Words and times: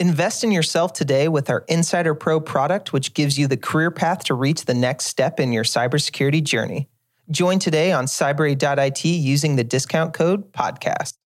Invest 0.00 0.44
in 0.44 0.50
yourself 0.50 0.94
today 0.94 1.28
with 1.28 1.50
our 1.50 1.62
Insider 1.68 2.14
Pro 2.14 2.40
product, 2.40 2.90
which 2.90 3.12
gives 3.12 3.38
you 3.38 3.46
the 3.46 3.58
career 3.58 3.90
path 3.90 4.24
to 4.24 4.34
reach 4.34 4.64
the 4.64 4.72
next 4.72 5.04
step 5.04 5.38
in 5.38 5.52
your 5.52 5.62
cybersecurity 5.62 6.42
journey. 6.42 6.88
Join 7.30 7.58
today 7.58 7.92
on 7.92 8.06
cybrary.it 8.06 9.04
using 9.04 9.56
the 9.56 9.62
discount 9.62 10.14
code 10.14 10.54
podcast. 10.54 11.18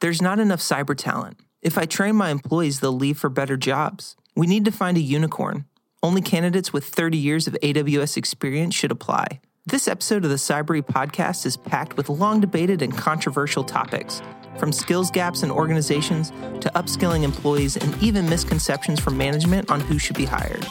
There's 0.00 0.22
not 0.22 0.38
enough 0.38 0.60
cyber 0.60 0.96
talent. 0.96 1.40
If 1.60 1.76
I 1.76 1.86
train 1.86 2.14
my 2.14 2.30
employees, 2.30 2.78
they'll 2.78 2.92
leave 2.92 3.18
for 3.18 3.30
better 3.30 3.56
jobs. 3.56 4.14
We 4.36 4.46
need 4.46 4.64
to 4.66 4.70
find 4.70 4.96
a 4.96 5.00
unicorn. 5.00 5.64
Only 6.00 6.22
candidates 6.22 6.72
with 6.72 6.84
30 6.84 7.18
years 7.18 7.48
of 7.48 7.54
AWS 7.64 8.16
experience 8.16 8.76
should 8.76 8.92
apply. 8.92 9.40
This 9.66 9.88
episode 9.88 10.24
of 10.24 10.30
the 10.30 10.36
Cybrary 10.36 10.82
podcast 10.82 11.46
is 11.46 11.56
packed 11.56 11.96
with 11.96 12.08
long 12.08 12.40
debated 12.40 12.80
and 12.80 12.96
controversial 12.96 13.64
topics, 13.64 14.22
from 14.58 14.72
skills 14.72 15.10
gaps 15.10 15.42
in 15.42 15.50
organizations 15.50 16.30
to 16.60 16.70
upskilling 16.74 17.22
employees 17.22 17.76
and 17.76 18.02
even 18.02 18.28
misconceptions 18.28 19.00
from 19.00 19.16
management 19.16 19.70
on 19.70 19.80
who 19.80 19.98
should 19.98 20.16
be 20.16 20.24
hired. 20.24 20.66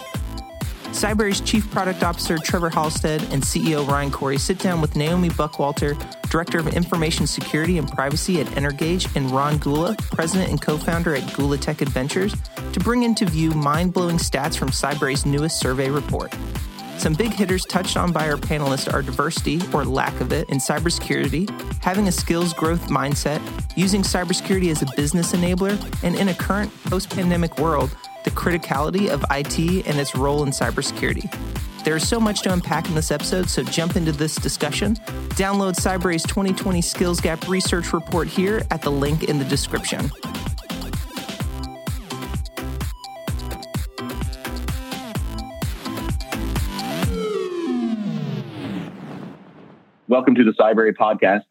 Cybrary's 0.91 1.39
Chief 1.39 1.69
Product 1.71 2.03
Officer 2.03 2.37
Trevor 2.39 2.69
Halstead 2.69 3.21
and 3.31 3.43
CEO 3.43 3.87
Ryan 3.87 4.09
Corey 4.11 4.37
sit 4.37 4.57
down 4.57 4.81
with 4.81 4.95
Naomi 4.95 5.29
Buckwalter, 5.29 5.95
Director 6.29 6.57
of 6.57 6.67
Information 6.67 7.27
Security 7.27 7.77
and 7.77 7.87
Privacy 7.87 8.41
at 8.41 8.47
Energage, 8.47 9.15
and 9.15 9.29
Ron 9.29 9.59
Gula, 9.59 9.95
President 10.11 10.49
and 10.49 10.59
co-founder 10.59 11.15
at 11.15 11.33
Gula 11.35 11.57
Tech 11.57 11.81
Adventures, 11.81 12.35
to 12.73 12.79
bring 12.79 13.03
into 13.03 13.25
view 13.25 13.51
mind-blowing 13.51 14.17
stats 14.17 14.57
from 14.57 14.69
Cybrary's 14.69 15.25
newest 15.25 15.59
survey 15.59 15.89
report. 15.89 16.35
Some 16.99 17.13
big 17.13 17.31
hitters 17.31 17.63
touched 17.63 17.95
on 17.95 18.11
by 18.11 18.29
our 18.29 18.35
panelists 18.35 18.93
are 18.93 19.01
diversity, 19.01 19.61
or 19.73 19.85
lack 19.85 20.19
of 20.19 20.33
it, 20.33 20.49
in 20.49 20.57
cybersecurity, 20.57 21.49
having 21.81 22.09
a 22.09 22.11
skills 22.11 22.53
growth 22.53 22.89
mindset, 22.89 23.41
using 23.77 24.01
cybersecurity 24.01 24.69
as 24.69 24.81
a 24.81 24.85
business 24.97 25.31
enabler, 25.31 25.79
and 26.03 26.17
in 26.17 26.27
a 26.27 26.33
current 26.33 26.69
post 26.83 27.09
pandemic 27.09 27.57
world, 27.57 27.95
the 28.25 28.31
criticality 28.31 29.07
of 29.07 29.23
IT 29.31 29.87
and 29.87 29.97
its 29.97 30.13
role 30.13 30.43
in 30.43 30.49
cybersecurity. 30.49 31.33
There 31.85 31.95
is 31.95 32.05
so 32.05 32.19
much 32.19 32.41
to 32.41 32.51
unpack 32.51 32.89
in 32.89 32.95
this 32.95 33.11
episode, 33.11 33.49
so 33.49 33.63
jump 33.63 33.95
into 33.95 34.11
this 34.11 34.35
discussion. 34.35 34.95
Download 35.37 35.75
Cybrary's 35.75 36.23
2020 36.23 36.81
Skills 36.81 37.21
Gap 37.21 37.47
Research 37.47 37.93
Report 37.93 38.27
here 38.27 38.61
at 38.71 38.81
the 38.81 38.91
link 38.91 39.23
in 39.23 39.39
the 39.39 39.45
description. 39.45 40.11
Welcome 50.09 50.33
to 50.33 50.43
the 50.43 50.53
Cybrary 50.53 50.95
podcast. 50.95 51.43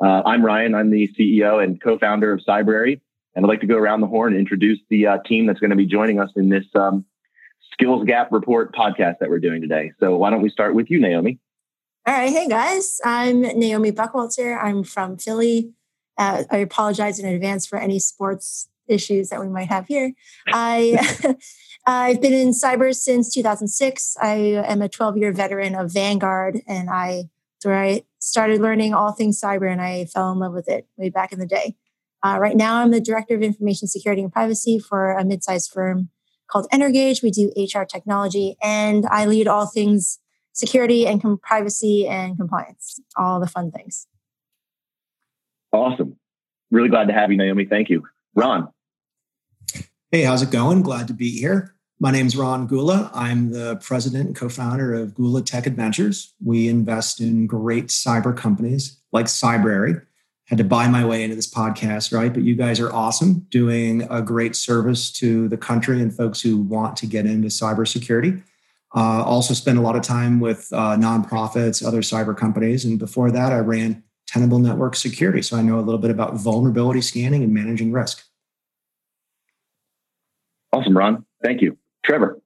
Uh, 0.00 0.22
I'm 0.24 0.46
Ryan. 0.46 0.76
I'm 0.76 0.92
the 0.92 1.12
CEO 1.18 1.60
and 1.60 1.82
co-founder 1.82 2.30
of 2.30 2.38
Cybrary, 2.48 3.00
and 3.34 3.44
I'd 3.44 3.48
like 3.48 3.58
to 3.62 3.66
go 3.66 3.74
around 3.74 4.02
the 4.02 4.06
horn 4.06 4.34
and 4.34 4.40
introduce 4.40 4.78
the 4.88 5.08
uh, 5.08 5.18
team 5.26 5.46
that's 5.46 5.58
going 5.58 5.70
to 5.70 5.76
be 5.76 5.84
joining 5.84 6.20
us 6.20 6.30
in 6.36 6.48
this 6.48 6.64
um, 6.76 7.04
Skills 7.72 8.04
Gap 8.06 8.30
Report 8.30 8.72
podcast 8.72 9.18
that 9.18 9.28
we're 9.28 9.40
doing 9.40 9.60
today. 9.60 9.90
So 9.98 10.16
why 10.16 10.30
don't 10.30 10.42
we 10.42 10.48
start 10.48 10.76
with 10.76 10.88
you, 10.88 11.00
Naomi? 11.00 11.40
All 12.06 12.14
right. 12.14 12.30
Hey, 12.30 12.46
guys. 12.46 13.00
I'm 13.04 13.40
Naomi 13.40 13.90
Buckwalter. 13.90 14.56
I'm 14.62 14.84
from 14.84 15.16
Philly. 15.16 15.72
Uh, 16.16 16.44
I 16.52 16.58
apologize 16.58 17.18
in 17.18 17.26
advance 17.26 17.66
for 17.66 17.80
any 17.80 17.98
sports 17.98 18.68
issues 18.86 19.30
that 19.30 19.40
we 19.40 19.48
might 19.48 19.70
have 19.70 19.88
here. 19.88 20.12
I 20.46 21.34
I've 21.84 22.20
been 22.20 22.32
in 22.32 22.50
cyber 22.50 22.94
since 22.94 23.34
2006. 23.34 24.16
I 24.22 24.34
am 24.34 24.82
a 24.82 24.88
12 24.88 25.16
year 25.16 25.32
veteran 25.32 25.74
of 25.74 25.92
Vanguard, 25.92 26.60
and 26.68 26.88
I 26.90 27.30
where 27.64 27.80
I 27.80 28.02
started 28.18 28.60
learning 28.60 28.94
all 28.94 29.12
things 29.12 29.40
cyber 29.40 29.70
and 29.70 29.80
I 29.80 30.06
fell 30.06 30.32
in 30.32 30.38
love 30.38 30.52
with 30.52 30.68
it 30.68 30.86
way 30.96 31.08
back 31.08 31.32
in 31.32 31.38
the 31.38 31.46
day. 31.46 31.76
Uh, 32.24 32.38
right 32.40 32.56
now, 32.56 32.76
I'm 32.76 32.90
the 32.90 33.00
director 33.00 33.34
of 33.34 33.42
information 33.42 33.86
security 33.86 34.22
and 34.22 34.32
privacy 34.32 34.78
for 34.78 35.12
a 35.12 35.24
mid-sized 35.24 35.70
firm 35.70 36.10
called 36.50 36.66
Energage. 36.72 37.22
We 37.22 37.30
do 37.30 37.52
HR 37.56 37.84
technology, 37.84 38.56
and 38.62 39.06
I 39.10 39.26
lead 39.26 39.46
all 39.46 39.66
things 39.66 40.18
security 40.52 41.06
and 41.06 41.22
com- 41.22 41.38
privacy 41.38 42.08
and 42.08 42.36
compliance, 42.36 43.00
all 43.16 43.38
the 43.38 43.46
fun 43.46 43.70
things. 43.70 44.06
Awesome. 45.72 46.16
Really 46.70 46.88
glad 46.88 47.06
to 47.08 47.14
have 47.14 47.30
you, 47.30 47.36
Naomi. 47.36 47.64
Thank 47.64 47.88
you. 47.88 48.04
Ron. 48.34 48.68
Hey, 50.10 50.22
how's 50.22 50.42
it 50.42 50.50
going? 50.50 50.82
Glad 50.82 51.06
to 51.08 51.14
be 51.14 51.30
here. 51.30 51.74
My 52.00 52.12
name 52.12 52.28
is 52.28 52.36
Ron 52.36 52.68
Gula. 52.68 53.10
I'm 53.12 53.50
the 53.50 53.74
president 53.82 54.26
and 54.26 54.36
co 54.36 54.48
founder 54.48 54.94
of 54.94 55.14
Gula 55.14 55.42
Tech 55.42 55.66
Adventures. 55.66 56.32
We 56.44 56.68
invest 56.68 57.20
in 57.20 57.48
great 57.48 57.88
cyber 57.88 58.36
companies 58.36 59.00
like 59.10 59.26
Cybrary. 59.26 60.00
Had 60.44 60.58
to 60.58 60.64
buy 60.64 60.86
my 60.86 61.04
way 61.04 61.24
into 61.24 61.34
this 61.34 61.52
podcast, 61.52 62.16
right? 62.16 62.32
But 62.32 62.44
you 62.44 62.54
guys 62.54 62.78
are 62.78 62.92
awesome, 62.92 63.40
doing 63.50 64.06
a 64.10 64.22
great 64.22 64.54
service 64.54 65.10
to 65.14 65.48
the 65.48 65.56
country 65.56 66.00
and 66.00 66.14
folks 66.14 66.40
who 66.40 66.58
want 66.58 66.96
to 66.98 67.06
get 67.06 67.26
into 67.26 67.48
cybersecurity. 67.48 68.44
Uh, 68.94 69.24
also, 69.24 69.52
spend 69.52 69.76
a 69.76 69.82
lot 69.82 69.96
of 69.96 70.02
time 70.02 70.38
with 70.38 70.68
uh, 70.72 70.96
nonprofits, 70.96 71.84
other 71.84 72.00
cyber 72.00 72.34
companies. 72.34 72.84
And 72.84 72.96
before 72.96 73.32
that, 73.32 73.52
I 73.52 73.58
ran 73.58 74.04
Tenable 74.28 74.60
Network 74.60 74.94
Security. 74.94 75.42
So 75.42 75.56
I 75.56 75.62
know 75.62 75.80
a 75.80 75.82
little 75.82 76.00
bit 76.00 76.12
about 76.12 76.34
vulnerability 76.36 77.00
scanning 77.00 77.42
and 77.42 77.52
managing 77.52 77.90
risk. 77.90 78.24
Awesome, 80.72 80.96
Ron. 80.96 81.24
Thank 81.42 81.60
you. 81.60 81.76
Trevor. 82.08 82.40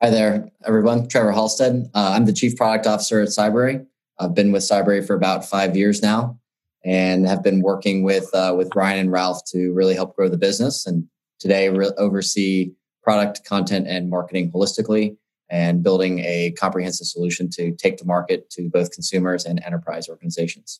Hi 0.00 0.10
there, 0.10 0.48
everyone. 0.64 1.08
Trevor 1.08 1.32
Halstead. 1.32 1.90
Uh, 1.92 2.12
I'm 2.14 2.24
the 2.24 2.32
Chief 2.32 2.56
Product 2.56 2.86
Officer 2.86 3.20
at 3.20 3.30
Cybrary. 3.30 3.84
I've 4.20 4.32
been 4.32 4.52
with 4.52 4.62
Cybrary 4.62 5.04
for 5.04 5.16
about 5.16 5.44
five 5.44 5.76
years 5.76 6.02
now 6.02 6.38
and 6.84 7.26
have 7.26 7.42
been 7.42 7.62
working 7.62 8.04
with, 8.04 8.32
uh, 8.32 8.54
with 8.56 8.70
Ryan 8.76 9.00
and 9.00 9.10
Ralph 9.10 9.44
to 9.46 9.72
really 9.72 9.96
help 9.96 10.14
grow 10.14 10.28
the 10.28 10.38
business. 10.38 10.86
And 10.86 11.08
today, 11.40 11.68
re- 11.68 11.90
oversee 11.98 12.70
product, 13.02 13.44
content, 13.44 13.88
and 13.88 14.08
marketing 14.08 14.52
holistically 14.52 15.16
and 15.50 15.82
building 15.82 16.20
a 16.20 16.52
comprehensive 16.52 17.08
solution 17.08 17.50
to 17.54 17.72
take 17.72 17.96
to 17.96 18.04
market 18.04 18.48
to 18.50 18.70
both 18.70 18.92
consumers 18.92 19.44
and 19.44 19.60
enterprise 19.64 20.08
organizations. 20.08 20.78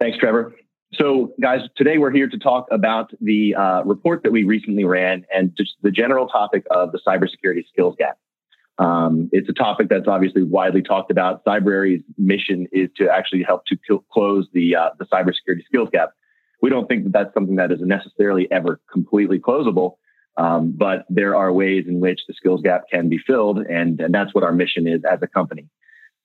Thanks, 0.00 0.16
Trevor. 0.16 0.56
So, 0.94 1.34
guys, 1.40 1.60
today 1.76 1.98
we're 1.98 2.12
here 2.12 2.28
to 2.28 2.38
talk 2.38 2.68
about 2.70 3.10
the 3.20 3.54
uh, 3.56 3.82
report 3.84 4.22
that 4.22 4.30
we 4.30 4.44
recently 4.44 4.84
ran 4.84 5.24
and 5.34 5.52
just 5.56 5.74
the 5.82 5.90
general 5.90 6.28
topic 6.28 6.64
of 6.70 6.92
the 6.92 7.00
cybersecurity 7.06 7.66
skills 7.68 7.96
gap. 7.98 8.18
Um, 8.78 9.28
it's 9.32 9.48
a 9.48 9.52
topic 9.52 9.88
that's 9.88 10.06
obviously 10.06 10.42
widely 10.42 10.82
talked 10.82 11.10
about. 11.10 11.44
Cybrary's 11.44 12.02
mission 12.18 12.68
is 12.72 12.88
to 12.96 13.08
actually 13.08 13.42
help 13.42 13.64
to 13.66 14.04
close 14.12 14.46
the 14.52 14.76
uh, 14.76 14.90
the 14.98 15.06
cybersecurity 15.06 15.64
skills 15.66 15.88
gap. 15.92 16.10
We 16.62 16.70
don't 16.70 16.86
think 16.86 17.04
that 17.04 17.12
that's 17.12 17.34
something 17.34 17.56
that 17.56 17.72
is 17.72 17.80
necessarily 17.80 18.48
ever 18.50 18.80
completely 18.90 19.38
closable, 19.38 19.96
um, 20.36 20.72
but 20.76 21.04
there 21.08 21.34
are 21.34 21.52
ways 21.52 21.86
in 21.88 22.00
which 22.00 22.20
the 22.28 22.34
skills 22.34 22.60
gap 22.62 22.84
can 22.90 23.08
be 23.08 23.18
filled, 23.18 23.58
and, 23.58 24.00
and 24.00 24.14
that's 24.14 24.34
what 24.34 24.44
our 24.44 24.52
mission 24.52 24.86
is 24.86 25.02
as 25.10 25.18
a 25.22 25.26
company. 25.26 25.68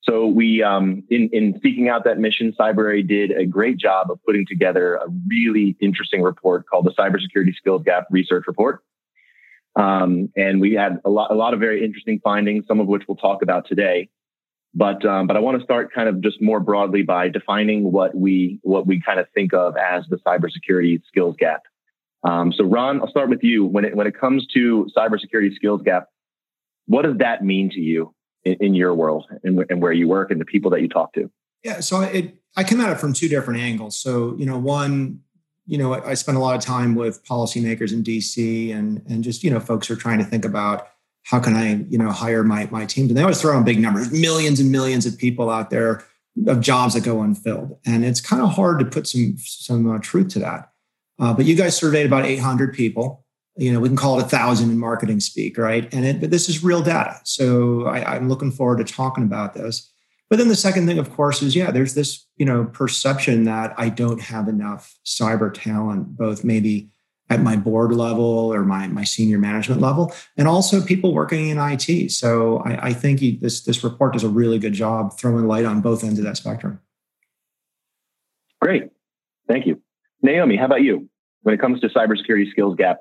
So 0.03 0.25
we, 0.25 0.63
um, 0.63 1.03
in, 1.09 1.29
in 1.31 1.59
seeking 1.61 1.87
out 1.87 2.05
that 2.05 2.17
mission, 2.17 2.53
Cybrary 2.59 3.07
did 3.07 3.31
a 3.31 3.45
great 3.45 3.77
job 3.77 4.09
of 4.09 4.19
putting 4.25 4.47
together 4.47 4.95
a 4.95 5.05
really 5.27 5.77
interesting 5.79 6.23
report 6.23 6.65
called 6.65 6.85
the 6.85 6.91
Cybersecurity 6.91 7.55
Skills 7.55 7.83
Gap 7.83 8.07
Research 8.09 8.45
Report. 8.47 8.83
Um, 9.75 10.29
and 10.35 10.59
we 10.59 10.73
had 10.73 10.99
a 11.05 11.09
lot, 11.09 11.31
a 11.31 11.35
lot 11.35 11.53
of 11.53 11.59
very 11.59 11.85
interesting 11.85 12.19
findings, 12.23 12.65
some 12.67 12.79
of 12.79 12.87
which 12.87 13.03
we'll 13.07 13.15
talk 13.15 13.43
about 13.43 13.67
today. 13.67 14.09
But, 14.73 15.05
um, 15.05 15.27
but 15.27 15.37
I 15.37 15.39
want 15.39 15.59
to 15.59 15.63
start 15.63 15.93
kind 15.93 16.09
of 16.09 16.21
just 16.21 16.41
more 16.41 16.59
broadly 16.59 17.03
by 17.03 17.29
defining 17.29 17.91
what 17.91 18.15
we, 18.15 18.59
what 18.63 18.87
we 18.87 19.01
kind 19.01 19.19
of 19.19 19.27
think 19.35 19.53
of 19.53 19.77
as 19.77 20.05
the 20.09 20.17
cybersecurity 20.17 21.01
skills 21.07 21.35
gap. 21.37 21.61
Um, 22.23 22.51
so 22.53 22.63
Ron, 22.63 23.01
I'll 23.01 23.09
start 23.09 23.29
with 23.29 23.43
you. 23.43 23.65
When 23.65 23.85
it, 23.85 23.95
when 23.95 24.07
it 24.07 24.17
comes 24.17 24.47
to 24.53 24.87
cybersecurity 24.97 25.55
skills 25.55 25.81
gap, 25.83 26.07
what 26.87 27.03
does 27.03 27.17
that 27.17 27.43
mean 27.43 27.69
to 27.71 27.79
you? 27.79 28.13
In, 28.43 28.53
in 28.59 28.73
your 28.73 28.93
world 28.93 29.27
and, 29.43 29.65
and 29.69 29.81
where 29.81 29.91
you 29.91 30.07
work 30.07 30.31
and 30.31 30.39
the 30.39 30.45
people 30.45 30.71
that 30.71 30.81
you 30.81 30.87
talk 30.87 31.13
to? 31.13 31.29
Yeah, 31.63 31.79
so 31.79 32.01
it, 32.01 32.35
I 32.55 32.63
come 32.63 32.81
at 32.81 32.91
it 32.91 32.99
from 32.99 33.13
two 33.13 33.27
different 33.27 33.59
angles. 33.59 33.97
So, 33.97 34.35
you 34.37 34.45
know, 34.45 34.57
one, 34.57 35.21
you 35.65 35.77
know, 35.77 35.93
I, 35.93 36.11
I 36.11 36.13
spend 36.15 36.37
a 36.37 36.41
lot 36.41 36.55
of 36.55 36.61
time 36.61 36.95
with 36.95 37.23
policymakers 37.25 37.93
in 37.93 38.03
DC 38.03 38.75
and 38.75 39.03
and 39.07 39.23
just, 39.23 39.43
you 39.43 39.51
know, 39.51 39.59
folks 39.59 39.89
are 39.91 39.95
trying 39.95 40.17
to 40.19 40.25
think 40.25 40.43
about 40.43 40.87
how 41.23 41.39
can 41.39 41.55
I, 41.55 41.85
you 41.89 41.97
know, 41.97 42.11
hire 42.11 42.43
my 42.43 42.67
my 42.71 42.85
teams. 42.85 43.09
And 43.09 43.17
they 43.17 43.21
always 43.21 43.39
throw 43.39 43.57
out 43.57 43.65
big 43.65 43.79
numbers, 43.79 44.11
millions 44.11 44.59
and 44.59 44.71
millions 44.71 45.05
of 45.05 45.17
people 45.17 45.49
out 45.49 45.69
there 45.69 46.03
of 46.47 46.61
jobs 46.61 46.93
that 46.95 47.03
go 47.03 47.21
unfilled. 47.21 47.77
And 47.85 48.03
it's 48.03 48.21
kind 48.21 48.41
of 48.41 48.49
hard 48.49 48.79
to 48.79 48.85
put 48.85 49.07
some 49.07 49.35
some 49.37 49.89
uh, 49.89 49.99
truth 49.99 50.29
to 50.29 50.39
that. 50.39 50.71
Uh, 51.19 51.33
but 51.33 51.45
you 51.45 51.55
guys 51.55 51.77
surveyed 51.77 52.07
about 52.07 52.25
800 52.25 52.73
people 52.73 53.25
you 53.61 53.71
know 53.71 53.79
we 53.79 53.87
can 53.87 53.97
call 53.97 54.19
it 54.19 54.25
a 54.25 54.29
thousand 54.29 54.71
in 54.71 54.79
marketing 54.79 55.19
speak 55.19 55.57
right? 55.57 55.91
And 55.93 56.05
it 56.05 56.19
but 56.19 56.31
this 56.31 56.49
is 56.49 56.63
real 56.63 56.81
data. 56.81 57.19
So 57.23 57.85
I, 57.85 58.15
i'm 58.15 58.27
looking 58.27 58.51
forward 58.51 58.85
to 58.85 58.93
talking 58.93 59.23
about 59.23 59.53
this. 59.53 59.87
But 60.29 60.37
then 60.37 60.47
the 60.47 60.55
second 60.55 60.87
thing 60.87 60.97
of 60.97 61.11
course 61.11 61.41
is 61.41 61.55
yeah 61.55 61.71
there's 61.71 61.93
this 61.93 62.25
you 62.37 62.45
know 62.45 62.65
perception 62.65 63.43
that 63.43 63.73
i 63.77 63.89
don't 63.89 64.21
have 64.21 64.47
enough 64.47 64.97
cyber 65.05 65.53
talent 65.53 66.17
both 66.17 66.43
maybe 66.43 66.89
at 67.29 67.41
my 67.41 67.55
board 67.55 67.93
level 67.93 68.23
or 68.53 68.65
my, 68.65 68.87
my 68.87 69.05
senior 69.05 69.37
management 69.37 69.79
level 69.79 70.13
and 70.37 70.47
also 70.47 70.81
people 70.81 71.13
working 71.13 71.49
in 71.49 71.57
it 71.57 72.11
so 72.11 72.57
i, 72.65 72.87
I 72.87 72.93
think 72.93 73.19
this 73.41 73.61
this 73.61 73.83
report 73.83 74.13
does 74.13 74.23
a 74.23 74.29
really 74.29 74.57
good 74.57 74.73
job 74.73 75.17
throwing 75.19 75.47
light 75.47 75.65
on 75.65 75.81
both 75.81 76.03
ends 76.03 76.17
of 76.17 76.25
that 76.25 76.37
spectrum. 76.37 76.79
Great. 78.61 78.89
Thank 79.47 79.65
you. 79.65 79.81
Naomi 80.21 80.55
how 80.55 80.65
about 80.65 80.81
you? 80.81 81.09
When 81.43 81.53
it 81.53 81.59
comes 81.59 81.79
to 81.81 81.89
cybersecurity 81.89 82.49
skills 82.51 82.75
gap, 82.75 82.99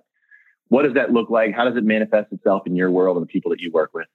what 0.71 0.85
does 0.85 0.95
that 0.95 1.13
look 1.13 1.29
like? 1.29 1.53
How 1.53 1.65
does 1.65 1.77
it 1.77 1.85
manifest 1.85 2.33
itself 2.33 2.63
in 2.65 2.77
your 2.77 2.91
world 2.91 3.17
and 3.17 3.23
the 3.23 3.31
people 3.31 3.51
that 3.51 3.61
you 3.61 3.71
work 3.73 3.91
with? 3.93 4.07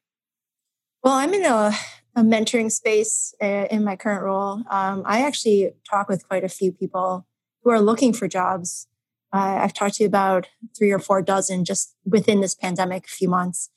Well, 1.03 1.13
I'm 1.13 1.33
in 1.33 1.43
a, 1.45 1.71
a 2.15 2.21
mentoring 2.21 2.71
space 2.71 3.35
uh, 3.43 3.67
in 3.69 3.83
my 3.83 3.97
current 3.97 4.23
role. 4.23 4.63
Um, 4.71 5.03
I 5.05 5.21
actually 5.21 5.73
talk 5.87 6.07
with 6.07 6.27
quite 6.27 6.45
a 6.45 6.49
few 6.49 6.71
people 6.71 7.27
who 7.61 7.71
are 7.71 7.81
looking 7.81 8.13
for 8.13 8.29
jobs. 8.29 8.87
Uh, 9.33 9.59
I've 9.61 9.73
talked 9.73 9.95
to 9.95 10.05
about 10.05 10.47
three 10.77 10.91
or 10.91 10.99
four 10.99 11.21
dozen 11.21 11.65
just 11.65 11.93
within 12.05 12.39
this 12.39 12.55
pandemic 12.55 13.05
a 13.05 13.09
few 13.09 13.27
months. 13.27 13.69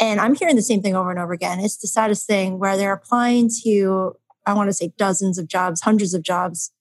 And 0.00 0.18
I'm 0.18 0.34
hearing 0.34 0.56
the 0.56 0.62
same 0.62 0.80
thing 0.80 0.96
over 0.96 1.10
and 1.10 1.18
over 1.18 1.34
again. 1.34 1.60
It's 1.60 1.76
the 1.76 1.88
saddest 1.88 2.26
thing 2.26 2.58
where 2.58 2.78
they're 2.78 2.94
applying 2.94 3.50
to, 3.64 4.14
I 4.46 4.54
want 4.54 4.70
to 4.70 4.72
say 4.72 4.92
dozens 4.96 5.36
of 5.36 5.46
jobs, 5.46 5.82
hundreds 5.82 6.14
of 6.14 6.22
jobs, 6.22 6.72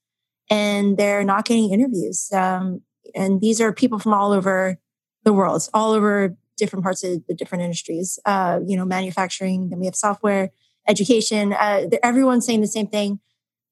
and 0.49 0.97
they're 0.97 1.25
not 1.25 1.45
getting 1.45 1.73
interviews. 1.73 2.31
Um, 2.31 2.81
and 3.13 3.41
these 3.41 3.59
are 3.59 3.73
people 3.73 3.99
from 3.99 4.13
all 4.13 4.31
over 4.31 4.79
the 5.23 5.33
world, 5.33 5.67
all 5.73 5.91
over 5.91 6.35
different 6.57 6.83
parts 6.83 7.03
of 7.03 7.25
the 7.27 7.33
different 7.33 7.63
industries. 7.63 8.19
Uh, 8.25 8.59
you 8.65 8.77
know, 8.77 8.85
manufacturing. 8.85 9.69
Then 9.69 9.79
we 9.79 9.85
have 9.85 9.95
software, 9.95 10.51
education. 10.87 11.53
Uh, 11.53 11.87
everyone's 12.01 12.45
saying 12.45 12.61
the 12.61 12.67
same 12.67 12.87
thing. 12.87 13.19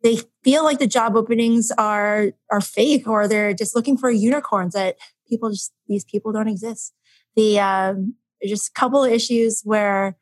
They 0.04 0.20
feel 0.44 0.64
like 0.64 0.80
the 0.80 0.88
job 0.88 1.16
openings 1.16 1.72
are 1.78 2.32
are 2.52 2.62
fake, 2.62 3.08
or 3.08 3.28
they're 3.28 3.54
just 3.54 3.76
looking 3.76 3.98
for 3.98 4.10
unicorns. 4.10 4.74
That 4.74 4.98
people 5.28 5.50
just 5.52 5.74
these 5.88 6.04
people 6.04 6.32
don't 6.32 6.48
exist. 6.48 6.94
The 7.36 7.60
um, 7.60 8.16
just 8.44 8.70
a 8.70 8.74
couple 8.74 9.04
of 9.04 9.12
issues 9.12 9.62
where 9.64 10.18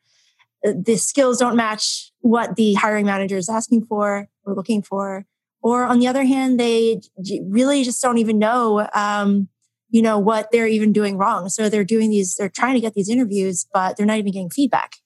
uh, 0.66 0.72
the 0.76 0.96
skills 0.96 1.38
don't 1.38 1.56
match 1.56 2.12
what 2.20 2.56
the 2.56 2.74
hiring 2.74 3.06
manager 3.06 3.38
is 3.38 3.48
asking 3.48 3.86
for 3.86 4.28
or 4.44 4.54
looking 4.54 4.82
for 4.82 5.26
or 5.62 5.84
on 5.84 5.98
the 5.98 6.08
other 6.08 6.24
hand, 6.24 6.58
they 6.58 7.00
really 7.48 7.84
just 7.84 8.00
don't 8.00 8.18
even 8.18 8.38
know, 8.38 8.88
um, 8.94 9.48
you 9.90 10.02
know, 10.02 10.18
what 10.18 10.50
they're 10.50 10.66
even 10.66 10.92
doing 10.92 11.16
wrong. 11.16 11.48
So 11.48 11.68
they're 11.68 11.84
doing 11.84 12.10
these, 12.10 12.36
they're 12.36 12.48
trying 12.48 12.74
to 12.74 12.80
get 12.80 12.94
these 12.94 13.08
interviews, 13.08 13.66
but 13.72 13.96
they're 13.96 14.06
not 14.06 14.18
even 14.18 14.32
getting 14.32 14.50
feedback. 14.50 14.96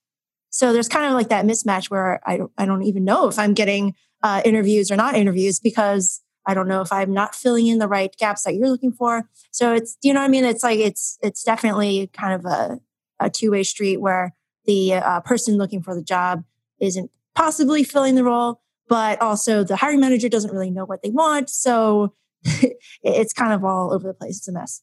So 0.50 0.72
there's 0.72 0.88
kind 0.88 1.06
of 1.06 1.12
like 1.12 1.28
that 1.28 1.44
mismatch 1.44 1.90
where 1.90 2.20
I 2.26 2.36
don't, 2.36 2.52
I 2.56 2.66
don't 2.66 2.82
even 2.84 3.04
know 3.04 3.28
if 3.28 3.38
I'm 3.38 3.54
getting 3.54 3.94
uh, 4.22 4.42
interviews 4.44 4.90
or 4.90 4.96
not 4.96 5.14
interviews 5.16 5.58
because 5.58 6.22
I 6.46 6.54
don't 6.54 6.68
know 6.68 6.80
if 6.80 6.92
I'm 6.92 7.12
not 7.12 7.34
filling 7.34 7.66
in 7.66 7.78
the 7.78 7.88
right 7.88 8.14
gaps 8.18 8.44
that 8.44 8.54
you're 8.54 8.68
looking 8.68 8.92
for. 8.92 9.28
So 9.50 9.74
it's, 9.74 9.96
you 10.02 10.12
know 10.12 10.20
what 10.20 10.26
I 10.26 10.28
mean? 10.28 10.44
It's 10.44 10.62
like, 10.62 10.78
it's, 10.78 11.18
it's 11.22 11.42
definitely 11.42 12.08
kind 12.12 12.34
of 12.34 12.44
a, 12.44 12.80
a 13.18 13.30
two 13.30 13.50
way 13.50 13.62
street 13.62 13.96
where 13.98 14.34
the 14.66 14.94
uh, 14.94 15.20
person 15.20 15.56
looking 15.56 15.82
for 15.82 15.94
the 15.94 16.02
job 16.02 16.44
isn't 16.80 17.10
possibly 17.34 17.82
filling 17.82 18.14
the 18.14 18.24
role 18.24 18.60
but 18.88 19.20
also 19.20 19.64
the 19.64 19.76
hiring 19.76 20.00
manager 20.00 20.28
doesn't 20.28 20.52
really 20.52 20.70
know 20.70 20.84
what 20.84 21.02
they 21.02 21.10
want. 21.10 21.50
So 21.50 22.14
it's 23.02 23.32
kind 23.32 23.52
of 23.52 23.64
all 23.64 23.92
over 23.92 24.08
the 24.08 24.14
place. 24.14 24.38
It's 24.38 24.48
a 24.48 24.52
mess. 24.52 24.82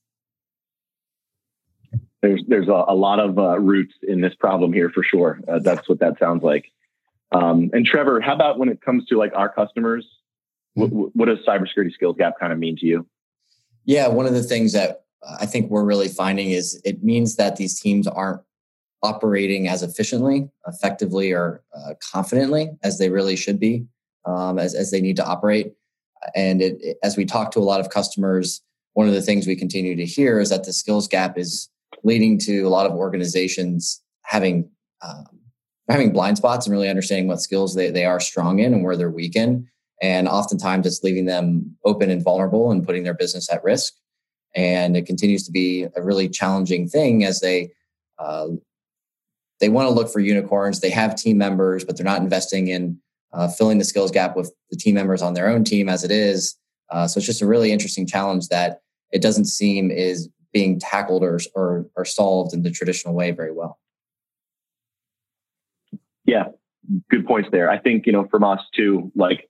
There's 2.22 2.44
there's 2.48 2.68
a, 2.68 2.86
a 2.88 2.96
lot 2.96 3.20
of 3.20 3.38
uh, 3.38 3.60
roots 3.60 3.96
in 4.04 4.22
this 4.22 4.36
problem 4.36 4.74
here 4.74 4.90
for 4.90 5.04
sure. 5.04 5.40
Uh, 5.48 5.60
that's 5.60 5.90
what 5.90 6.00
that 6.00 6.20
sounds 6.20 6.44
like. 6.44 6.72
Um, 7.32 7.70
and 7.74 7.86
Trevor, 7.86 8.22
how 8.22 8.34
about 8.34 8.60
when 8.60 8.70
it 8.70 8.82
comes 8.82 9.06
to 9.06 9.18
like 9.18 9.32
our 9.36 9.50
customers? 9.50 10.06
Mm-hmm. 10.78 10.96
What, 10.96 11.16
what 11.16 11.26
does 11.26 11.40
cybersecurity 11.40 11.94
skills 11.94 12.16
gap 12.18 12.34
kind 12.40 12.54
of 12.54 12.60
mean 12.60 12.78
to 12.78 12.86
you? 12.86 13.08
Yeah, 13.86 14.08
one 14.08 14.26
of 14.26 14.34
the 14.34 14.44
things 14.44 14.74
that 14.74 15.06
I 15.40 15.46
think 15.46 15.70
we're 15.70 15.84
really 15.84 16.08
finding 16.08 16.52
is 16.52 16.80
it 16.86 17.04
means 17.04 17.36
that 17.36 17.56
these 17.56 17.80
teams 17.80 18.08
aren't 18.08 18.42
operating 19.04 19.68
as 19.68 19.82
efficiently, 19.82 20.50
effectively, 20.68 21.32
or 21.32 21.64
uh, 21.76 21.94
confidently 22.12 22.70
as 22.84 23.00
they 23.00 23.10
really 23.10 23.36
should 23.36 23.60
be, 23.60 23.86
um, 24.26 24.60
as, 24.60 24.76
as 24.76 24.92
they 24.92 25.02
need 25.02 25.16
to 25.16 25.26
operate. 25.26 25.74
And 26.36 26.62
it, 26.62 26.98
as 27.04 27.18
we 27.18 27.26
talk 27.26 27.52
to 27.52 27.60
a 27.60 27.62
lot 27.62 27.80
of 27.80 27.90
customers, 27.90 28.62
one 28.94 29.08
of 29.08 29.14
the 29.14 29.22
things 29.22 29.48
we 29.48 29.56
continue 29.56 29.96
to 29.96 30.06
hear 30.06 30.40
is 30.40 30.50
that 30.50 30.64
the 30.64 30.74
skills 30.74 31.08
gap 31.08 31.38
is 31.38 31.70
leading 32.04 32.38
to 32.40 32.62
a 32.62 32.70
lot 32.70 32.86
of 32.86 32.94
organizations 32.94 34.02
having 34.24 34.70
um, 35.02 35.26
having 35.90 36.14
blind 36.14 36.38
spots 36.38 36.66
and 36.66 36.74
really 36.74 36.90
understanding 36.90 37.28
what 37.28 37.42
skills 37.42 37.76
they, 37.76 37.90
they 37.90 38.06
are 38.06 38.20
strong 38.20 38.60
in 38.60 38.74
and 38.74 38.84
where 38.84 38.96
they're 38.96 39.12
weak 39.12 39.36
in. 39.36 39.68
And 40.02 40.28
oftentimes 40.28 40.86
it's 40.88 41.04
leaving 41.04 41.26
them 41.26 41.76
open 41.86 42.10
and 42.10 42.24
vulnerable 42.24 42.72
and 42.72 42.86
putting 42.86 43.04
their 43.04 43.14
business 43.14 43.52
at 43.52 43.64
risk. 43.64 43.94
And 44.56 44.96
it 44.96 45.06
continues 45.06 45.44
to 45.46 45.52
be 45.52 45.88
a 45.96 46.02
really 46.02 46.30
challenging 46.30 46.88
thing 46.88 47.24
as 47.24 47.40
they 47.40 47.72
uh, 48.20 48.48
they 49.60 49.70
want 49.70 49.88
to 49.88 49.94
look 49.94 50.12
for 50.12 50.20
unicorns. 50.20 50.80
They 50.80 50.90
have 50.90 51.16
team 51.16 51.38
members, 51.38 51.84
but 51.84 51.96
they're 51.96 52.06
not 52.06 52.22
investing 52.22 52.68
in 52.68 53.00
uh, 53.34 53.48
filling 53.48 53.78
the 53.78 53.84
skills 53.86 54.12
gap 54.12 54.36
with 54.36 54.54
the 54.70 54.78
team 54.78 54.96
members 54.96 55.22
on 55.22 55.34
their 55.34 55.50
own 55.50 55.64
team 55.64 55.90
as 55.90 56.04
it 56.04 56.12
is. 56.12 56.58
Uh, 56.90 57.08
so 57.08 57.18
it's 57.18 57.26
just 57.26 57.42
a 57.42 57.48
really 57.48 57.72
interesting 57.72 58.06
challenge 58.06 58.48
that 58.50 58.82
it 59.12 59.22
doesn't 59.22 59.46
seem 59.46 59.90
is 59.92 60.30
being 60.54 60.80
tackled 60.80 61.24
or, 61.24 61.40
or, 61.56 61.86
or 61.96 62.04
solved 62.04 62.54
in 62.54 62.64
the 62.64 62.72
traditional 62.72 63.14
way 63.14 63.32
very 63.32 63.52
well. 63.52 63.80
Yeah, 66.26 66.50
good 67.10 67.26
points 67.26 67.50
there. 67.52 67.70
I 67.70 67.80
think, 67.80 68.06
you 68.06 68.12
know, 68.12 68.28
from 68.30 68.44
us 68.44 68.60
too, 68.76 69.12
like 69.16 69.48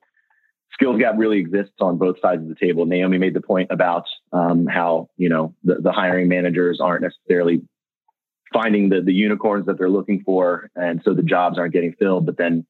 skills 0.72 0.98
gap 0.98 1.14
really 1.18 1.38
exists 1.38 1.74
on 1.80 1.98
both 1.98 2.16
sides 2.20 2.42
of 2.42 2.48
the 2.48 2.54
table. 2.54 2.86
Naomi 2.86 3.18
made 3.18 3.34
the 3.34 3.40
point 3.40 3.70
about 3.70 4.06
um, 4.32 4.66
how, 4.66 5.08
you 5.16 5.28
know, 5.28 5.54
the, 5.64 5.76
the 5.76 5.92
hiring 5.92 6.28
managers 6.28 6.80
aren't 6.80 7.02
necessarily 7.02 7.62
finding 8.52 8.90
the 8.90 9.00
the 9.00 9.14
unicorns 9.14 9.64
that 9.64 9.78
they're 9.78 9.88
looking 9.88 10.22
for, 10.24 10.70
and 10.76 11.00
so 11.04 11.14
the 11.14 11.22
jobs 11.22 11.58
aren't 11.58 11.72
getting 11.72 11.94
filled. 11.94 12.26
But 12.26 12.36
then, 12.36 12.66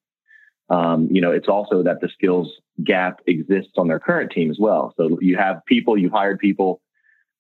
um, 0.73 1.09
you 1.11 1.21
know, 1.21 1.33
it's 1.33 1.49
also 1.49 1.83
that 1.83 2.01
the 2.01 2.09
skills 2.09 2.51
gap 2.83 3.21
exists 3.27 3.73
on 3.77 3.89
their 3.89 4.01
current 4.01 4.33
team 4.33 4.51
as 4.51 4.57
well. 4.59 4.95
So 4.97 5.19
you 5.21 5.37
have 5.37 5.61
people, 5.67 5.99
you 5.99 6.09
hired 6.09 6.39
people. 6.39 6.81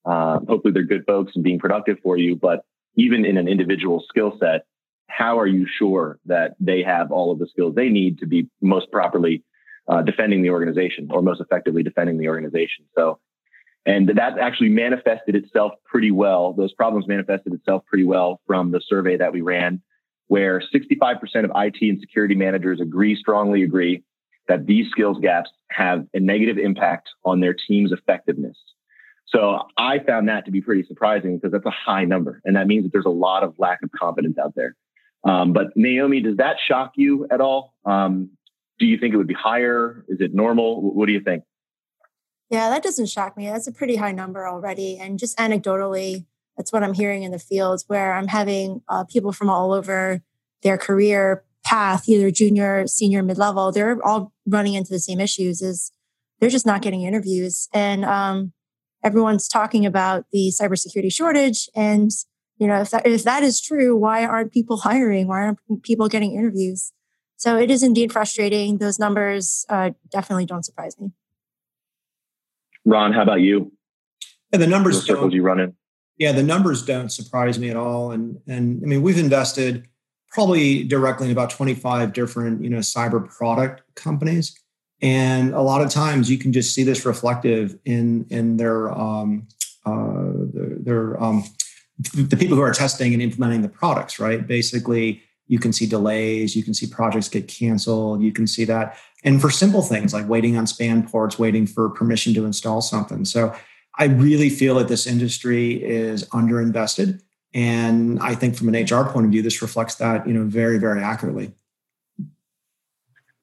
Uh, 0.05 0.41
hopefully, 0.47 0.73
they're 0.73 0.83
good 0.83 1.07
folks 1.07 1.33
and 1.35 1.43
being 1.43 1.59
productive 1.59 1.97
for 2.03 2.19
you. 2.19 2.37
But 2.37 2.67
even 2.97 3.25
in 3.25 3.39
an 3.39 3.49
individual 3.49 4.05
skill 4.07 4.37
set, 4.39 4.67
how 5.07 5.39
are 5.39 5.47
you 5.47 5.67
sure 5.79 6.19
that 6.27 6.57
they 6.61 6.83
have 6.83 7.11
all 7.11 7.33
of 7.33 7.39
the 7.39 7.47
skills 7.47 7.75
they 7.75 7.89
need 7.89 8.19
to 8.19 8.27
be 8.27 8.49
most 8.61 8.93
properly 8.93 9.43
uh, 9.89 10.03
defending 10.03 10.43
the 10.43 10.51
organization 10.51 11.09
or 11.11 11.23
most 11.23 11.41
effectively 11.41 11.83
defending 11.83 12.19
the 12.19 12.29
organization? 12.29 12.85
So 12.95 13.19
and 13.87 14.11
that 14.11 14.39
actually 14.39 14.69
manifested 14.69 15.37
itself 15.37 15.73
pretty 15.87 16.11
well. 16.11 16.53
Those 16.53 16.73
problems 16.75 17.09
manifested 17.09 17.55
itself 17.55 17.85
pretty 17.87 18.05
well 18.05 18.43
from 18.47 18.73
the 18.73 18.81
survey 18.87 19.17
that 19.17 19.33
we 19.33 19.41
ran, 19.41 19.81
where 20.33 20.63
65% 20.75 21.21
of 21.45 21.51
IT 21.55 21.77
and 21.83 22.01
security 22.01 22.35
managers 22.35 22.81
agree, 22.81 23.15
strongly 23.15 23.65
agree, 23.65 24.03
that 24.49 24.65
these 24.65 24.87
skills 24.91 25.19
gaps 25.21 25.51
have 25.71 26.07
a 26.15 26.21
negative 26.21 26.57
impact 26.57 27.11
on 27.23 27.41
their 27.41 27.53
team's 27.53 27.93
effectiveness. 27.93 28.57
So 29.27 29.59
I 29.77 29.99
found 29.99 30.31
that 30.31 30.47
to 30.47 30.51
be 30.51 30.63
pretty 30.63 30.85
surprising 30.85 31.37
because 31.37 31.53
that's 31.53 31.67
a 31.67 31.71
high 31.71 32.07
number. 32.07 32.41
And 32.47 32.57
that 32.57 32.67
means 32.67 32.85
that 32.85 32.93
there's 32.93 33.05
a 33.05 33.11
lot 33.11 33.43
of 33.43 33.53
lack 33.59 33.83
of 33.83 33.91
confidence 33.93 34.39
out 34.39 34.55
there. 34.55 34.75
Um, 35.23 35.53
but 35.53 35.67
Naomi, 35.77 36.23
does 36.23 36.39
that 36.39 36.57
shock 36.67 36.93
you 36.97 37.27
at 37.31 37.43
all? 37.43 37.75
Um, 37.85 38.31
do 38.79 38.87
you 38.87 38.97
think 38.97 39.13
it 39.13 39.19
would 39.19 39.27
be 39.27 39.35
higher? 39.35 40.03
Is 40.09 40.23
it 40.23 40.33
normal? 40.33 40.81
What 40.81 41.09
do 41.09 41.13
you 41.13 41.21
think? 41.21 41.45
Yeah, 42.49 42.71
that 42.71 42.83
doesn't 42.83 43.11
shock 43.11 43.37
me. 43.37 43.49
That's 43.49 43.67
a 43.67 43.73
pretty 43.73 43.97
high 43.97 44.13
number 44.13 44.49
already. 44.49 44.97
And 44.97 45.19
just 45.19 45.37
anecdotally, 45.37 46.25
that's 46.57 46.73
what 46.73 46.83
I'm 46.83 46.95
hearing 46.95 47.23
in 47.23 47.31
the 47.31 47.39
fields 47.39 47.85
where 47.87 48.15
I'm 48.15 48.29
having 48.29 48.83
uh, 48.89 49.05
people 49.05 49.33
from 49.33 49.49
all 49.49 49.73
over 49.73 50.23
their 50.63 50.79
career 50.79 51.45
path, 51.65 52.09
either 52.09 52.31
junior, 52.31 52.87
senior, 52.87 53.23
mid 53.23 53.39
level, 53.39 53.73
they're 53.73 54.05
all 54.05 54.33
running 54.47 54.75
into 54.75 54.91
the 54.91 54.99
same 54.99 55.21
issues 55.21 55.63
is 55.63 55.93
they're 56.41 56.51
just 56.51 56.67
not 56.67 56.83
getting 56.83 57.03
interviews. 57.03 57.69
And 57.73 58.05
um, 58.05 58.53
everyone's 59.05 59.49
talking 59.49 59.87
about 59.87 60.25
the 60.33 60.53
cybersecurity 60.61 61.13
shortage. 61.13 61.69
And, 61.75 62.11
you 62.59 62.67
know, 62.67 62.81
if 62.81 62.91
that, 62.91 63.07
if 63.07 63.25
that 63.25 63.43
is 63.43 63.61
true, 63.61 63.97
why 63.97 64.25
aren't 64.25 64.53
people 64.53 64.77
hiring? 64.79 65.29
Why 65.29 65.43
aren't 65.43 65.83
people 65.83 66.09
getting 66.09 66.33
interviews? 66.33 66.93
So 67.37 67.59
it 67.59 67.71
is 67.71 67.83
indeed 67.83 68.13
frustrating. 68.13 68.79
Those 68.79 68.99
numbers 68.99 69.67
uh, 69.69 69.91
definitely 70.11 70.47
don't 70.47 70.65
surprise 70.65 70.99
me. 71.01 71.11
Ron, 72.85 73.13
how 73.13 73.23
about 73.23 73.41
you? 73.41 73.73
Yeah, 74.53 74.59
the 74.59 74.67
numbers 74.67 75.01
the 75.01 75.07
circles 75.07 75.33
you 75.33 75.43
run 75.43 75.61
in. 75.61 75.75
Yeah, 76.19 76.33
the 76.33 76.43
numbers 76.43 76.83
don't 76.85 77.11
surprise 77.11 77.59
me 77.59 77.71
at 77.71 77.77
all. 77.77 78.13
And 78.13 78.41
and 78.47 78.83
I 78.83 78.87
mean, 78.87 79.03
we've 79.03 79.19
invested 79.19 79.89
probably 80.31 80.85
directly 80.85 81.27
in 81.27 81.33
about 81.33 81.51
25 81.51 82.13
different, 82.13 82.63
you 82.63 82.71
know, 82.71 82.79
cyber 82.79 83.29
product 83.29 83.83
companies. 83.95 84.59
And 85.03 85.53
a 85.53 85.61
lot 85.61 85.83
of 85.83 85.91
times 85.91 86.31
you 86.31 86.39
can 86.39 86.53
just 86.53 86.75
see 86.75 86.85
this 86.85 87.05
reflective 87.05 87.79
in 87.85 88.27
in 88.31 88.57
their 88.57 88.91
um 88.91 89.49
uh 89.85 90.31
their, 90.53 90.79
their 90.79 91.23
um 91.23 91.45
the 92.15 92.37
people 92.37 92.57
who 92.57 92.63
are 92.63 92.73
testing 92.73 93.13
and 93.13 93.23
implementing 93.23 93.63
the 93.63 93.69
products, 93.69 94.19
right? 94.19 94.47
Basically, 94.47 95.23
you 95.49 95.59
can 95.59 95.73
see 95.73 95.87
delays, 95.87 96.57
you 96.57 96.63
can 96.63 96.73
see 96.73 96.87
projects 96.87 97.29
get 97.29 97.49
canceled, 97.49 98.23
you 98.23 98.33
can 98.33 98.47
see 98.47 98.65
that 98.65 98.97
and 99.25 99.41
for 99.41 99.51
simple 99.51 99.83
things 99.83 100.13
like 100.13 100.29
waiting 100.29 100.57
on 100.57 100.67
span 100.67 101.07
ports, 101.07 101.39
waiting 101.39 101.67
for 101.67 101.89
permission 101.91 102.35
to 102.35 102.45
install 102.45 102.81
something. 102.81 103.25
So 103.25 103.55
I 103.99 104.05
really 104.05 104.49
feel 104.49 104.77
that 104.77 104.89
this 104.89 105.07
industry 105.07 105.83
is 105.83 106.25
underinvested. 106.31 107.21
And 107.55 108.19
I 108.21 108.35
think 108.35 108.57
from 108.57 108.75
an 108.75 108.85
HR 108.85 109.05
point 109.11 109.27
of 109.27 109.33
view, 109.33 109.43
this 109.43 109.61
reflects 109.61 109.97
that, 109.97 110.27
you 110.27 110.33
know, 110.33 110.45
very, 110.45 110.79
very 110.79 111.03
accurately. 111.03 111.53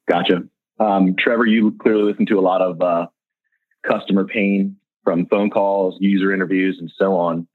Gotcha. 0.07 0.43
Um, 0.79 1.15
Trevor, 1.17 1.45
you 1.45 1.75
clearly 1.79 2.03
listen 2.03 2.25
to 2.27 2.39
a 2.39 2.41
lot 2.41 2.61
of 2.61 2.81
uh, 2.81 3.07
customer 3.87 4.25
pain 4.25 4.77
from 5.03 5.27
phone 5.27 5.49
calls, 5.49 5.97
user 5.99 6.33
interviews, 6.33 6.77
and 6.79 6.91
so 6.97 7.15
on. 7.15 7.47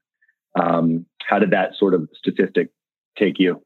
Um, 0.59 1.05
how 1.27 1.39
did 1.39 1.51
that 1.51 1.75
sort 1.77 1.93
of 1.93 2.07
statistic 2.17 2.69
take 3.17 3.39
you? 3.39 3.61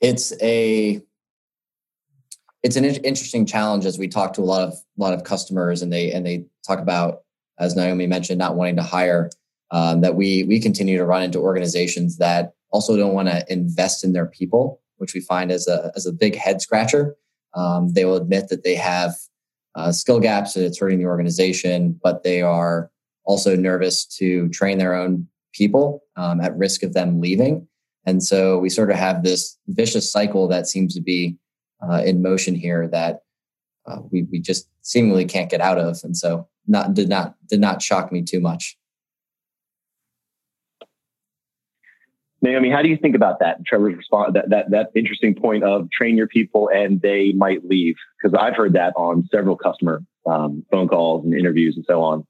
It's 0.00 0.32
a 0.42 1.00
it's 2.62 2.76
an 2.76 2.84
interesting 2.84 3.46
challenge 3.46 3.86
as 3.86 3.98
we 3.98 4.08
talk 4.08 4.32
to 4.34 4.40
a 4.40 4.42
lot 4.42 4.62
of 4.62 4.72
a 4.72 5.00
lot 5.00 5.14
of 5.14 5.24
customers 5.24 5.82
and 5.82 5.92
they 5.92 6.10
and 6.10 6.26
they 6.26 6.46
talk 6.66 6.78
about 6.78 7.20
as 7.58 7.76
Naomi 7.76 8.06
mentioned 8.06 8.38
not 8.38 8.56
wanting 8.56 8.76
to 8.76 8.82
hire 8.82 9.30
um, 9.70 10.00
that 10.00 10.14
we 10.14 10.44
we 10.44 10.60
continue 10.60 10.96
to 10.96 11.04
run 11.04 11.22
into 11.22 11.38
organizations 11.38 12.18
that 12.18 12.54
also 12.70 12.96
don't 12.96 13.14
want 13.14 13.28
to 13.28 13.44
invest 13.48 14.04
in 14.04 14.12
their 14.12 14.26
people 14.26 14.80
which 14.96 15.14
we 15.14 15.20
find 15.20 15.50
as 15.50 15.66
a 15.66 15.92
as 15.96 16.06
a 16.06 16.12
big 16.12 16.36
head 16.36 16.60
scratcher. 16.60 17.16
Um, 17.54 17.92
they 17.94 18.04
will 18.04 18.16
admit 18.16 18.48
that 18.48 18.64
they 18.64 18.76
have 18.76 19.14
uh, 19.74 19.92
skill 19.92 20.20
gaps 20.20 20.56
and 20.56 20.64
it's 20.64 20.78
hurting 20.78 20.98
the 20.98 21.06
organization 21.06 21.98
but 22.02 22.22
they 22.22 22.42
are 22.42 22.90
also 23.24 23.56
nervous 23.56 24.04
to 24.04 24.48
train 24.48 24.78
their 24.78 24.94
own 24.94 25.28
people 25.52 26.02
um, 26.16 26.40
at 26.40 26.56
risk 26.56 26.82
of 26.82 26.94
them 26.94 27.20
leaving. 27.20 27.66
And 28.06 28.22
so 28.22 28.58
we 28.58 28.70
sort 28.70 28.90
of 28.90 28.96
have 28.96 29.22
this 29.22 29.58
vicious 29.68 30.10
cycle 30.10 30.48
that 30.48 30.66
seems 30.66 30.94
to 30.94 31.00
be 31.00 31.36
uh, 31.82 32.02
in 32.04 32.22
motion 32.22 32.54
here 32.54 32.88
that 32.88 33.20
uh, 33.86 33.98
we 34.10 34.24
we 34.30 34.38
just 34.38 34.68
seemingly 34.82 35.24
can't 35.24 35.50
get 35.50 35.60
out 35.60 35.78
of, 35.78 36.00
and 36.04 36.16
so 36.16 36.48
not 36.66 36.94
did 36.94 37.08
not 37.08 37.34
did 37.48 37.60
not 37.60 37.82
shock 37.82 38.12
me 38.12 38.22
too 38.22 38.40
much. 38.40 38.76
Naomi, 42.42 42.70
how 42.70 42.80
do 42.80 42.88
you 42.88 42.96
think 42.96 43.14
about 43.14 43.38
that? 43.40 43.64
Trevor's 43.66 43.96
response 43.96 44.32
that 44.34 44.48
that 44.50 44.70
that 44.70 44.90
interesting 44.94 45.34
point 45.34 45.62
of 45.62 45.90
train 45.90 46.16
your 46.16 46.26
people 46.26 46.70
and 46.72 47.00
they 47.02 47.32
might 47.32 47.64
leave 47.66 47.96
because 48.20 48.36
I've 48.38 48.56
heard 48.56 48.72
that 48.72 48.94
on 48.96 49.28
several 49.30 49.56
customer 49.56 50.02
um, 50.26 50.64
phone 50.70 50.88
calls 50.88 51.24
and 51.24 51.34
interviews 51.34 51.76
and 51.76 51.84
so 51.86 52.02
on. 52.02 52.24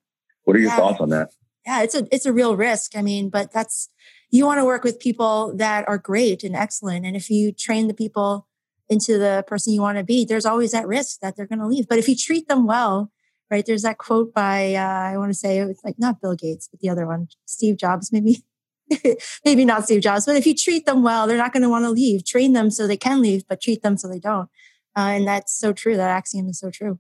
What 0.44 0.56
are 0.56 0.60
your 0.60 0.70
yeah. 0.70 0.76
thoughts 0.76 1.00
on 1.00 1.10
that? 1.10 1.30
Yeah, 1.64 1.82
it's 1.82 1.94
a 1.94 2.08
it's 2.10 2.26
a 2.26 2.32
real 2.32 2.56
risk. 2.56 2.96
I 2.96 3.02
mean, 3.02 3.28
but 3.28 3.52
that's 3.52 3.88
you 4.30 4.46
want 4.46 4.58
to 4.58 4.64
work 4.64 4.82
with 4.82 4.98
people 4.98 5.54
that 5.56 5.88
are 5.88 5.98
great 5.98 6.42
and 6.42 6.56
excellent, 6.56 7.06
and 7.06 7.14
if 7.14 7.30
you 7.30 7.52
train 7.52 7.86
the 7.86 7.94
people 7.94 8.48
into 8.90 9.16
the 9.16 9.44
person 9.46 9.72
you 9.72 9.80
want 9.80 9.96
to 9.96 10.04
be, 10.04 10.24
there's 10.24 10.44
always 10.44 10.72
that 10.72 10.86
risk 10.86 11.20
that 11.20 11.36
they're 11.36 11.46
going 11.46 11.60
to 11.60 11.66
leave. 11.66 11.88
But 11.88 11.98
if 11.98 12.08
you 12.08 12.16
treat 12.16 12.48
them 12.48 12.66
well, 12.66 13.10
right? 13.50 13.64
There's 13.64 13.82
that 13.82 13.98
quote 13.98 14.34
by 14.34 14.74
uh, 14.74 14.80
I 14.80 15.16
want 15.16 15.30
to 15.30 15.38
say 15.38 15.58
it 15.58 15.66
was 15.66 15.80
like 15.84 15.96
not 15.98 16.20
Bill 16.20 16.34
Gates, 16.34 16.68
but 16.70 16.80
the 16.80 16.88
other 16.88 17.06
one, 17.06 17.28
Steve 17.46 17.76
Jobs, 17.76 18.12
maybe. 18.12 18.44
maybe 19.44 19.64
not 19.64 19.84
Steve 19.84 20.02
Jobs, 20.02 20.26
but 20.26 20.34
if 20.34 20.44
you 20.44 20.52
treat 20.52 20.84
them 20.84 21.04
well, 21.04 21.28
they're 21.28 21.36
not 21.36 21.52
going 21.52 21.62
to 21.62 21.68
want 21.68 21.84
to 21.84 21.90
leave. 21.90 22.26
Train 22.26 22.54
them 22.54 22.72
so 22.72 22.88
they 22.88 22.96
can 22.96 23.22
leave, 23.22 23.44
but 23.48 23.60
treat 23.60 23.82
them 23.82 23.96
so 23.96 24.08
they 24.08 24.18
don't. 24.18 24.48
Uh, 24.96 25.12
and 25.14 25.28
that's 25.28 25.56
so 25.56 25.72
true. 25.72 25.96
That 25.96 26.10
axiom 26.10 26.48
is 26.48 26.58
so 26.58 26.72
true. 26.72 26.98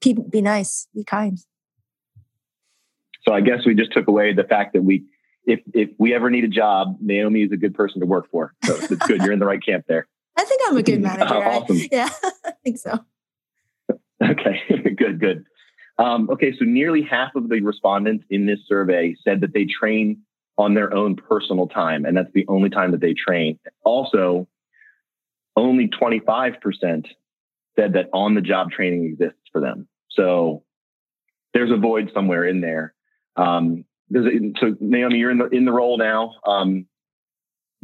Be, 0.00 0.14
be 0.14 0.42
nice, 0.42 0.88
be 0.92 1.04
kind. 1.04 1.38
So 3.24 3.32
I 3.32 3.40
guess 3.40 3.64
we 3.64 3.76
just 3.76 3.92
took 3.92 4.08
away 4.08 4.32
the 4.32 4.42
fact 4.42 4.72
that 4.72 4.82
we, 4.82 5.04
if 5.44 5.60
if 5.72 5.90
we 5.96 6.12
ever 6.12 6.28
need 6.28 6.42
a 6.42 6.48
job, 6.48 6.96
Naomi 7.00 7.42
is 7.42 7.52
a 7.52 7.56
good 7.56 7.74
person 7.74 8.00
to 8.00 8.06
work 8.06 8.28
for. 8.28 8.52
So 8.64 8.74
it's 8.74 9.06
good. 9.06 9.22
You're 9.22 9.32
in 9.32 9.38
the 9.38 9.46
right 9.46 9.64
camp 9.64 9.84
there. 9.86 10.08
I 10.36 10.44
think 10.44 10.60
I'm 10.66 10.76
a 10.76 10.82
good 10.82 11.00
manager. 11.02 11.34
awesome. 11.34 11.76
I, 11.76 11.88
yeah, 11.90 12.08
I 12.44 12.52
think 12.64 12.78
so. 12.78 13.04
Okay, 14.22 14.60
good, 14.96 15.20
good. 15.20 15.44
Um, 15.98 16.30
okay, 16.30 16.52
so 16.58 16.64
nearly 16.64 17.02
half 17.02 17.34
of 17.34 17.48
the 17.48 17.60
respondents 17.60 18.24
in 18.30 18.46
this 18.46 18.60
survey 18.66 19.14
said 19.24 19.40
that 19.42 19.52
they 19.52 19.66
train 19.66 20.22
on 20.58 20.74
their 20.74 20.92
own 20.94 21.16
personal 21.16 21.66
time, 21.68 22.04
and 22.04 22.16
that's 22.16 22.32
the 22.34 22.46
only 22.48 22.70
time 22.70 22.92
that 22.92 23.00
they 23.00 23.14
train. 23.14 23.58
Also, 23.84 24.48
only 25.56 25.88
25% 25.88 27.06
said 27.76 27.92
that 27.94 28.08
on 28.12 28.34
the 28.34 28.40
job 28.40 28.70
training 28.70 29.04
exists 29.04 29.40
for 29.50 29.60
them. 29.60 29.88
So 30.10 30.62
there's 31.54 31.70
a 31.70 31.76
void 31.76 32.10
somewhere 32.14 32.44
in 32.44 32.60
there. 32.60 32.94
Um, 33.36 33.84
it, 34.10 34.56
so 34.60 34.76
Naomi, 34.80 35.18
you're 35.18 35.30
in 35.30 35.38
the 35.38 35.48
in 35.48 35.64
the 35.64 35.72
role 35.72 35.96
now. 35.96 36.34
Um, 36.46 36.86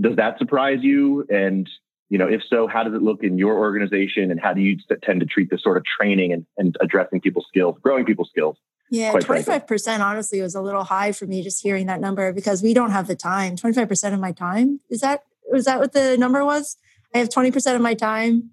does 0.00 0.16
that 0.16 0.38
surprise 0.38 0.78
you? 0.82 1.26
And 1.28 1.68
you 2.08 2.18
know, 2.18 2.26
if 2.26 2.42
so, 2.48 2.66
how 2.66 2.82
does 2.84 2.94
it 2.94 3.02
look 3.02 3.22
in 3.22 3.38
your 3.38 3.58
organization 3.58 4.30
and 4.30 4.40
how 4.40 4.54
do 4.54 4.60
you 4.60 4.78
tend 5.02 5.20
to 5.20 5.26
treat 5.26 5.50
this 5.50 5.62
sort 5.62 5.76
of 5.76 5.84
training 5.84 6.32
and, 6.32 6.46
and 6.56 6.76
addressing 6.80 7.20
people's 7.20 7.46
skills, 7.48 7.76
growing 7.82 8.04
people's 8.04 8.30
skills? 8.30 8.56
Yeah, 8.90 9.12
25% 9.12 10.00
honestly 10.00 10.40
was 10.40 10.54
a 10.54 10.62
little 10.62 10.84
high 10.84 11.12
for 11.12 11.26
me 11.26 11.42
just 11.42 11.62
hearing 11.62 11.86
that 11.86 12.00
number 12.00 12.32
because 12.32 12.62
we 12.62 12.72
don't 12.72 12.90
have 12.90 13.06
the 13.06 13.16
time. 13.16 13.56
25% 13.56 14.14
of 14.14 14.20
my 14.20 14.32
time. 14.32 14.80
Is 14.88 15.02
that 15.02 15.24
was 15.50 15.66
that 15.66 15.78
what 15.78 15.92
the 15.92 16.16
number 16.16 16.44
was? 16.44 16.76
I 17.14 17.18
have 17.18 17.28
20% 17.28 17.74
of 17.74 17.80
my 17.80 17.94
time, 17.94 18.50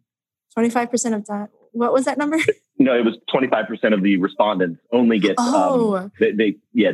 25% 0.57 1.15
of 1.15 1.25
time. 1.25 1.47
What 1.71 1.93
was 1.93 2.05
that 2.05 2.17
number? 2.17 2.37
No, 2.77 2.93
it 2.93 3.05
was 3.05 3.17
25% 3.33 3.93
of 3.93 4.03
the 4.03 4.17
respondents 4.17 4.81
only 4.91 5.17
get 5.17 5.39
um, 5.39 5.45
oh. 5.47 5.95
Um, 5.95 6.11
they, 6.19 6.33
they 6.33 6.55
yeah, 6.73 6.91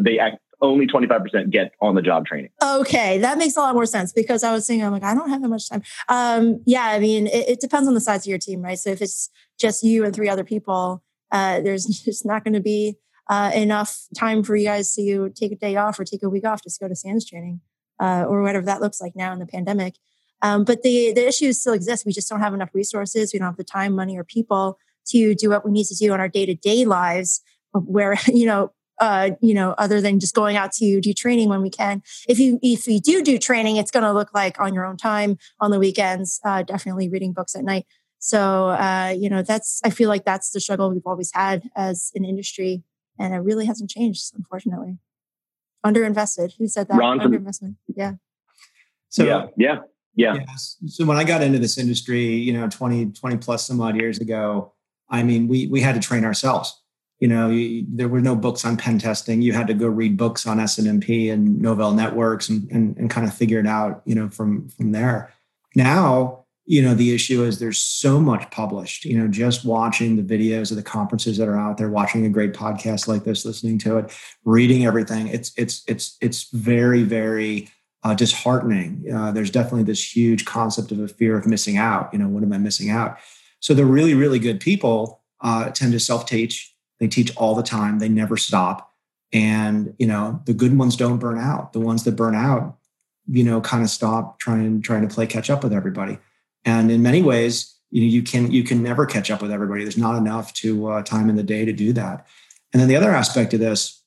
they 0.00 0.18
act 0.18 0.38
only 0.62 0.86
25% 0.86 1.50
get 1.50 1.72
on 1.80 1.94
the 1.94 2.02
job 2.02 2.26
training. 2.26 2.50
Okay, 2.62 3.18
that 3.18 3.38
makes 3.38 3.56
a 3.56 3.60
lot 3.60 3.74
more 3.74 3.86
sense 3.86 4.12
because 4.12 4.44
I 4.44 4.52
was 4.52 4.66
saying, 4.66 4.82
I'm 4.82 4.92
like, 4.92 5.02
I 5.02 5.14
don't 5.14 5.30
have 5.30 5.42
that 5.42 5.48
much 5.48 5.68
time. 5.68 5.82
Um, 6.08 6.62
yeah, 6.66 6.86
I 6.86 6.98
mean, 6.98 7.26
it, 7.26 7.48
it, 7.48 7.60
depends 7.60 7.88
on 7.88 7.94
the 7.94 8.00
size 8.00 8.22
of 8.22 8.26
your 8.26 8.38
team, 8.38 8.62
right? 8.62 8.78
So 8.78 8.90
if 8.90 9.00
it's 9.00 9.30
just 9.58 9.82
you 9.82 10.04
and 10.04 10.14
three 10.14 10.28
other 10.28 10.44
people, 10.44 11.02
uh, 11.32 11.60
there's 11.60 11.84
just 12.04 12.26
not 12.26 12.44
going 12.44 12.54
to 12.54 12.60
be 12.60 12.96
uh, 13.28 13.52
enough 13.54 14.06
time 14.16 14.42
for 14.42 14.56
you 14.56 14.66
guys 14.66 14.92
to 14.94 15.30
take 15.30 15.52
a 15.52 15.56
day 15.56 15.76
off 15.76 15.98
or 15.98 16.04
take 16.04 16.22
a 16.22 16.28
week 16.28 16.44
off 16.44 16.62
to 16.62 16.70
go 16.80 16.88
to 16.88 16.96
SANS 16.96 17.24
training 17.24 17.60
uh, 18.00 18.24
or 18.26 18.42
whatever 18.42 18.64
that 18.66 18.80
looks 18.80 19.00
like 19.00 19.14
now 19.14 19.32
in 19.32 19.38
the 19.38 19.46
pandemic. 19.46 19.94
Um, 20.42 20.64
but 20.64 20.82
the 20.82 21.12
the 21.12 21.26
issues 21.28 21.60
still 21.60 21.74
exist. 21.74 22.06
We 22.06 22.12
just 22.12 22.28
don't 22.28 22.40
have 22.40 22.54
enough 22.54 22.70
resources. 22.72 23.32
We 23.32 23.38
don't 23.38 23.46
have 23.46 23.56
the 23.56 23.64
time, 23.64 23.94
money, 23.94 24.16
or 24.18 24.24
people 24.24 24.78
to 25.08 25.34
do 25.34 25.50
what 25.50 25.64
we 25.64 25.70
need 25.70 25.84
to 25.86 25.94
do 25.94 26.14
in 26.14 26.20
our 26.20 26.28
day 26.28 26.46
to 26.46 26.54
day 26.54 26.84
lives. 26.84 27.42
Where 27.72 28.16
you 28.26 28.46
know 28.46 28.72
uh, 29.00 29.30
you 29.40 29.54
know, 29.54 29.74
other 29.78 30.00
than 30.00 30.20
just 30.20 30.34
going 30.34 30.56
out 30.56 30.72
to 30.72 31.00
do 31.00 31.12
training 31.12 31.48
when 31.48 31.62
we 31.62 31.70
can. 31.70 32.02
If 32.28 32.38
you 32.38 32.58
if 32.62 32.86
you 32.86 33.00
do 33.00 33.22
do 33.22 33.38
training, 33.38 33.76
it's 33.76 33.90
going 33.90 34.04
to 34.04 34.12
look 34.12 34.32
like 34.34 34.60
on 34.60 34.74
your 34.74 34.84
own 34.84 34.96
time 34.96 35.38
on 35.58 35.70
the 35.70 35.78
weekends. 35.78 36.38
Uh, 36.44 36.62
definitely 36.62 37.08
reading 37.08 37.32
books 37.32 37.56
at 37.56 37.64
night. 37.64 37.86
So 38.18 38.68
uh, 38.68 39.14
you 39.18 39.30
know, 39.30 39.42
that's 39.42 39.80
I 39.84 39.90
feel 39.90 40.08
like 40.08 40.24
that's 40.24 40.50
the 40.50 40.60
struggle 40.60 40.90
we've 40.90 41.06
always 41.06 41.32
had 41.32 41.70
as 41.74 42.12
an 42.14 42.24
industry, 42.24 42.84
and 43.18 43.34
it 43.34 43.38
really 43.38 43.66
hasn't 43.66 43.90
changed, 43.90 44.32
unfortunately. 44.36 44.98
Underinvested. 45.84 46.52
Who 46.58 46.68
said 46.68 46.88
that? 46.88 46.98
Ron, 46.98 47.18
Underinvestment. 47.20 47.76
Yeah. 47.88 48.12
So 49.08 49.24
yeah, 49.24 49.46
yeah, 49.56 49.78
yeah. 50.14 50.34
Yes. 50.46 50.76
So 50.86 51.06
when 51.06 51.16
I 51.16 51.24
got 51.24 51.42
into 51.42 51.58
this 51.58 51.78
industry, 51.78 52.26
you 52.26 52.52
know, 52.52 52.68
20, 52.68 53.12
20 53.12 53.36
plus 53.38 53.66
some 53.66 53.80
odd 53.80 53.96
years 53.96 54.18
ago, 54.18 54.74
I 55.08 55.22
mean, 55.22 55.48
we 55.48 55.66
we 55.68 55.80
had 55.80 55.94
to 55.94 56.00
train 56.00 56.26
ourselves 56.26 56.80
you 57.20 57.28
know 57.28 57.50
you, 57.50 57.84
there 57.88 58.08
were 58.08 58.20
no 58.20 58.34
books 58.34 58.64
on 58.64 58.76
pen 58.76 58.98
testing. 58.98 59.42
You 59.42 59.52
had 59.52 59.66
to 59.68 59.74
go 59.74 59.86
read 59.86 60.16
books 60.16 60.46
on 60.46 60.58
snmp 60.58 61.32
and 61.32 61.60
novell 61.60 61.94
networks 61.94 62.48
and, 62.48 62.68
and, 62.72 62.96
and 62.96 63.10
kind 63.10 63.26
of 63.26 63.34
figure 63.34 63.60
it 63.60 63.66
out 63.66 64.02
you 64.04 64.14
know 64.14 64.28
from 64.28 64.68
from 64.70 64.92
there. 64.92 65.32
Now 65.76 66.46
you 66.64 66.82
know 66.82 66.94
the 66.94 67.14
issue 67.14 67.44
is 67.44 67.58
there's 67.58 67.78
so 67.78 68.20
much 68.20 68.50
published 68.50 69.04
you 69.04 69.18
know 69.18 69.28
just 69.28 69.64
watching 69.64 70.16
the 70.16 70.22
videos 70.22 70.70
of 70.70 70.76
the 70.76 70.82
conferences 70.82 71.36
that 71.36 71.48
are 71.48 71.58
out 71.58 71.76
there 71.76 71.90
watching 71.90 72.24
a 72.24 72.30
great 72.30 72.54
podcast 72.54 73.06
like 73.06 73.24
this 73.24 73.44
listening 73.44 73.78
to 73.78 73.98
it 73.98 74.16
reading 74.44 74.86
everything. 74.86 75.28
It's 75.28 75.52
it's 75.56 75.82
it's 75.86 76.16
it's 76.20 76.50
very 76.50 77.02
very 77.02 77.68
uh, 78.02 78.14
disheartening. 78.14 79.04
Uh, 79.14 79.30
there's 79.30 79.50
definitely 79.50 79.82
this 79.82 80.16
huge 80.16 80.46
concept 80.46 80.90
of 80.90 81.00
a 81.00 81.08
fear 81.08 81.36
of 81.36 81.46
missing 81.46 81.76
out. 81.76 82.08
You 82.14 82.18
know 82.18 82.28
what 82.28 82.42
am 82.42 82.52
i 82.54 82.58
missing 82.58 82.88
out? 82.88 83.18
So 83.60 83.74
the 83.74 83.84
really 83.84 84.14
really 84.14 84.38
good 84.38 84.58
people 84.58 85.20
uh, 85.42 85.70
tend 85.70 85.92
to 85.92 86.00
self-teach 86.00 86.69
they 87.00 87.08
teach 87.08 87.34
all 87.36 87.54
the 87.54 87.62
time. 87.62 87.98
They 87.98 88.08
never 88.08 88.36
stop. 88.36 88.92
And, 89.32 89.94
you 89.98 90.06
know, 90.06 90.40
the 90.44 90.52
good 90.52 90.76
ones 90.76 90.96
don't 90.96 91.18
burn 91.18 91.38
out. 91.38 91.72
The 91.72 91.80
ones 91.80 92.04
that 92.04 92.12
burn 92.12 92.34
out, 92.34 92.76
you 93.26 93.42
know, 93.42 93.60
kind 93.60 93.82
of 93.82 93.90
stop 93.90 94.38
trying 94.38 94.82
trying 94.82 95.06
to 95.08 95.12
play 95.12 95.26
catch 95.26 95.50
up 95.50 95.64
with 95.64 95.72
everybody. 95.72 96.18
And 96.64 96.90
in 96.90 97.02
many 97.02 97.22
ways, 97.22 97.74
you 97.90 98.02
know, 98.02 98.08
you 98.08 98.22
can 98.22 98.50
you 98.50 98.62
can 98.62 98.82
never 98.82 99.06
catch 99.06 99.30
up 99.30 99.42
with 99.42 99.50
everybody. 99.50 99.82
There's 99.82 99.96
not 99.96 100.16
enough 100.16 100.52
to 100.54 100.88
uh, 100.88 101.02
time 101.02 101.28
in 101.28 101.36
the 101.36 101.42
day 101.42 101.64
to 101.64 101.72
do 101.72 101.92
that. 101.94 102.26
And 102.72 102.80
then 102.80 102.88
the 102.88 102.96
other 102.96 103.10
aspect 103.10 103.54
of 103.54 103.60
this 103.60 104.02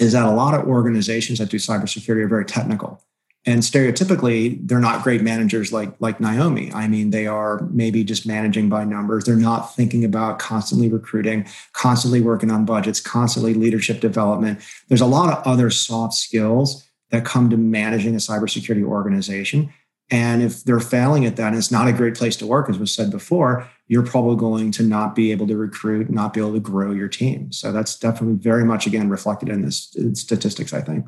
is 0.00 0.12
that 0.12 0.24
a 0.24 0.30
lot 0.30 0.54
of 0.54 0.66
organizations 0.66 1.38
that 1.38 1.50
do 1.50 1.56
cybersecurity 1.56 2.22
are 2.24 2.28
very 2.28 2.44
technical 2.44 3.02
and 3.48 3.62
stereotypically 3.62 4.58
they're 4.68 4.78
not 4.78 5.02
great 5.02 5.22
managers 5.22 5.72
like 5.72 5.90
like 6.00 6.20
naomi. 6.20 6.70
I 6.74 6.86
mean 6.86 7.10
they 7.10 7.26
are 7.26 7.66
maybe 7.70 8.04
just 8.04 8.26
managing 8.26 8.68
by 8.68 8.84
numbers. 8.84 9.24
They're 9.24 9.36
not 9.36 9.74
thinking 9.74 10.04
about 10.04 10.38
constantly 10.38 10.90
recruiting 10.90 11.46
constantly 11.72 12.20
working 12.20 12.50
on 12.50 12.66
budgets 12.66 13.00
constantly 13.00 13.54
leadership 13.54 14.00
development. 14.00 14.60
There's 14.88 15.00
a 15.00 15.06
lot 15.06 15.32
of 15.32 15.46
other 15.46 15.70
soft 15.70 16.12
skills 16.12 16.86
that 17.10 17.24
come 17.24 17.48
to 17.48 17.56
managing 17.56 18.14
a 18.14 18.18
cybersecurity 18.18 18.84
organization. 18.84 19.72
And 20.10 20.42
if 20.42 20.64
they're 20.64 20.78
failing 20.78 21.24
at 21.24 21.36
that 21.36 21.48
and 21.48 21.56
it's 21.56 21.70
not 21.70 21.88
a 21.88 21.92
great 21.94 22.16
place 22.16 22.36
to 22.36 22.46
work 22.46 22.68
as 22.68 22.78
was 22.78 22.94
said 22.94 23.10
before 23.10 23.66
you're 23.86 24.04
probably 24.04 24.36
going 24.36 24.72
to 24.72 24.82
not 24.82 25.14
be 25.14 25.32
able 25.32 25.46
to 25.46 25.56
recruit 25.56 26.10
not 26.10 26.34
be 26.34 26.40
able 26.40 26.52
to 26.52 26.60
grow 26.60 26.90
your 26.90 27.08
team. 27.08 27.50
So 27.50 27.72
that's 27.72 27.98
definitely 27.98 28.36
very 28.36 28.64
much 28.66 28.86
again 28.86 29.08
reflected 29.08 29.48
in 29.48 29.62
this 29.62 29.96
statistics 30.12 30.74
i 30.74 30.82
think. 30.82 31.06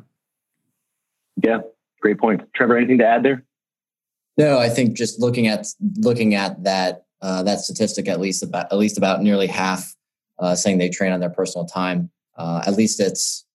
Yeah 1.43 1.61
great 2.01 2.19
point. 2.19 2.41
Trevor, 2.53 2.77
anything 2.77 2.97
to 2.97 3.07
add 3.07 3.23
there? 3.23 3.43
No, 4.37 4.59
I 4.59 4.69
think 4.69 4.95
just 4.97 5.19
looking 5.19 5.47
at 5.47 5.67
looking 5.97 6.35
at 6.35 6.63
that 6.63 7.03
uh, 7.21 7.43
that 7.43 7.59
statistic, 7.59 8.07
at 8.07 8.19
least 8.19 8.43
about 8.43 8.71
at 8.71 8.77
least 8.77 8.97
about 8.97 9.21
nearly 9.21 9.47
half 9.47 9.95
uh, 10.39 10.55
saying 10.55 10.77
they 10.77 10.89
train 10.89 11.11
on 11.11 11.19
their 11.19 11.29
personal 11.29 11.65
time. 11.65 12.09
Uh, 12.37 12.63
at 12.65 12.75
least 12.75 12.99
it's 12.99 13.45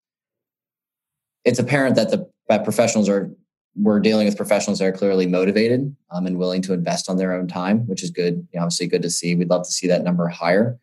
it's 1.44 1.58
apparent 1.58 1.96
that 1.96 2.10
the 2.10 2.28
that 2.48 2.64
professionals 2.64 3.08
are 3.08 3.30
we're 3.74 4.00
dealing 4.00 4.26
with 4.26 4.36
professionals 4.36 4.78
that 4.78 4.86
are 4.86 4.92
clearly 4.92 5.26
motivated 5.26 5.94
um, 6.10 6.26
and 6.26 6.38
willing 6.38 6.62
to 6.62 6.72
invest 6.72 7.10
on 7.10 7.18
their 7.18 7.34
own 7.34 7.46
time, 7.46 7.86
which 7.86 8.02
is 8.02 8.10
good. 8.10 8.46
You 8.52 8.58
know, 8.58 8.62
obviously, 8.62 8.86
good 8.86 9.02
to 9.02 9.10
see. 9.10 9.34
We'd 9.34 9.50
love 9.50 9.64
to 9.64 9.72
see 9.72 9.86
that 9.88 10.02
number 10.02 10.28
higher. 10.28 10.78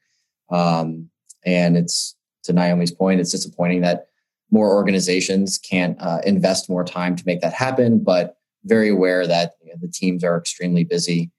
Um, 0.52 1.10
and 1.46 1.76
it's 1.76 2.16
to 2.44 2.54
Naomi's 2.54 2.92
point, 2.92 3.20
it's 3.20 3.32
disappointing 3.32 3.82
that 3.82 4.08
more 4.54 4.74
organizations 4.74 5.58
can't 5.58 6.00
uh, 6.00 6.20
invest 6.26 6.70
more 6.70 6.84
time 6.84 7.16
to 7.16 7.24
make 7.26 7.42
that 7.42 7.54
happen. 7.54 8.04
But 8.04 8.38
very 8.64 8.90
aware 8.90 9.26
that 9.28 9.54
you 9.62 9.72
know, 9.72 9.80
the 9.82 9.88
teams 9.88 10.24
are 10.24 10.38
extremely 10.38 10.84
busy, 10.84 11.32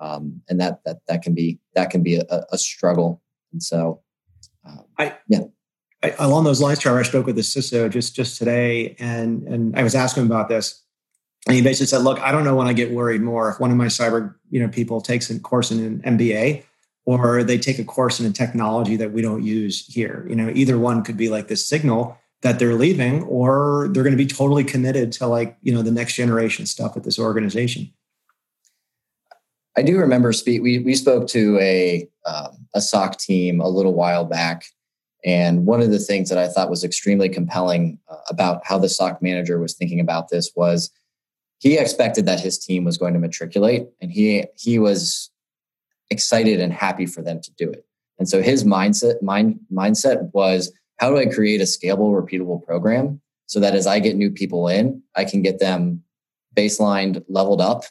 um, 0.00 0.40
and 0.48 0.60
that 0.60 0.80
that 0.84 0.98
that 1.06 1.22
can 1.22 1.34
be 1.34 1.58
that 1.74 1.90
can 1.90 2.02
be 2.02 2.16
a, 2.16 2.44
a 2.50 2.58
struggle. 2.58 3.22
And 3.52 3.62
so, 3.62 4.00
um, 4.66 4.84
I 4.98 5.16
yeah. 5.28 5.42
I, 6.02 6.14
along 6.18 6.42
those 6.42 6.60
lines, 6.60 6.80
Trevor, 6.80 6.98
I 6.98 7.04
spoke 7.04 7.26
with 7.26 7.36
the 7.36 7.42
CISO 7.42 7.88
just 7.88 8.16
just 8.16 8.38
today, 8.38 8.96
and 8.98 9.44
and 9.44 9.78
I 9.78 9.84
was 9.84 9.94
asking 9.94 10.24
him 10.24 10.32
about 10.32 10.48
this 10.48 10.82
and 11.46 11.56
he 11.56 11.62
basically 11.62 11.86
said, 11.86 12.02
look, 12.02 12.20
I 12.20 12.30
don't 12.30 12.44
know 12.44 12.54
when 12.54 12.68
I 12.68 12.72
get 12.72 12.92
worried 12.92 13.20
more 13.20 13.50
if 13.50 13.58
one 13.58 13.70
of 13.70 13.76
my 13.76 13.86
cyber, 13.86 14.34
you 14.50 14.60
know, 14.60 14.68
people 14.68 15.00
takes 15.00 15.28
a 15.28 15.38
course 15.40 15.72
in 15.72 16.02
an 16.04 16.18
MBA 16.18 16.64
or 17.04 17.42
they 17.42 17.58
take 17.58 17.80
a 17.80 17.84
course 17.84 18.20
in 18.20 18.26
a 18.26 18.30
technology 18.30 18.94
that 18.96 19.12
we 19.12 19.22
don't 19.22 19.42
use 19.42 19.84
here. 19.86 20.24
You 20.28 20.36
know, 20.36 20.52
either 20.54 20.78
one 20.78 21.02
could 21.02 21.16
be 21.16 21.28
like 21.28 21.48
this 21.48 21.66
signal 21.66 22.16
that 22.42 22.58
they're 22.58 22.74
leaving 22.74 23.22
or 23.24 23.88
they're 23.92 24.02
going 24.02 24.16
to 24.16 24.22
be 24.22 24.26
totally 24.26 24.64
committed 24.64 25.12
to 25.12 25.26
like, 25.26 25.56
you 25.62 25.72
know, 25.72 25.82
the 25.82 25.92
next 25.92 26.14
generation 26.14 26.66
stuff 26.66 26.96
at 26.96 27.04
this 27.04 27.18
organization. 27.18 27.92
I 29.76 29.82
do 29.82 29.96
remember. 29.96 30.32
We 30.46 30.80
we 30.80 30.94
spoke 30.94 31.28
to 31.28 31.58
a 31.58 32.06
um, 32.26 32.66
a 32.74 32.80
SOC 32.80 33.18
team 33.18 33.60
a 33.60 33.68
little 33.68 33.94
while 33.94 34.26
back, 34.26 34.66
and 35.24 35.64
one 35.64 35.80
of 35.80 35.90
the 35.90 35.98
things 35.98 36.28
that 36.28 36.36
I 36.36 36.48
thought 36.48 36.68
was 36.68 36.84
extremely 36.84 37.30
compelling 37.30 37.98
uh, 38.06 38.16
about 38.28 38.66
how 38.66 38.78
the 38.78 38.90
SOC 38.90 39.22
manager 39.22 39.58
was 39.58 39.72
thinking 39.72 39.98
about 39.98 40.28
this 40.28 40.52
was 40.54 40.90
he 41.58 41.78
expected 41.78 42.26
that 42.26 42.40
his 42.40 42.58
team 42.58 42.84
was 42.84 42.98
going 42.98 43.14
to 43.14 43.18
matriculate 43.18 43.86
and 44.02 44.12
he 44.12 44.44
he 44.58 44.78
was 44.78 45.30
excited 46.10 46.60
and 46.60 46.74
happy 46.74 47.06
for 47.06 47.22
them 47.22 47.40
to 47.40 47.50
do 47.52 47.70
it 47.70 47.86
and 48.18 48.28
so 48.28 48.40
his 48.40 48.62
mindset 48.62 49.20
mind, 49.20 49.58
mindset 49.72 50.32
was 50.32 50.72
how 51.02 51.10
do 51.10 51.18
i 51.18 51.26
create 51.26 51.60
a 51.60 51.64
scalable 51.64 52.14
repeatable 52.14 52.64
program 52.64 53.20
so 53.46 53.58
that 53.58 53.74
as 53.74 53.88
i 53.88 53.98
get 53.98 54.14
new 54.14 54.30
people 54.30 54.68
in 54.68 55.02
i 55.16 55.24
can 55.24 55.42
get 55.42 55.58
them 55.58 56.00
baselined 56.56 57.24
leveled 57.28 57.60
up 57.60 57.82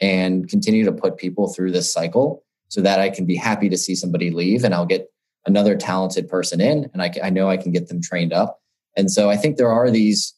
and 0.00 0.48
continue 0.48 0.84
to 0.84 0.90
put 0.90 1.16
people 1.16 1.48
through 1.48 1.70
this 1.70 1.92
cycle 1.92 2.42
so 2.68 2.80
that 2.80 2.98
i 2.98 3.08
can 3.08 3.24
be 3.24 3.36
happy 3.36 3.68
to 3.68 3.78
see 3.78 3.94
somebody 3.94 4.32
leave 4.32 4.64
and 4.64 4.74
i'll 4.74 4.84
get 4.84 5.08
another 5.46 5.76
talented 5.76 6.28
person 6.28 6.60
in 6.60 6.90
and 6.92 7.02
i, 7.02 7.12
I 7.22 7.30
know 7.30 7.48
i 7.48 7.56
can 7.56 7.70
get 7.70 7.88
them 7.88 8.02
trained 8.02 8.32
up. 8.32 8.60
And 8.96 9.12
so 9.12 9.30
i 9.30 9.36
think 9.36 9.56
there 9.56 9.70
are 9.70 9.90
these 9.90 10.34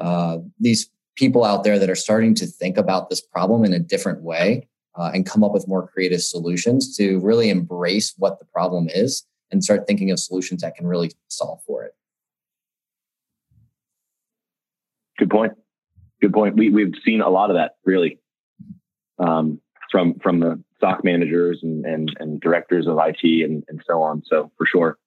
uh, 0.00 0.38
these 0.58 0.90
people 1.14 1.44
out 1.44 1.62
there 1.62 1.78
that 1.78 1.90
are 1.90 1.94
starting 1.94 2.34
to 2.34 2.46
think 2.46 2.76
about 2.76 3.08
this 3.08 3.20
problem 3.20 3.64
in 3.64 3.72
a 3.72 3.78
different 3.78 4.22
way 4.22 4.66
uh, 4.96 5.12
and 5.14 5.26
come 5.26 5.44
up 5.44 5.52
with 5.52 5.68
more 5.68 5.86
creative 5.86 6.22
solutions 6.22 6.96
to 6.96 7.20
really 7.20 7.50
embrace 7.50 8.14
what 8.16 8.40
the 8.40 8.46
problem 8.46 8.88
is 8.88 9.24
and 9.52 9.62
start 9.62 9.86
thinking 9.86 10.10
of 10.10 10.18
solutions 10.18 10.62
that 10.62 10.74
can 10.74 10.86
really 10.86 11.12
solve 11.28 11.60
for 11.66 11.84
it. 11.84 11.94
Good 15.18 15.30
point. 15.30 15.52
Good 16.20 16.32
point. 16.32 16.56
We 16.56 16.70
we've 16.70 16.94
seen 17.04 17.20
a 17.20 17.28
lot 17.28 17.50
of 17.50 17.56
that 17.56 17.76
really 17.84 18.18
um, 19.18 19.60
from 19.90 20.18
from 20.20 20.40
the 20.40 20.62
SOC 20.80 21.04
managers 21.04 21.60
and 21.62 21.84
and, 21.84 22.16
and 22.18 22.40
directors 22.40 22.86
of 22.86 22.98
IT 22.98 23.44
and, 23.44 23.62
and 23.68 23.82
so 23.86 24.02
on. 24.02 24.22
So 24.26 24.50
for 24.56 24.66
sure. 24.66 24.98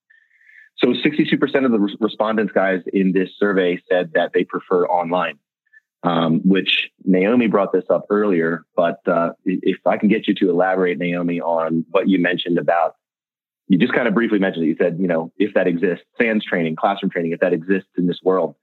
So 0.77 0.87
62% 0.87 1.39
of 1.63 1.71
the 1.71 1.97
respondents, 2.01 2.51
guys, 2.51 2.81
in 2.91 3.13
this 3.13 3.29
survey 3.39 3.81
said 3.89 4.11
that 4.13 4.31
they 4.33 4.43
prefer 4.43 4.85
online 4.87 5.39
um, 6.05 6.41
which 6.45 6.89
Naomi 7.03 7.47
brought 7.47 7.73
this 7.73 7.85
up 7.89 8.05
earlier. 8.09 8.63
But 8.75 8.99
uh, 9.07 9.31
if 9.43 9.77
I 9.85 9.97
can 9.97 10.07
get 10.07 10.27
you 10.27 10.35
to 10.35 10.49
elaborate, 10.49 10.99
Naomi, 10.99 11.41
on 11.41 11.83
what 11.89 12.07
you 12.07 12.19
mentioned 12.19 12.59
about, 12.59 12.95
you 13.67 13.77
just 13.77 13.93
kind 13.93 14.07
of 14.07 14.13
briefly 14.13 14.39
mentioned 14.39 14.65
it. 14.65 14.67
You 14.67 14.75
said, 14.77 14.97
you 14.99 15.07
know, 15.07 15.31
if 15.37 15.53
that 15.55 15.67
exists, 15.67 16.05
SANS 16.19 16.43
training, 16.45 16.75
classroom 16.75 17.09
training, 17.09 17.31
if 17.31 17.39
that 17.39 17.53
exists 17.53 17.89
in 17.97 18.07
this 18.07 18.19
world, 18.23 18.55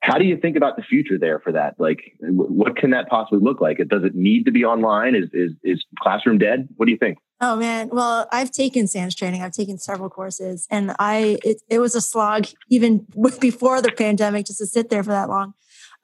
how 0.00 0.18
do 0.18 0.26
you 0.26 0.36
think 0.36 0.56
about 0.56 0.76
the 0.76 0.82
future 0.82 1.18
there 1.18 1.40
for 1.40 1.52
that? 1.52 1.76
Like, 1.78 2.12
what 2.20 2.76
can 2.76 2.90
that 2.90 3.08
possibly 3.08 3.40
look 3.40 3.62
like? 3.62 3.78
Does 3.88 4.04
it 4.04 4.14
need 4.14 4.44
to 4.44 4.52
be 4.52 4.62
online? 4.62 5.14
Is 5.14 5.30
is 5.32 5.52
is 5.62 5.82
classroom 6.00 6.36
dead? 6.36 6.68
What 6.76 6.84
do 6.84 6.92
you 6.92 6.98
think? 6.98 7.16
Oh 7.40 7.56
man, 7.56 7.88
well, 7.90 8.28
I've 8.30 8.50
taken 8.50 8.86
SANS 8.86 9.14
training. 9.14 9.42
I've 9.42 9.52
taken 9.52 9.78
several 9.78 10.10
courses, 10.10 10.66
and 10.70 10.94
I 10.98 11.38
it, 11.42 11.62
it 11.70 11.78
was 11.78 11.94
a 11.94 12.02
slog 12.02 12.46
even 12.68 13.06
before 13.40 13.80
the 13.80 13.92
pandemic 13.92 14.46
just 14.46 14.58
to 14.58 14.66
sit 14.66 14.90
there 14.90 15.02
for 15.02 15.10
that 15.10 15.30
long. 15.30 15.54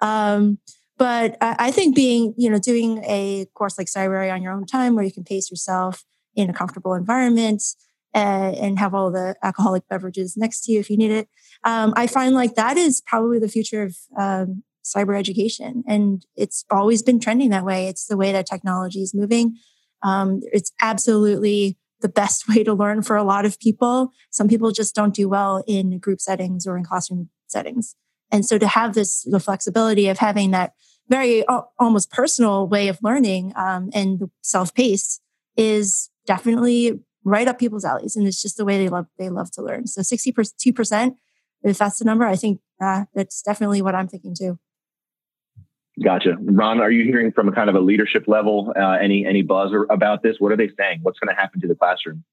Um, 0.01 0.59
but 0.97 1.37
I, 1.43 1.57
I, 1.59 1.71
think 1.71 1.95
being, 1.95 2.35
you 2.39 2.51
know, 2.51 2.59
doing 2.59 3.03
a 3.07 3.47
course 3.55 3.77
like 3.77 3.87
Cybrary 3.87 4.33
on 4.33 4.43
your 4.43 4.53
own 4.53 4.65
time 4.65 4.95
where 4.95 5.05
you 5.05 5.13
can 5.13 5.25
pace 5.25 5.51
yourself 5.51 6.05
in 6.35 6.49
a 6.49 6.55
comfortable 6.55 6.95
environment 6.95 7.63
uh, 8.15 8.55
and 8.61 8.79
have 8.79 8.95
all 8.95 9.11
the 9.11 9.37
alcoholic 9.43 9.87
beverages 9.89 10.37
next 10.37 10.63
to 10.63 10.73
you 10.73 10.81
if 10.81 10.91
you 10.91 10.97
need 10.97 11.11
it. 11.11 11.29
Um, 11.65 11.93
I 11.97 12.07
find 12.07 12.35
like 12.35 12.55
that 12.55 12.77
is 12.77 13.01
probably 13.01 13.39
the 13.39 13.49
future 13.49 13.83
of 13.83 13.97
um, 14.19 14.63
cyber 14.85 15.19
education. 15.19 15.85
And 15.87 16.25
it's 16.37 16.65
always 16.71 17.03
been 17.03 17.21
trending 17.21 17.51
that 17.51 17.65
way. 17.65 17.89
It's 17.89 18.07
the 18.07 18.17
way 18.17 18.33
that 18.33 18.47
technology 18.47 19.03
is 19.03 19.15
moving. 19.15 19.57
Um, 20.03 20.41
it's 20.53 20.73
absolutely 20.81 21.77
the 22.01 22.09
best 22.09 22.49
way 22.49 22.65
to 22.65 22.75
learn 22.75 23.03
for 23.03 23.17
a 23.17 23.25
lot 23.25 23.45
of 23.45 23.59
people. 23.61 24.11
Some 24.31 24.49
people 24.49 24.71
just 24.71 24.95
don't 24.95 25.15
do 25.15 25.29
well 25.29 25.63
in 25.67 25.99
group 25.99 26.21
settings 26.21 26.67
or 26.67 26.77
in 26.77 26.85
classroom 26.85 27.29
settings. 27.47 27.95
And 28.33 28.47
so 28.47 28.59
to 28.59 28.69
have 28.69 28.95
this, 28.95 29.23
the 29.23 29.41
flexibility 29.41 30.09
of 30.09 30.19
having 30.19 30.53
that 30.53 30.73
very 31.09 31.45
almost 31.79 32.13
personal 32.13 32.69
way 32.69 32.87
of 32.87 32.99
learning 33.03 33.53
um, 33.57 33.91
and 33.93 34.31
self-paced 34.43 35.21
is 35.57 36.09
definitely 36.25 37.01
right 37.25 37.49
up 37.49 37.59
people's 37.59 37.85
alleys. 37.85 38.17
And 38.17 38.27
it's 38.27 38.41
just 38.43 38.57
the 38.57 38.65
way 38.65 38.79
they 38.79 38.89
love, 38.89 39.07
they 39.19 39.29
love 39.29 39.51
to 39.53 39.63
learn. 39.63 39.87
So 39.87 40.01
62%, 40.01 41.17
if 41.63 41.79
that's 41.79 41.99
the 41.99 42.05
number, 42.05 42.27
I 42.27 42.37
think 42.37 42.61
uh, 42.83 43.05
that's 43.15 43.43
definitely 43.43 43.83
what 43.83 43.95
I'm 43.95 44.09
thinking 44.09 44.35
too. 44.35 44.59
Gotcha. 46.03 46.37
Ron, 46.41 46.81
are 46.81 46.91
you 46.91 47.05
hearing 47.05 47.31
from 47.31 47.49
a 47.49 47.53
kind 47.53 47.69
of 47.69 47.77
a 47.77 47.81
leadership 47.81 48.25
level, 48.27 48.73
uh, 48.75 48.93
any, 48.93 49.27
any 49.27 49.43
buzz 49.43 49.73
about 49.91 50.23
this? 50.23 50.37
What 50.39 50.53
are 50.53 50.57
they 50.57 50.71
saying? 50.79 51.01
What's 51.03 51.19
going 51.19 51.35
to 51.35 51.39
happen 51.39 51.61
to 51.61 51.69
the 51.69 51.75
classroom? 51.75 52.25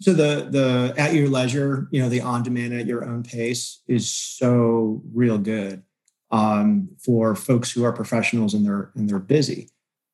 So 0.00 0.12
the 0.12 0.48
the 0.50 0.94
at 0.98 1.14
your 1.14 1.28
leisure, 1.28 1.88
you 1.90 2.02
know, 2.02 2.08
the 2.08 2.20
on 2.20 2.42
demand 2.42 2.74
at 2.74 2.86
your 2.86 3.04
own 3.04 3.22
pace 3.22 3.80
is 3.86 4.10
so 4.10 5.02
real 5.14 5.38
good 5.38 5.82
um, 6.30 6.88
for 6.98 7.36
folks 7.36 7.70
who 7.70 7.84
are 7.84 7.92
professionals 7.92 8.54
and 8.54 8.66
they're 8.66 8.90
and 8.96 9.08
they're 9.08 9.18
busy. 9.20 9.70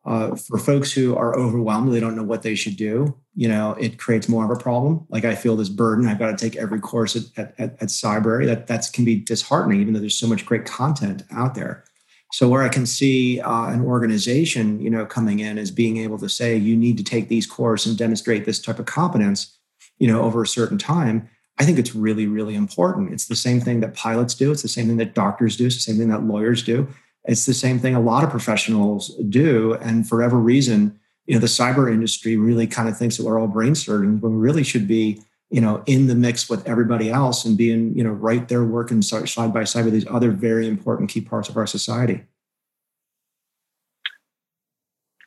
Uh, 0.07 0.35
for 0.35 0.59
folks 0.59 0.91
who 0.93 1.15
are 1.15 1.37
overwhelmed, 1.37 1.93
they 1.93 2.01
don't 2.01 2.17
know 2.17 2.25
what 2.25 2.43
they 2.43 2.55
should 2.55 2.77
do. 2.77 3.15
You 3.35 3.49
know, 3.49 3.73
it 3.75 3.99
creates 3.99 4.29
more 4.29 4.45
of 4.45 4.51
a 4.51 4.61
problem. 4.61 5.07
Like 5.11 5.25
I 5.25 5.35
feel 5.35 5.57
this 5.57 5.69
burden. 5.69 6.07
I've 6.07 6.19
got 6.19 6.37
to 6.37 6.43
take 6.43 6.57
every 6.57 6.81
course 6.81 7.17
at 7.17 7.25
at, 7.37 7.55
at, 7.59 7.83
at 7.83 7.89
Cybrary. 7.89 8.47
That 8.47 8.67
that 8.69 8.89
can 8.93 9.05
be 9.05 9.17
disheartening, 9.17 9.81
even 9.81 9.93
though 9.93 10.01
there's 10.01 10.19
so 10.19 10.27
much 10.27 10.47
great 10.47 10.65
content 10.65 11.23
out 11.31 11.55
there. 11.55 11.85
So 12.33 12.49
where 12.49 12.63
I 12.63 12.69
can 12.69 12.87
see 12.87 13.41
uh, 13.41 13.67
an 13.67 13.83
organization, 13.83 14.81
you 14.81 14.89
know, 14.89 15.05
coming 15.05 15.41
in 15.41 15.59
is 15.59 15.73
being 15.73 15.97
able 15.97 16.17
to 16.19 16.29
say, 16.29 16.57
you 16.57 16.77
need 16.77 16.97
to 16.99 17.05
take 17.05 17.29
these 17.29 17.45
courses 17.45 17.89
and 17.91 17.99
demonstrate 17.99 18.45
this 18.45 18.61
type 18.61 18.79
of 18.79 18.87
competence 18.87 19.59
you 20.01 20.09
know, 20.09 20.23
over 20.23 20.43
a 20.43 20.47
certain 20.47 20.79
time, 20.79 21.29
I 21.59 21.65
think 21.65 21.79
it's 21.79 21.95
really, 21.95 22.27
really 22.27 22.57
important. 22.57 23.13
It's 23.13 23.27
the 23.27 23.37
same 23.37 23.61
thing 23.61 23.81
that 23.81 23.95
pilots 23.95 24.35
do. 24.35 24.51
It's 24.51 24.63
the 24.63 24.69
same 24.69 24.89
thing 24.89 24.97
that 24.97 25.15
doctors 25.15 25.57
do. 25.57 25.67
It's 25.67 25.77
the 25.77 25.81
same 25.83 25.99
thing 25.99 26.09
that 26.09 26.25
lawyers 26.25 26.65
do. 26.65 26.89
It's 27.25 27.47
the 27.47 27.55
same 27.55 27.79
thing 27.79 27.95
a 27.95 28.01
lot 28.01 28.25
of 28.25 28.31
professionals 28.31 29.15
do. 29.29 29.75
And 29.75 30.09
for 30.09 30.23
every 30.23 30.41
reason, 30.41 30.99
you 31.27 31.35
know, 31.35 31.41
the 31.41 31.47
cyber 31.47 31.93
industry 31.93 32.37
really 32.37 32.67
kind 32.67 32.89
of 32.89 32.97
thinks 32.97 33.17
that 33.17 33.25
we're 33.25 33.39
all 33.39 33.47
brain 33.47 33.75
surgeons, 33.75 34.21
but 34.21 34.31
we 34.31 34.37
really 34.37 34.65
should 34.65 34.89
be, 34.89 35.21
you 35.51 35.61
know, 35.61 35.83
in 35.87 36.07
the 36.07 36.15
mix 36.15 36.49
with 36.49 36.67
everybody 36.67 37.11
else 37.11 37.45
and 37.45 37.57
being, 37.59 37.97
you 37.97 38.03
know, 38.03 38.11
right 38.11 38.49
there 38.49 38.65
working 38.65 39.03
side 39.03 39.53
by 39.53 39.65
side 39.65 39.85
with 39.85 39.95
these 39.95 40.07
other 40.09 40.31
very 40.31 40.67
important 40.67 41.11
key 41.11 41.21
parts 41.21 41.49
of 41.49 41.57
our 41.57 41.67
society. 41.67 42.25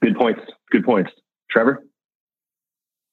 Good 0.02 0.18
points. 0.18 0.42
Good 0.72 0.84
points. 0.84 1.12
Trevor? 1.50 1.86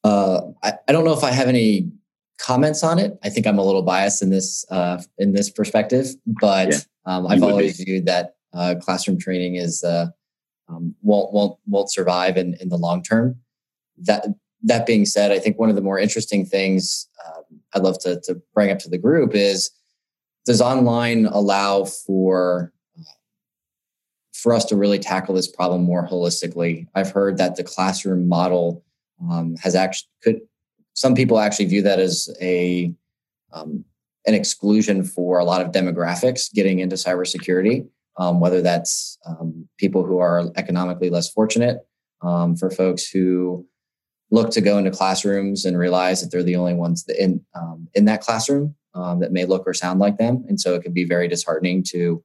Uh, 0.03 0.40
I, 0.62 0.73
I 0.88 0.93
don't 0.93 1.05
know 1.05 1.12
if 1.12 1.23
I 1.23 1.31
have 1.31 1.47
any 1.47 1.93
comments 2.40 2.83
on 2.83 2.99
it. 2.99 3.19
I 3.23 3.29
think 3.29 3.47
I'm 3.47 3.59
a 3.59 3.64
little 3.64 3.83
biased 3.83 4.23
in 4.23 4.31
this 4.31 4.64
uh, 4.71 5.01
in 5.19 5.33
this 5.33 5.51
perspective, 5.51 6.07
but 6.27 6.71
yeah, 6.71 6.79
um, 7.05 7.27
I've 7.27 7.43
always 7.43 7.79
be. 7.79 7.85
viewed 7.85 8.07
that 8.07 8.37
uh, 8.52 8.74
classroom 8.80 9.18
training 9.18 9.56
is 9.56 9.82
uh, 9.84 10.06
um, 10.68 10.94
won't 11.02 11.32
won't 11.32 11.58
won't 11.66 11.92
survive 11.92 12.36
in, 12.36 12.56
in 12.60 12.68
the 12.68 12.76
long 12.76 13.02
term. 13.02 13.36
That 13.98 14.26
that 14.62 14.86
being 14.86 15.06
said, 15.06 15.32
I 15.32 15.38
think 15.38 15.58
one 15.58 15.70
of 15.70 15.76
the 15.76 15.82
more 15.82 15.98
interesting 15.98 16.44
things 16.44 17.08
um, 17.26 17.60
I'd 17.74 17.82
love 17.82 17.98
to, 18.00 18.20
to 18.24 18.40
bring 18.54 18.70
up 18.70 18.78
to 18.80 18.90
the 18.90 18.98
group 18.98 19.34
is 19.34 19.70
does 20.46 20.60
online 20.60 21.26
allow 21.26 21.84
for 21.84 22.72
for 24.32 24.54
us 24.54 24.64
to 24.64 24.76
really 24.76 24.98
tackle 24.98 25.34
this 25.34 25.48
problem 25.48 25.82
more 25.82 26.08
holistically? 26.08 26.86
I've 26.94 27.10
heard 27.10 27.36
that 27.38 27.56
the 27.56 27.64
classroom 27.64 28.26
model 28.26 28.82
um, 29.30 29.56
has 29.56 29.74
actually 29.74 30.08
could 30.22 30.40
some 30.94 31.14
people 31.14 31.38
actually 31.38 31.66
view 31.66 31.82
that 31.82 31.98
as 31.98 32.28
a 32.40 32.92
um, 33.52 33.84
an 34.26 34.34
exclusion 34.34 35.02
for 35.02 35.38
a 35.38 35.44
lot 35.44 35.60
of 35.62 35.72
demographics 35.72 36.52
getting 36.52 36.78
into 36.78 36.96
cybersecurity, 36.96 37.86
um, 38.16 38.40
whether 38.40 38.61
that's 38.62 39.18
um, 39.27 39.68
people 39.79 40.05
who 40.05 40.18
are 40.18 40.51
economically 40.57 41.11
less 41.11 41.31
fortunate, 41.31 41.79
um, 42.23 42.57
for 42.57 42.70
folks 42.70 43.09
who 43.09 43.66
look 44.31 44.51
to 44.51 44.61
go 44.61 44.79
into 44.79 44.90
classrooms 44.90 45.64
and 45.64 45.79
realize 45.79 46.20
that 46.20 46.31
they're 46.31 46.42
the 46.42 46.57
only 46.57 46.75
ones 46.75 47.05
in 47.18 47.44
um, 47.55 47.88
in 47.94 48.05
that 48.05 48.20
classroom 48.20 48.75
um, 48.94 49.20
that 49.20 49.33
may 49.33 49.44
look 49.44 49.64
or 49.66 49.75
sound 49.75 50.01
like 50.01 50.18
them, 50.18 50.44
and 50.49 50.61
so 50.61 50.75
it 50.75 50.83
can 50.83 50.92
be 50.92 51.05
very 51.05 51.29
disheartening 51.29 51.83
to 51.88 52.23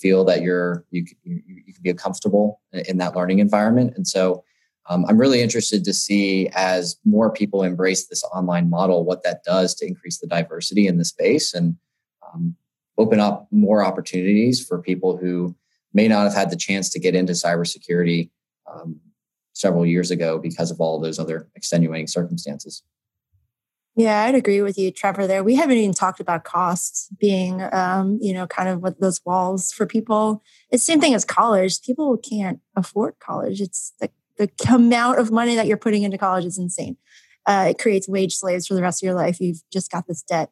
feel 0.00 0.24
that 0.24 0.42
you're 0.42 0.84
you 0.90 1.04
you, 1.24 1.42
you 1.66 1.74
can 1.74 1.82
be 1.82 1.92
comfortable 1.94 2.60
in 2.72 2.98
that 2.98 3.16
learning 3.16 3.40
environment, 3.40 3.92
and 3.96 4.06
so 4.06 4.44
um, 4.88 5.04
I'm 5.08 5.18
really 5.18 5.42
interested 5.42 5.84
to 5.84 5.92
see 5.92 6.48
as 6.54 6.96
more 7.04 7.32
people 7.32 7.62
embrace 7.62 8.06
this 8.06 8.22
online 8.24 8.70
model, 8.70 9.04
what 9.04 9.22
that 9.24 9.42
does 9.42 9.74
to 9.76 9.86
increase 9.86 10.18
the 10.18 10.26
diversity 10.26 10.86
in 10.86 10.98
the 10.98 11.04
space. 11.04 11.54
And 11.54 11.76
um, 12.32 12.56
open 12.98 13.20
up 13.20 13.46
more 13.50 13.84
opportunities 13.84 14.64
for 14.64 14.80
people 14.80 15.16
who 15.16 15.54
may 15.92 16.08
not 16.08 16.24
have 16.24 16.34
had 16.34 16.50
the 16.50 16.56
chance 16.56 16.88
to 16.90 17.00
get 17.00 17.14
into 17.14 17.32
cybersecurity 17.32 18.30
um, 18.70 19.00
several 19.52 19.86
years 19.86 20.10
ago 20.10 20.38
because 20.38 20.70
of 20.70 20.80
all 20.80 21.00
those 21.00 21.18
other 21.18 21.48
extenuating 21.54 22.06
circumstances. 22.06 22.82
Yeah, 23.98 24.24
I'd 24.24 24.34
agree 24.34 24.60
with 24.60 24.76
you, 24.76 24.90
Trevor. 24.90 25.26
There, 25.26 25.42
we 25.42 25.54
haven't 25.54 25.78
even 25.78 25.94
talked 25.94 26.20
about 26.20 26.44
costs 26.44 27.08
being, 27.18 27.62
um, 27.72 28.18
you 28.20 28.34
know, 28.34 28.46
kind 28.46 28.68
of 28.68 28.82
what 28.82 29.00
those 29.00 29.22
walls 29.24 29.72
for 29.72 29.86
people. 29.86 30.42
It's 30.70 30.84
the 30.84 30.92
same 30.92 31.00
thing 31.00 31.14
as 31.14 31.24
college. 31.24 31.80
People 31.80 32.18
can't 32.18 32.60
afford 32.76 33.14
college. 33.20 33.62
It's 33.62 33.94
like 33.98 34.12
the 34.36 34.50
amount 34.68 35.18
of 35.18 35.32
money 35.32 35.54
that 35.54 35.66
you're 35.66 35.78
putting 35.78 36.02
into 36.02 36.18
college 36.18 36.44
is 36.44 36.58
insane. 36.58 36.98
Uh, 37.46 37.68
it 37.70 37.78
creates 37.78 38.06
wage 38.06 38.34
slaves 38.34 38.66
for 38.66 38.74
the 38.74 38.82
rest 38.82 39.02
of 39.02 39.06
your 39.06 39.14
life. 39.14 39.40
You've 39.40 39.62
just 39.72 39.90
got 39.90 40.06
this 40.06 40.20
debt. 40.20 40.50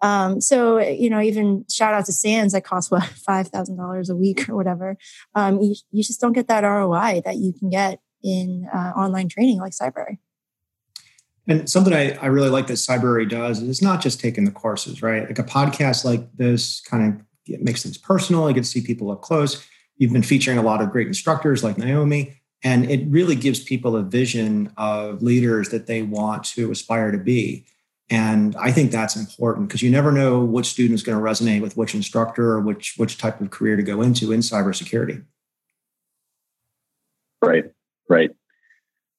Um, 0.00 0.40
so 0.40 0.78
you 0.78 1.08
know, 1.08 1.20
even 1.20 1.64
shout 1.70 1.94
out 1.94 2.06
to 2.06 2.12
SANS 2.12 2.52
that 2.52 2.64
costs 2.64 2.90
what 2.90 3.04
five 3.26 3.48
thousand 3.48 3.76
dollars 3.76 4.10
a 4.10 4.16
week 4.16 4.48
or 4.48 4.56
whatever. 4.56 4.96
Um, 5.34 5.60
you, 5.60 5.74
you 5.90 6.02
just 6.02 6.20
don't 6.20 6.32
get 6.32 6.48
that 6.48 6.64
ROI 6.64 7.22
that 7.24 7.36
you 7.36 7.52
can 7.52 7.70
get 7.70 8.00
in 8.22 8.68
uh, 8.72 8.92
online 8.96 9.28
training 9.28 9.58
like 9.58 9.72
Cybrary. 9.72 10.18
And 11.46 11.68
something 11.68 11.92
I, 11.92 12.12
I 12.14 12.26
really 12.26 12.48
like 12.48 12.68
that 12.68 12.74
Cybrary 12.74 13.28
does 13.28 13.60
is 13.60 13.68
it's 13.68 13.82
not 13.82 14.00
just 14.00 14.18
taking 14.18 14.44
the 14.44 14.50
courses, 14.50 15.02
right? 15.02 15.26
Like 15.26 15.38
a 15.38 15.44
podcast 15.44 16.04
like 16.04 16.34
this 16.36 16.80
kind 16.80 17.14
of 17.14 17.26
it 17.46 17.62
makes 17.62 17.82
things 17.82 17.98
personal. 17.98 18.48
You 18.48 18.54
get 18.54 18.64
to 18.64 18.70
see 18.70 18.80
people 18.80 19.10
up 19.10 19.20
close. 19.20 19.66
You've 19.96 20.12
been 20.12 20.22
featuring 20.22 20.58
a 20.58 20.62
lot 20.62 20.80
of 20.80 20.90
great 20.90 21.06
instructors 21.06 21.62
like 21.62 21.76
Naomi. 21.76 22.40
And 22.62 22.90
it 22.90 23.06
really 23.08 23.34
gives 23.34 23.62
people 23.62 23.94
a 23.94 24.02
vision 24.02 24.72
of 24.78 25.22
leaders 25.22 25.68
that 25.68 25.86
they 25.86 26.00
want 26.00 26.44
to 26.44 26.70
aspire 26.70 27.12
to 27.12 27.18
be. 27.18 27.66
And 28.10 28.54
I 28.56 28.70
think 28.70 28.90
that's 28.90 29.16
important 29.16 29.68
because 29.68 29.82
you 29.82 29.90
never 29.90 30.12
know 30.12 30.44
which 30.44 30.66
student 30.66 30.94
is 30.94 31.02
going 31.02 31.16
to 31.16 31.24
resonate 31.24 31.62
with 31.62 31.76
which 31.76 31.94
instructor 31.94 32.50
or 32.52 32.60
which 32.60 32.94
which 32.98 33.16
type 33.16 33.40
of 33.40 33.50
career 33.50 33.76
to 33.76 33.82
go 33.82 34.02
into 34.02 34.30
in 34.30 34.40
cybersecurity. 34.40 35.24
Right, 37.42 37.64
right. 38.08 38.30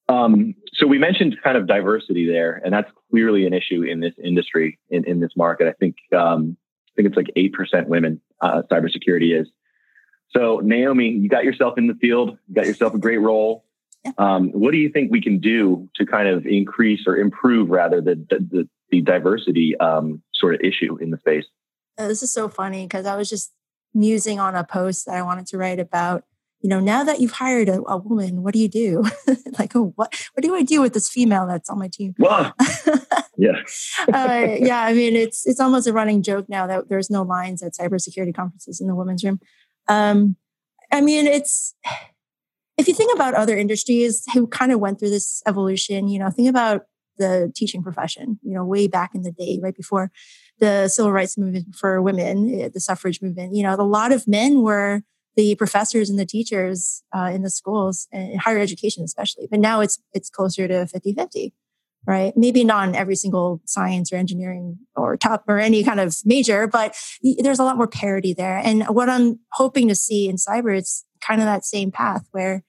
Um, 0.08 0.54
so 0.74 0.86
we 0.86 0.98
mentioned 0.98 1.36
kind 1.42 1.56
of 1.56 1.66
diversity 1.66 2.26
there, 2.26 2.60
and 2.64 2.72
that's 2.72 2.90
clearly 3.10 3.44
an 3.46 3.52
issue 3.52 3.82
in 3.82 4.00
this 4.00 4.14
industry, 4.22 4.78
in, 4.88 5.04
in 5.04 5.18
this 5.18 5.32
market. 5.36 5.66
I 5.66 5.72
think 5.72 5.96
um, 6.16 6.56
I 6.88 6.90
think 6.94 7.08
it's 7.08 7.16
like 7.16 7.30
eight 7.34 7.54
percent 7.54 7.88
women. 7.88 8.20
Uh, 8.40 8.62
cybersecurity 8.70 9.40
is. 9.40 9.48
So, 10.30 10.60
Naomi, 10.62 11.08
you 11.08 11.28
got 11.28 11.44
yourself 11.44 11.78
in 11.78 11.86
the 11.86 11.94
field, 11.94 12.38
you 12.46 12.54
got 12.54 12.66
yourself 12.66 12.94
a 12.94 12.98
great 12.98 13.20
role. 13.20 13.64
Um, 14.18 14.50
what 14.50 14.72
do 14.72 14.76
you 14.76 14.90
think 14.90 15.10
we 15.10 15.22
can 15.22 15.38
do 15.40 15.88
to 15.96 16.06
kind 16.06 16.28
of 16.28 16.46
increase 16.46 17.04
or 17.06 17.16
improve, 17.16 17.70
rather, 17.70 18.00
the 18.00 18.14
the, 18.14 18.38
the 18.38 18.68
diversity 18.90 19.76
um, 19.78 20.22
sort 20.34 20.54
of 20.54 20.60
issue 20.60 20.96
in 21.00 21.10
the 21.10 21.18
space? 21.18 21.44
Uh, 21.98 22.08
this 22.08 22.22
is 22.22 22.32
so 22.32 22.48
funny 22.48 22.84
because 22.84 23.06
I 23.06 23.16
was 23.16 23.28
just 23.28 23.52
musing 23.94 24.38
on 24.38 24.54
a 24.54 24.64
post 24.64 25.06
that 25.06 25.14
I 25.14 25.22
wanted 25.22 25.46
to 25.48 25.58
write 25.58 25.80
about. 25.80 26.24
You 26.60 26.70
know, 26.70 26.80
now 26.80 27.04
that 27.04 27.20
you've 27.20 27.32
hired 27.32 27.68
a, 27.68 27.82
a 27.82 27.98
woman, 27.98 28.42
what 28.42 28.54
do 28.54 28.58
you 28.58 28.68
do? 28.68 29.04
like, 29.58 29.76
oh, 29.76 29.92
what 29.96 30.14
what 30.34 30.42
do 30.42 30.54
I 30.54 30.62
do 30.62 30.80
with 30.80 30.94
this 30.94 31.08
female 31.08 31.46
that's 31.46 31.68
on 31.68 31.78
my 31.78 31.88
team? 31.88 32.14
Well, 32.18 32.54
yeah, 33.36 33.62
uh, 34.12 34.56
yeah. 34.58 34.80
I 34.80 34.94
mean, 34.94 35.16
it's 35.16 35.46
it's 35.46 35.60
almost 35.60 35.86
a 35.86 35.92
running 35.92 36.22
joke 36.22 36.48
now 36.48 36.66
that 36.66 36.88
there's 36.88 37.10
no 37.10 37.22
lines 37.22 37.62
at 37.62 37.74
cybersecurity 37.74 38.34
conferences 38.34 38.80
in 38.80 38.88
the 38.88 38.94
women's 38.94 39.22
room. 39.22 39.38
Um, 39.86 40.36
I 40.90 41.00
mean, 41.00 41.26
it's 41.26 41.74
if 42.78 42.88
you 42.88 42.94
think 42.94 43.14
about 43.14 43.34
other 43.34 43.56
industries 43.56 44.24
who 44.32 44.46
kind 44.46 44.72
of 44.72 44.80
went 44.80 44.98
through 44.98 45.10
this 45.10 45.42
evolution, 45.46 46.08
you 46.08 46.18
know, 46.18 46.30
think 46.30 46.48
about 46.48 46.86
the 47.18 47.52
teaching 47.54 47.82
profession, 47.82 48.38
you 48.42 48.54
know, 48.54 48.64
way 48.64 48.86
back 48.86 49.14
in 49.14 49.22
the 49.22 49.32
day, 49.32 49.58
right 49.62 49.76
before 49.76 50.10
the 50.58 50.88
civil 50.88 51.12
rights 51.12 51.36
movement 51.36 51.74
for 51.74 52.00
women, 52.00 52.60
eh, 52.60 52.68
the 52.72 52.80
suffrage 52.80 53.20
movement, 53.20 53.54
you 53.54 53.62
know, 53.62 53.74
a 53.74 53.82
lot 53.82 54.12
of 54.12 54.26
men 54.26 54.62
were 54.62 55.02
the 55.36 55.54
professors 55.56 56.08
and 56.08 56.18
the 56.18 56.24
teachers 56.26 57.02
uh, 57.14 57.30
in 57.32 57.42
the 57.42 57.50
schools 57.50 58.08
and 58.12 58.34
eh, 58.34 58.36
higher 58.38 58.58
education 58.58 59.04
especially 59.04 59.46
but 59.50 59.60
now 59.60 59.80
it's 59.80 59.98
it's 60.14 60.30
closer 60.30 60.66
to 60.66 60.86
50 60.86 61.12
50 61.12 61.52
right? 62.06 62.36
Maybe 62.36 62.64
not 62.64 62.88
in 62.88 62.94
every 62.94 63.16
single 63.16 63.60
science 63.64 64.12
or 64.12 64.16
engineering 64.16 64.78
or 64.94 65.16
top 65.16 65.44
or 65.48 65.58
any 65.58 65.82
kind 65.82 66.00
of 66.00 66.16
major, 66.24 66.66
but 66.66 66.96
there's 67.38 67.58
a 67.58 67.64
lot 67.64 67.76
more 67.76 67.88
parity 67.88 68.32
there. 68.32 68.58
And 68.58 68.84
what 68.84 69.08
I'm 69.08 69.40
hoping 69.52 69.88
to 69.88 69.94
see 69.94 70.28
in 70.28 70.36
cyber, 70.36 70.76
it's 70.76 71.04
kind 71.20 71.40
of 71.40 71.46
that 71.46 71.64
same 71.64 71.90
path 71.90 72.28
where 72.30 72.62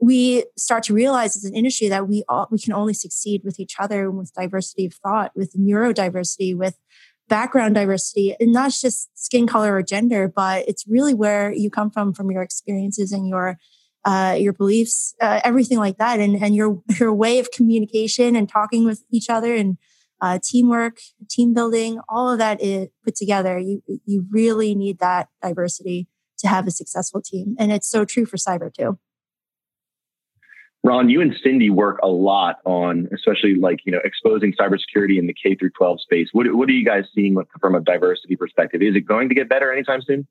we 0.00 0.44
start 0.56 0.84
to 0.84 0.94
realize 0.94 1.36
as 1.36 1.44
an 1.44 1.54
industry 1.54 1.88
that 1.88 2.08
we 2.08 2.24
all 2.28 2.48
we 2.50 2.58
can 2.58 2.72
only 2.72 2.94
succeed 2.94 3.42
with 3.44 3.58
each 3.58 3.74
other 3.78 4.10
with 4.10 4.32
diversity 4.34 4.86
of 4.86 4.94
thought, 4.94 5.32
with 5.34 5.54
neurodiversity, 5.54 6.56
with 6.56 6.78
background 7.28 7.74
diversity, 7.74 8.34
and 8.40 8.52
not 8.52 8.72
just 8.72 9.10
skin 9.14 9.46
color 9.46 9.74
or 9.74 9.82
gender, 9.82 10.28
but 10.28 10.66
it's 10.68 10.84
really 10.88 11.14
where 11.14 11.52
you 11.52 11.70
come 11.70 11.90
from 11.90 12.12
from 12.12 12.30
your 12.30 12.42
experiences 12.42 13.12
and 13.12 13.28
your 13.28 13.56
uh, 14.04 14.36
your 14.38 14.52
beliefs, 14.52 15.14
uh, 15.20 15.40
everything 15.44 15.78
like 15.78 15.98
that, 15.98 16.20
and 16.20 16.42
and 16.42 16.54
your 16.54 16.80
your 17.00 17.12
way 17.12 17.38
of 17.38 17.50
communication 17.50 18.36
and 18.36 18.48
talking 18.48 18.84
with 18.84 19.04
each 19.10 19.28
other 19.28 19.54
and 19.54 19.78
uh, 20.20 20.38
teamwork, 20.42 20.98
team 21.28 21.54
building, 21.54 22.00
all 22.08 22.30
of 22.30 22.38
that 22.38 22.60
is 22.60 22.88
put 23.04 23.16
together. 23.16 23.58
You 23.58 23.82
you 24.04 24.26
really 24.30 24.74
need 24.74 24.98
that 25.00 25.28
diversity 25.42 26.08
to 26.38 26.48
have 26.48 26.66
a 26.68 26.70
successful 26.70 27.20
team, 27.20 27.56
and 27.58 27.72
it's 27.72 27.88
so 27.88 28.04
true 28.04 28.26
for 28.26 28.36
cyber 28.36 28.72
too. 28.72 28.98
Ron, 30.84 31.10
you 31.10 31.20
and 31.20 31.34
Cyndi 31.44 31.70
work 31.70 31.98
a 32.02 32.08
lot 32.08 32.56
on, 32.64 33.08
especially 33.12 33.56
like 33.56 33.80
you 33.84 33.92
know, 33.92 34.00
exposing 34.04 34.52
cybersecurity 34.52 35.18
in 35.18 35.26
the 35.26 35.34
K 35.34 35.54
through 35.54 35.70
12 35.70 36.00
space. 36.00 36.28
What 36.32 36.46
what 36.54 36.68
are 36.68 36.72
you 36.72 36.84
guys 36.84 37.04
seeing 37.14 37.36
from 37.60 37.74
a 37.74 37.80
diversity 37.80 38.36
perspective? 38.36 38.82
Is 38.82 38.94
it 38.94 39.02
going 39.02 39.28
to 39.28 39.34
get 39.34 39.48
better 39.48 39.72
anytime 39.72 40.02
soon? 40.02 40.26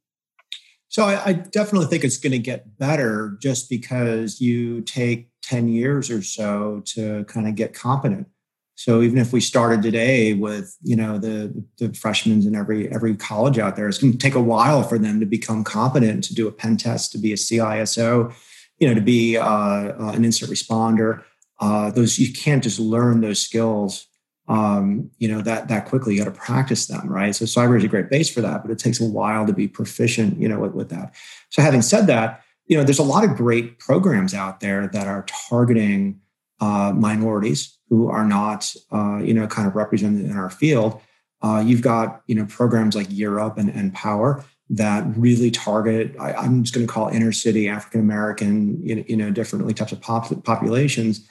So 0.89 1.03
I, 1.03 1.25
I 1.25 1.33
definitely 1.33 1.87
think 1.87 2.03
it's 2.03 2.17
going 2.17 2.31
to 2.31 2.39
get 2.39 2.77
better 2.77 3.37
just 3.41 3.69
because 3.69 4.39
you 4.39 4.81
take 4.81 5.29
10 5.41 5.67
years 5.67 6.09
or 6.09 6.21
so 6.21 6.81
to 6.85 7.25
kind 7.25 7.47
of 7.47 7.55
get 7.55 7.73
competent. 7.73 8.27
So 8.75 9.01
even 9.01 9.17
if 9.17 9.33
we 9.33 9.41
started 9.41 9.81
today 9.81 10.33
with, 10.33 10.77
you 10.83 10.95
know, 10.95 11.17
the, 11.17 11.65
the 11.79 11.93
freshmen 11.93 12.43
in 12.43 12.55
every 12.55 12.91
every 12.91 13.15
college 13.15 13.57
out 13.57 13.75
there, 13.75 13.87
it's 13.87 13.97
going 13.97 14.13
to 14.13 14.19
take 14.19 14.35
a 14.35 14.41
while 14.41 14.83
for 14.83 14.99
them 14.99 15.19
to 15.19 15.25
become 15.25 15.63
competent 15.63 16.23
to 16.25 16.35
do 16.35 16.47
a 16.47 16.51
pen 16.51 16.77
test, 16.77 17.11
to 17.13 17.17
be 17.17 17.33
a 17.33 17.35
CISO, 17.35 18.33
you 18.79 18.87
know, 18.87 18.93
to 18.93 19.01
be 19.01 19.37
uh, 19.37 19.45
uh, 19.45 20.11
an 20.13 20.25
instant 20.25 20.51
responder. 20.51 21.23
Uh, 21.59 21.89
those 21.91 22.19
you 22.19 22.31
can't 22.31 22.63
just 22.63 22.79
learn 22.79 23.21
those 23.21 23.39
skills 23.39 24.07
um, 24.47 25.11
you 25.17 25.27
know 25.27 25.41
that 25.41 25.67
that 25.67 25.85
quickly. 25.85 26.15
You 26.15 26.23
got 26.23 26.33
to 26.33 26.39
practice 26.39 26.87
them 26.87 27.07
right? 27.09 27.35
So 27.35 27.45
cyber 27.45 27.77
is 27.77 27.83
a 27.83 27.87
great 27.87 28.09
base 28.09 28.29
for 28.29 28.41
that 28.41 28.61
but 28.61 28.71
it 28.71 28.79
takes 28.79 29.01
a 29.01 29.05
while 29.05 29.45
to 29.45 29.53
be 29.53 29.67
proficient 29.67 30.39
you 30.39 30.47
know 30.47 30.59
with, 30.59 30.73
with 30.73 30.89
that. 30.89 31.13
So 31.49 31.61
having 31.61 31.81
said 31.81 32.07
that 32.07 32.43
you 32.65 32.77
know 32.77 32.83
there's 32.83 32.99
a 32.99 33.03
lot 33.03 33.23
of 33.23 33.35
great 33.35 33.79
programs 33.79 34.33
out 34.33 34.59
there 34.59 34.87
that 34.87 35.07
are 35.07 35.25
targeting 35.49 36.21
uh, 36.59 36.93
minorities 36.95 37.77
who 37.89 38.09
are 38.09 38.25
not 38.25 38.73
uh, 38.91 39.17
you 39.17 39.33
know 39.33 39.47
kind 39.47 39.67
of 39.67 39.75
represented 39.75 40.25
in 40.25 40.37
our 40.37 40.49
field. 40.49 41.01
Uh, 41.41 41.61
you've 41.65 41.81
got 41.81 42.21
you 42.27 42.35
know 42.35 42.45
programs 42.45 42.95
like 42.95 43.07
up 43.21 43.57
and, 43.57 43.69
and 43.69 43.93
power 43.93 44.43
that 44.69 45.05
really 45.15 45.49
target 45.49 46.15
I, 46.19 46.45
am 46.45 46.63
just 46.63 46.73
going 46.73 46.85
to 46.85 46.91
call 46.91 47.07
inner 47.07 47.31
city 47.31 47.69
african 47.69 48.01
american 48.01 48.85
you 48.85 48.95
know, 48.95 49.03
you 49.07 49.15
know 49.15 49.31
differently 49.31 49.73
types 49.73 49.93
of 49.93 50.01
pop- 50.01 50.43
populations 50.43 51.27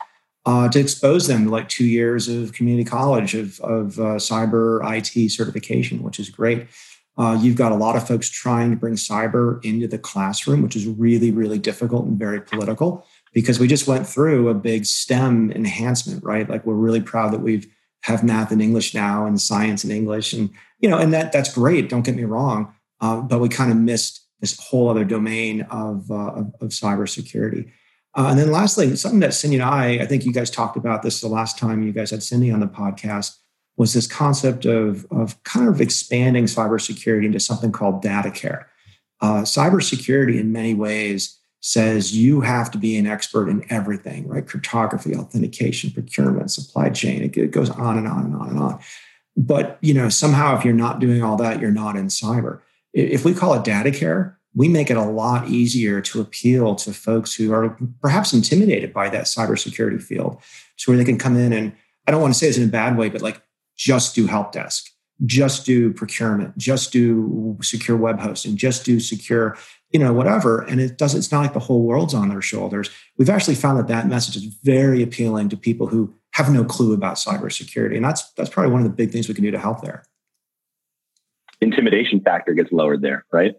uh, 0.47 0.69
to 0.69 0.79
expose 0.79 1.27
them 1.27 1.45
to 1.45 1.51
like 1.51 1.69
two 1.69 1.85
years 1.85 2.29
of 2.29 2.53
community 2.53 2.89
college 2.89 3.35
of, 3.35 3.59
of 3.61 3.99
uh, 3.99 4.15
cyber 4.15 4.81
IT 4.97 5.31
certification, 5.31 6.03
which 6.05 6.21
is 6.21 6.31
great. 6.31 6.69
Uh, 7.19 7.37
you've 7.41 7.57
got 7.57 7.73
a 7.73 7.77
lot 7.77 7.97
of 7.97 8.07
folks 8.07 8.29
trying 8.29 8.71
to 8.71 8.77
bring 8.77 8.95
cyber 8.95 9.63
into 9.65 9.89
the 9.89 9.99
classroom, 9.99 10.63
which 10.63 10.77
is 10.77 10.87
really, 10.87 11.33
really 11.33 11.59
difficult 11.59 12.07
and 12.07 12.19
very 12.19 12.41
political 12.41 13.05
because 13.33 13.59
we 13.59 13.67
just 13.67 13.89
went 13.89 14.07
through 14.07 14.49
a 14.49 14.55
big 14.55 14.87
STEM 14.87 15.51
enhancement, 15.51 16.23
right? 16.23 16.49
Like 16.49 16.65
we're 16.65 16.75
really 16.75 17.01
proud 17.01 17.33
that 17.33 17.41
we've 17.41 17.67
have 18.03 18.23
math 18.23 18.53
and 18.53 18.63
English 18.63 18.95
now 18.95 19.27
and 19.27 19.41
science 19.41 19.83
and 19.83 19.93
English, 19.93 20.33
and 20.33 20.51
you 20.79 20.89
know, 20.89 20.97
and 20.97 21.13
that 21.13 21.33
that's 21.33 21.53
great. 21.53 21.89
Don't 21.89 22.05
get 22.05 22.15
me 22.15 22.23
wrong, 22.23 22.73
uh, 23.01 23.21
but 23.21 23.41
we 23.41 23.49
kind 23.49 23.71
of 23.71 23.77
missed 23.77 24.27
this 24.41 24.59
whole 24.59 24.89
other 24.89 25.05
domain 25.05 25.63
of, 25.63 26.11
uh, 26.11 26.33
of, 26.33 26.55
of 26.61 26.69
cybersecurity. 26.69 27.71
Uh, 28.15 28.29
and 28.31 28.39
then 28.39 28.51
lastly, 28.51 28.95
something 28.97 29.21
that 29.21 29.31
Cyndi 29.31 29.55
and 29.55 29.63
I, 29.63 30.03
I 30.03 30.07
think 30.07 30.25
you 30.25 30.33
guys 30.33 30.51
talked 30.51 30.77
about 30.77 31.03
this 31.03 31.21
the 31.21 31.29
last 31.29 31.59
time 31.59 31.83
you 31.83 31.93
guys 31.93 32.11
had 32.11 32.21
Cyndi 32.21 32.53
on 32.53 32.61
the 32.61 32.67
podcast, 32.67 33.37
was 33.77 33.93
this 33.93 34.07
concept 34.07 34.65
of, 34.65 35.07
of 35.11 35.43
kind 35.45 35.69
of 35.69 35.81
expanding 35.81 36.45
cybersecurity 36.45 37.27
into 37.27 37.41
something 37.41 37.73
called 37.73 38.01
data 38.01 38.31
care. 38.31 38.71
Uh, 39.21 39.43
cybersecurity, 39.43 40.41
in 40.41 40.51
many 40.51 40.73
ways, 40.73 41.39
says 41.61 42.17
you 42.17 42.41
have 42.41 42.71
to 42.71 42.79
be 42.79 42.97
an 42.97 43.07
expert 43.07 43.49
in 43.49 43.65
everything, 43.71 44.27
right? 44.29 44.47
Cryptography, 44.47 45.15
authentication, 45.15 45.91
procurement, 45.91 46.51
supply 46.51 46.89
chain. 46.89 47.23
It, 47.23 47.37
it 47.37 47.51
goes 47.51 47.71
on 47.71 47.99
and 47.99 48.07
on 48.07 48.25
and 48.25 48.35
on 48.35 48.49
and 48.49 48.59
on. 48.59 48.81
But 49.37 49.79
you 49.83 49.93
know, 49.93 50.09
somehow, 50.09 50.57
if 50.57 50.65
you're 50.65 50.75
not 50.75 51.01
doing 51.01 51.23
all 51.23 51.37
that, 51.37 51.61
you're 51.61 51.71
not 51.71 51.97
in 51.97 52.07
cyber. 52.07 52.61
If 52.97 53.27
we 53.27 53.35
call 53.35 53.53
it 53.53 53.63
data 53.63 53.91
care, 53.91 54.39
we 54.55 54.69
make 54.69 54.91
it 54.91 54.97
a 54.97 55.05
lot 55.05 55.49
easier 55.49 56.01
to 56.01 56.21
appeal 56.21 56.75
to 56.77 56.95
folks 56.95 57.35
who 57.35 57.53
are 57.53 57.77
perhaps 58.01 58.33
intimidated 58.33 58.93
by 58.93 59.11
that 59.11 59.25
cybersecurity 59.25 60.03
field 60.03 60.41
to 60.79 60.91
where 60.91 60.97
they 60.97 61.05
can 61.05 61.19
come 61.19 61.37
in 61.37 61.53
and 61.53 61.75
I 62.07 62.11
don't 62.11 62.23
want 62.23 62.33
to 62.33 62.39
say 62.39 62.47
this 62.47 62.57
in 62.57 62.65
a 62.65 62.73
bad 62.73 62.97
way, 62.97 63.11
but 63.11 63.21
like 63.21 63.43
just 63.77 64.15
do 64.15 64.27
help 64.27 64.53
desk, 64.53 64.91
just 65.27 65.67
do 65.67 65.93
procurement, 65.93 66.57
just 66.57 66.91
do 66.91 67.59
secure 67.61 67.99
web 67.99 68.19
hosting, 68.19 68.57
just 68.57 68.87
do 68.87 68.99
secure, 68.99 69.59
you 69.91 70.01
know, 70.01 70.15
whatever. 70.15 70.63
And 70.63 70.81
it 70.81 70.97
does, 70.97 71.15
it's 71.15 71.31
not 71.31 71.43
like 71.43 71.53
the 71.53 71.59
whole 71.59 71.83
world's 71.83 72.15
on 72.15 72.31
their 72.31 72.41
shoulders. 72.41 72.89
We've 73.19 73.29
actually 73.29 73.57
found 73.57 73.79
that 73.79 73.89
that 73.89 74.09
message 74.09 74.37
is 74.37 74.45
very 74.63 75.03
appealing 75.03 75.51
to 75.51 75.57
people 75.57 75.87
who 75.87 76.15
have 76.33 76.51
no 76.51 76.65
clue 76.65 76.95
about 76.95 77.17
cybersecurity. 77.17 77.97
And 77.97 78.05
that's, 78.05 78.31
that's 78.33 78.51
probably 78.51 78.73
one 78.73 78.81
of 78.81 78.89
the 78.89 78.95
big 78.95 79.11
things 79.11 79.29
we 79.29 79.35
can 79.35 79.45
do 79.45 79.51
to 79.51 79.59
help 79.59 79.83
there. 79.83 80.05
Intimidation 81.61 82.21
factor 82.21 82.55
gets 82.55 82.71
lowered 82.73 83.03
there, 83.03 83.25
right? 83.33 83.55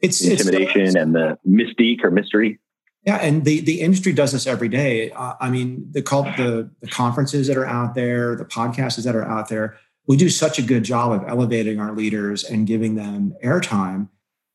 It's 0.00 0.20
the 0.20 0.32
intimidation 0.32 0.82
it's, 0.82 0.94
and 0.94 1.14
the 1.14 1.38
mystique 1.46 2.02
or 2.02 2.10
mystery. 2.10 2.58
Yeah, 3.06 3.16
and 3.16 3.44
the 3.44 3.60
the 3.60 3.80
industry 3.80 4.12
does 4.12 4.32
this 4.32 4.46
every 4.46 4.68
day. 4.68 5.10
Uh, 5.10 5.34
I 5.40 5.50
mean, 5.50 5.86
the, 5.90 6.00
the 6.00 6.70
the 6.80 6.88
conferences 6.88 7.46
that 7.48 7.56
are 7.56 7.66
out 7.66 7.94
there, 7.94 8.34
the 8.34 8.44
podcasts 8.44 9.02
that 9.02 9.14
are 9.14 9.24
out 9.24 9.48
there, 9.48 9.76
we 10.06 10.16
do 10.16 10.28
such 10.28 10.58
a 10.58 10.62
good 10.62 10.84
job 10.84 11.12
of 11.12 11.28
elevating 11.28 11.80
our 11.80 11.92
leaders 11.92 12.44
and 12.44 12.66
giving 12.66 12.94
them 12.94 13.34
airtime. 13.44 14.08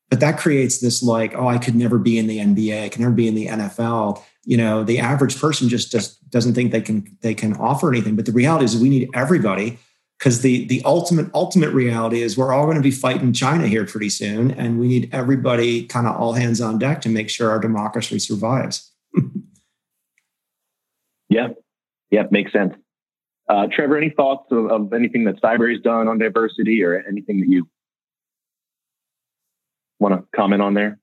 But 0.09 0.19
that 0.21 0.39
creates 0.39 0.79
this 0.79 1.03
like, 1.03 1.35
oh, 1.35 1.47
I 1.47 1.59
could 1.59 1.75
never 1.75 1.99
be 1.99 2.17
in 2.17 2.25
the 2.25 2.39
NBA, 2.39 2.85
I 2.85 2.89
can 2.89 3.03
never 3.03 3.13
be 3.13 3.27
in 3.27 3.35
the 3.35 3.47
NFL. 3.47 4.23
You 4.43 4.57
know, 4.57 4.83
the 4.83 4.97
average 4.97 5.39
person 5.39 5.69
just 5.69 5.91
just 5.91 6.27
doesn't 6.31 6.55
think 6.55 6.71
they 6.71 6.81
can 6.81 7.17
they 7.21 7.35
can 7.35 7.53
offer 7.57 7.89
anything. 7.89 8.15
But 8.15 8.25
the 8.25 8.31
reality 8.31 8.65
is, 8.65 8.77
we 8.77 8.89
need 8.89 9.09
everybody 9.13 9.77
because 10.19 10.41
the 10.41 10.65
the 10.65 10.81
ultimate 10.83 11.31
ultimate 11.33 11.73
reality 11.73 12.21
is 12.21 12.37
we're 12.37 12.53
all 12.53 12.65
going 12.65 12.75
to 12.75 12.83
be 12.83 12.91
fighting 12.91 13.31
China 13.31 13.67
here 13.67 13.85
pretty 13.85 14.09
soon, 14.09 14.51
and 14.51 14.79
we 14.79 14.87
need 14.87 15.09
everybody 15.13 15.85
kind 15.85 16.07
of 16.07 16.15
all 16.17 16.33
hands 16.33 16.59
on 16.59 16.77
deck 16.77 17.01
to 17.01 17.09
make 17.09 17.29
sure 17.29 17.49
our 17.49 17.59
democracy 17.59 18.19
survives. 18.19 18.91
yeah, 21.29 21.49
yeah, 22.11 22.23
makes 22.31 22.51
sense. 22.51 22.75
Uh, 23.47 23.67
Trevor, 23.71 23.97
any 23.97 24.09
thoughts 24.09 24.51
of, 24.51 24.69
of 24.69 24.93
anything 24.93 25.23
that 25.23 25.41
Cybrary's 25.41 25.81
done 25.81 26.07
on 26.07 26.19
diversity, 26.19 26.83
or 26.83 27.01
anything 27.07 27.39
that 27.39 27.47
you 27.47 27.67
want 29.99 30.15
to 30.15 30.37
comment 30.37 30.61
on 30.61 30.73
there? 30.73 30.99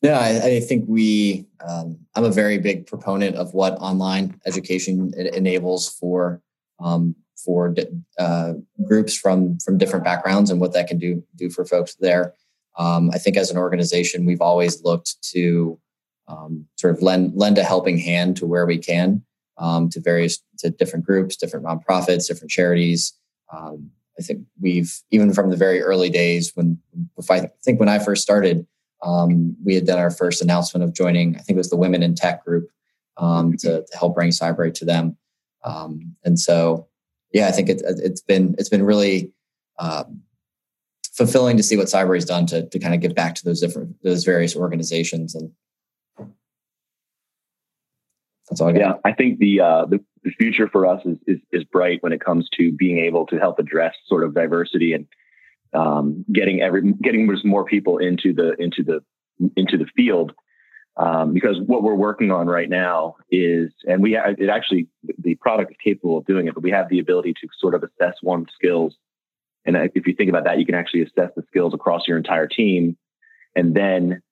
Yeah, 0.00 0.18
I, 0.18 0.46
I 0.46 0.60
think 0.60 0.86
we. 0.88 1.46
Um, 1.60 1.98
I'm 2.14 2.24
a 2.24 2.30
very 2.30 2.56
big 2.56 2.86
proponent 2.86 3.36
of 3.36 3.52
what 3.52 3.74
online 3.74 4.40
education 4.46 5.12
enables 5.14 5.88
for 5.88 6.40
um, 6.80 7.14
for 7.36 7.74
uh, 8.18 8.54
groups 8.84 9.16
from 9.16 9.58
from 9.58 9.78
different 9.78 10.04
backgrounds 10.04 10.50
and 10.50 10.60
what 10.60 10.72
that 10.72 10.88
can 10.88 10.98
do 10.98 11.22
do 11.36 11.50
for 11.50 11.64
folks 11.64 11.94
there. 11.96 12.34
Um, 12.78 13.10
I 13.12 13.18
think 13.18 13.36
as 13.36 13.50
an 13.50 13.58
organization, 13.58 14.24
we've 14.24 14.40
always 14.40 14.82
looked 14.82 15.22
to 15.32 15.78
um, 16.28 16.66
sort 16.76 16.94
of 16.94 17.02
lend 17.02 17.34
lend 17.34 17.58
a 17.58 17.64
helping 17.64 17.98
hand 17.98 18.36
to 18.38 18.46
where 18.46 18.66
we 18.66 18.78
can 18.78 19.22
um, 19.58 19.88
to 19.90 20.00
various 20.00 20.42
to 20.58 20.70
different 20.70 21.04
groups, 21.04 21.36
different 21.36 21.66
nonprofits, 21.66 22.26
different 22.26 22.50
charities. 22.50 23.14
Um, 23.52 23.90
I 24.18 24.22
think 24.22 24.42
we've 24.60 24.94
even 25.10 25.32
from 25.32 25.50
the 25.50 25.56
very 25.56 25.82
early 25.82 26.10
days 26.10 26.52
when 26.54 26.78
I 27.30 27.48
think 27.64 27.80
when 27.80 27.88
I 27.88 27.98
first 27.98 28.22
started, 28.22 28.66
um, 29.02 29.56
we 29.64 29.74
had 29.74 29.86
done 29.86 29.98
our 29.98 30.10
first 30.10 30.42
announcement 30.42 30.84
of 30.84 30.94
joining. 30.94 31.36
I 31.36 31.40
think 31.40 31.56
it 31.56 31.58
was 31.58 31.70
the 31.70 31.76
Women 31.76 32.02
in 32.02 32.14
Tech 32.14 32.44
group 32.44 32.68
um, 33.16 33.56
to, 33.58 33.82
to 33.82 33.98
help 33.98 34.14
bring 34.14 34.30
Cyber 34.30 34.72
to 34.72 34.84
them. 34.84 35.16
and 36.24 36.38
so 36.38 36.88
yeah, 37.32 37.48
I 37.48 37.52
think 37.52 37.68
it, 37.68 37.82
it's 37.84 38.20
been 38.20 38.54
it's 38.58 38.68
been 38.68 38.82
really 38.82 39.32
um, 39.78 40.22
fulfilling 41.16 41.56
to 41.56 41.62
see 41.62 41.76
what 41.76 41.86
Cybrary 41.86 42.16
has 42.16 42.24
done 42.24 42.46
to 42.46 42.68
to 42.68 42.78
kind 42.78 42.94
of 42.94 43.00
give 43.00 43.14
back 43.14 43.34
to 43.36 43.44
those 43.44 43.60
different 43.60 43.96
those 44.02 44.24
various 44.24 44.56
organizations 44.56 45.34
and 45.34 45.52
that's 48.52 48.60
all 48.60 48.68
I 48.68 48.72
got. 48.72 48.80
Yeah, 48.80 48.94
I 49.04 49.12
think 49.12 49.38
the 49.38 49.60
uh, 49.60 49.86
the, 49.86 50.04
the 50.24 50.30
future 50.32 50.68
for 50.68 50.86
us 50.86 51.00
is, 51.06 51.16
is 51.26 51.38
is 51.52 51.64
bright 51.64 52.02
when 52.02 52.12
it 52.12 52.22
comes 52.22 52.48
to 52.58 52.70
being 52.72 52.98
able 52.98 53.26
to 53.28 53.38
help 53.38 53.58
address 53.58 53.94
sort 54.06 54.24
of 54.24 54.34
diversity 54.34 54.92
and 54.92 55.06
um, 55.72 56.24
getting 56.30 56.60
every 56.60 56.92
getting 57.02 57.26
more 57.44 57.64
people 57.64 57.96
into 57.96 58.34
the 58.34 58.52
into 58.58 58.82
the 58.82 59.00
into 59.56 59.78
the 59.78 59.86
field 59.96 60.32
um, 60.96 61.32
because 61.32 61.56
what 61.64 61.82
we're 61.82 61.94
working 61.94 62.30
on 62.30 62.46
right 62.46 62.68
now 62.68 63.16
is, 63.30 63.72
and 63.86 64.02
we 64.02 64.16
it 64.16 64.48
actually 64.50 64.88
the 65.18 65.34
product 65.36 65.70
is 65.72 65.76
capable 65.82 66.18
of 66.18 66.26
doing 66.26 66.48
it, 66.48 66.54
but 66.54 66.62
we 66.62 66.70
have 66.70 66.88
the 66.88 66.98
ability 66.98 67.32
to 67.34 67.48
sort 67.58 67.74
of 67.74 67.82
assess 67.82 68.16
one's 68.22 68.48
skills. 68.54 68.94
And 69.64 69.76
if 69.94 70.06
you 70.06 70.14
think 70.14 70.28
about 70.28 70.44
that, 70.44 70.58
you 70.58 70.66
can 70.66 70.74
actually 70.74 71.02
assess 71.02 71.30
the 71.34 71.44
skills 71.46 71.72
across 71.72 72.06
your 72.06 72.18
entire 72.18 72.46
team, 72.46 72.96
and 73.56 73.74
then 73.74 74.22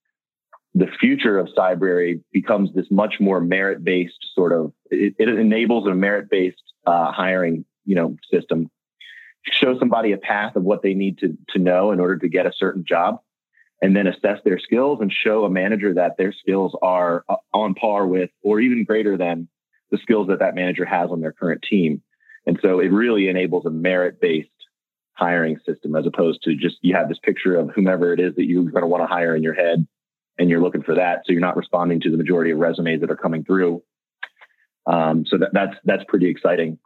the 0.74 0.86
future 1.00 1.38
of 1.38 1.48
Cybrary 1.56 2.22
becomes 2.32 2.72
this 2.74 2.86
much 2.90 3.14
more 3.20 3.40
merit 3.40 3.82
based 3.82 4.18
sort 4.34 4.52
of. 4.52 4.72
It, 4.90 5.14
it 5.18 5.28
enables 5.28 5.86
a 5.86 5.94
merit 5.94 6.28
based 6.30 6.62
uh, 6.86 7.10
hiring, 7.10 7.64
you 7.86 7.94
know, 7.94 8.16
system. 8.30 8.70
Show 9.44 9.78
somebody 9.78 10.12
a 10.12 10.18
path 10.18 10.56
of 10.56 10.62
what 10.62 10.82
they 10.82 10.92
need 10.92 11.18
to 11.18 11.38
to 11.50 11.58
know 11.58 11.90
in 11.90 12.00
order 12.00 12.18
to 12.18 12.28
get 12.28 12.44
a 12.44 12.52
certain 12.52 12.84
job 12.84 13.20
and 13.82 13.96
then 13.96 14.06
assess 14.06 14.38
their 14.44 14.58
skills 14.58 14.98
and 15.00 15.12
show 15.12 15.44
a 15.44 15.50
manager 15.50 15.94
that 15.94 16.16
their 16.18 16.32
skills 16.32 16.76
are 16.82 17.24
uh, 17.28 17.36
on 17.52 17.74
par 17.74 18.06
with 18.06 18.30
or 18.42 18.60
even 18.60 18.84
greater 18.84 19.16
than 19.16 19.48
the 19.90 19.98
skills 19.98 20.28
that 20.28 20.40
that 20.40 20.54
manager 20.54 20.84
has 20.84 21.10
on 21.10 21.20
their 21.20 21.32
current 21.32 21.64
team. 21.68 22.02
And 22.46 22.58
so 22.62 22.80
it 22.80 22.92
really 22.92 23.28
enables 23.28 23.66
a 23.66 23.70
merit 23.70 24.20
based 24.20 24.48
hiring 25.14 25.58
system 25.66 25.94
as 25.94 26.06
opposed 26.06 26.42
to 26.42 26.54
just 26.54 26.76
you 26.80 26.94
have 26.94 27.08
this 27.08 27.18
picture 27.22 27.56
of 27.56 27.70
whomever 27.74 28.12
it 28.12 28.20
is 28.20 28.34
that 28.36 28.44
you're 28.44 28.64
going 28.64 28.82
to 28.82 28.88
want 28.88 29.02
to 29.02 29.06
hire 29.06 29.34
in 29.34 29.42
your 29.42 29.54
head 29.54 29.86
and 30.38 30.48
you're 30.48 30.62
looking 30.62 30.82
for 30.82 30.94
that. 30.94 31.22
So 31.26 31.32
you're 31.32 31.40
not 31.40 31.56
responding 31.56 32.00
to 32.00 32.10
the 32.10 32.16
majority 32.16 32.50
of 32.50 32.58
resumes 32.58 33.02
that 33.02 33.10
are 33.10 33.16
coming 33.16 33.44
through. 33.44 33.82
Um, 34.86 35.24
so 35.26 35.38
that, 35.38 35.50
that's 35.52 35.76
that's 35.84 36.04
pretty 36.08 36.28
exciting. 36.28 36.78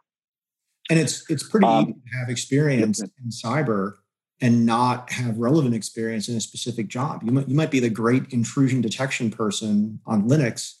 And 0.89 0.99
it's 0.99 1.29
it's 1.29 1.47
pretty 1.47 1.65
um, 1.65 1.85
to 1.85 2.17
have 2.19 2.29
experience 2.29 3.01
in 3.01 3.29
cyber 3.29 3.95
and 4.41 4.65
not 4.65 5.11
have 5.11 5.37
relevant 5.37 5.73
experience 5.73 6.27
in 6.27 6.35
a 6.35 6.41
specific 6.41 6.87
job. 6.87 7.23
You 7.23 7.31
might, 7.31 7.47
you 7.47 7.55
might 7.55 7.71
be 7.71 7.79
the 7.79 7.89
great 7.89 8.31
intrusion 8.31 8.81
detection 8.81 9.31
person 9.31 9.99
on 10.05 10.27
Linux, 10.27 10.73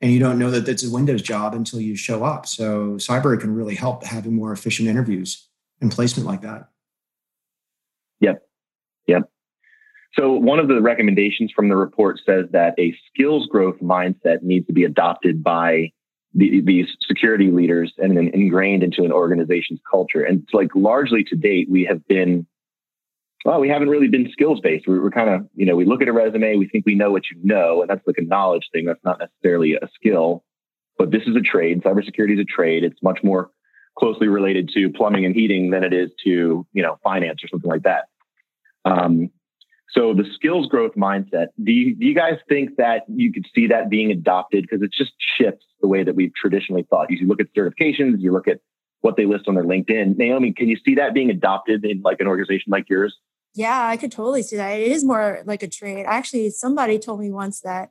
and 0.00 0.12
you 0.12 0.18
don't 0.18 0.38
know 0.38 0.50
that 0.50 0.68
it's 0.68 0.84
a 0.84 0.90
Windows 0.90 1.22
job 1.22 1.54
until 1.54 1.80
you 1.80 1.96
show 1.96 2.24
up. 2.24 2.46
So 2.46 2.94
Cyber 2.96 3.38
can 3.40 3.54
really 3.54 3.74
help 3.74 4.04
having 4.04 4.34
more 4.34 4.52
efficient 4.52 4.88
interviews 4.88 5.48
and 5.80 5.92
placement 5.92 6.26
like 6.26 6.42
that. 6.42 6.68
Yep. 8.20 8.42
Yep. 9.06 9.30
So 10.14 10.32
one 10.32 10.58
of 10.58 10.68
the 10.68 10.80
recommendations 10.80 11.52
from 11.54 11.68
the 11.68 11.76
report 11.76 12.20
says 12.26 12.46
that 12.52 12.74
a 12.78 12.96
skills 13.08 13.46
growth 13.46 13.76
mindset 13.80 14.42
needs 14.42 14.66
to 14.66 14.72
be 14.72 14.84
adopted 14.84 15.44
by 15.44 15.92
the, 16.34 16.60
these 16.60 16.86
security 17.06 17.50
leaders 17.50 17.92
and 17.98 18.16
then 18.16 18.30
ingrained 18.34 18.82
into 18.82 19.04
an 19.04 19.12
organization's 19.12 19.80
culture. 19.88 20.22
And 20.22 20.42
it's 20.42 20.54
like 20.54 20.70
largely 20.74 21.24
to 21.24 21.36
date, 21.36 21.68
we 21.70 21.84
have 21.84 22.06
been 22.06 22.46
well, 23.44 23.60
we 23.60 23.68
haven't 23.68 23.88
really 23.88 24.08
been 24.08 24.30
skills 24.32 24.60
based. 24.60 24.86
We're, 24.86 25.02
we're 25.02 25.10
kind 25.10 25.30
of, 25.30 25.48
you 25.54 25.64
know, 25.66 25.76
we 25.76 25.84
look 25.84 26.02
at 26.02 26.08
a 26.08 26.12
resume, 26.12 26.56
we 26.56 26.68
think 26.68 26.84
we 26.84 26.94
know 26.94 27.10
what 27.10 27.24
you 27.30 27.38
know, 27.42 27.80
and 27.80 27.90
that's 27.90 28.06
like 28.06 28.18
a 28.18 28.22
knowledge 28.22 28.68
thing. 28.72 28.84
That's 28.84 29.02
not 29.04 29.18
necessarily 29.20 29.74
a 29.74 29.88
skill, 29.94 30.44
but 30.98 31.10
this 31.10 31.22
is 31.26 31.36
a 31.36 31.40
trade. 31.40 31.82
Cybersecurity 31.82 32.34
is 32.34 32.40
a 32.40 32.44
trade. 32.44 32.84
It's 32.84 33.02
much 33.02 33.20
more 33.22 33.50
closely 33.98 34.28
related 34.28 34.70
to 34.74 34.90
plumbing 34.90 35.24
and 35.24 35.34
heating 35.34 35.70
than 35.70 35.84
it 35.84 35.92
is 35.92 36.10
to, 36.24 36.66
you 36.72 36.82
know, 36.82 36.98
finance 37.02 37.42
or 37.42 37.48
something 37.48 37.70
like 37.70 37.82
that. 37.82 38.04
Um, 38.84 39.30
so 39.90 40.12
the 40.12 40.24
skills 40.34 40.66
growth 40.66 40.92
mindset, 40.96 41.46
do 41.62 41.72
you, 41.72 41.94
do 41.94 42.06
you 42.06 42.14
guys 42.14 42.38
think 42.48 42.76
that 42.76 43.04
you 43.08 43.32
could 43.32 43.46
see 43.54 43.68
that 43.68 43.88
being 43.88 44.10
adopted? 44.10 44.62
Because 44.62 44.82
it 44.82 44.92
just 44.92 45.12
shifts 45.36 45.64
the 45.80 45.88
way 45.88 46.04
that 46.04 46.14
we've 46.14 46.34
traditionally 46.34 46.86
thought. 46.90 47.10
You 47.10 47.26
look 47.26 47.40
at 47.40 47.46
certifications, 47.56 48.20
you 48.20 48.32
look 48.32 48.48
at 48.48 48.58
what 49.00 49.16
they 49.16 49.26
list 49.26 49.48
on 49.48 49.54
their 49.54 49.64
LinkedIn. 49.64 50.16
Naomi, 50.16 50.52
can 50.52 50.68
you 50.68 50.76
see 50.84 50.94
that 50.96 51.14
being 51.14 51.30
adopted 51.30 51.84
in 51.84 52.02
like 52.02 52.20
an 52.20 52.26
organization 52.26 52.70
like 52.70 52.88
yours? 52.88 53.16
Yeah, 53.54 53.86
I 53.86 53.96
could 53.96 54.12
totally 54.12 54.42
see 54.42 54.56
that. 54.56 54.78
It 54.78 54.92
is 54.92 55.04
more 55.04 55.42
like 55.44 55.62
a 55.62 55.68
trade. 55.68 56.04
Actually, 56.06 56.50
somebody 56.50 56.98
told 56.98 57.20
me 57.20 57.30
once 57.30 57.60
that 57.60 57.90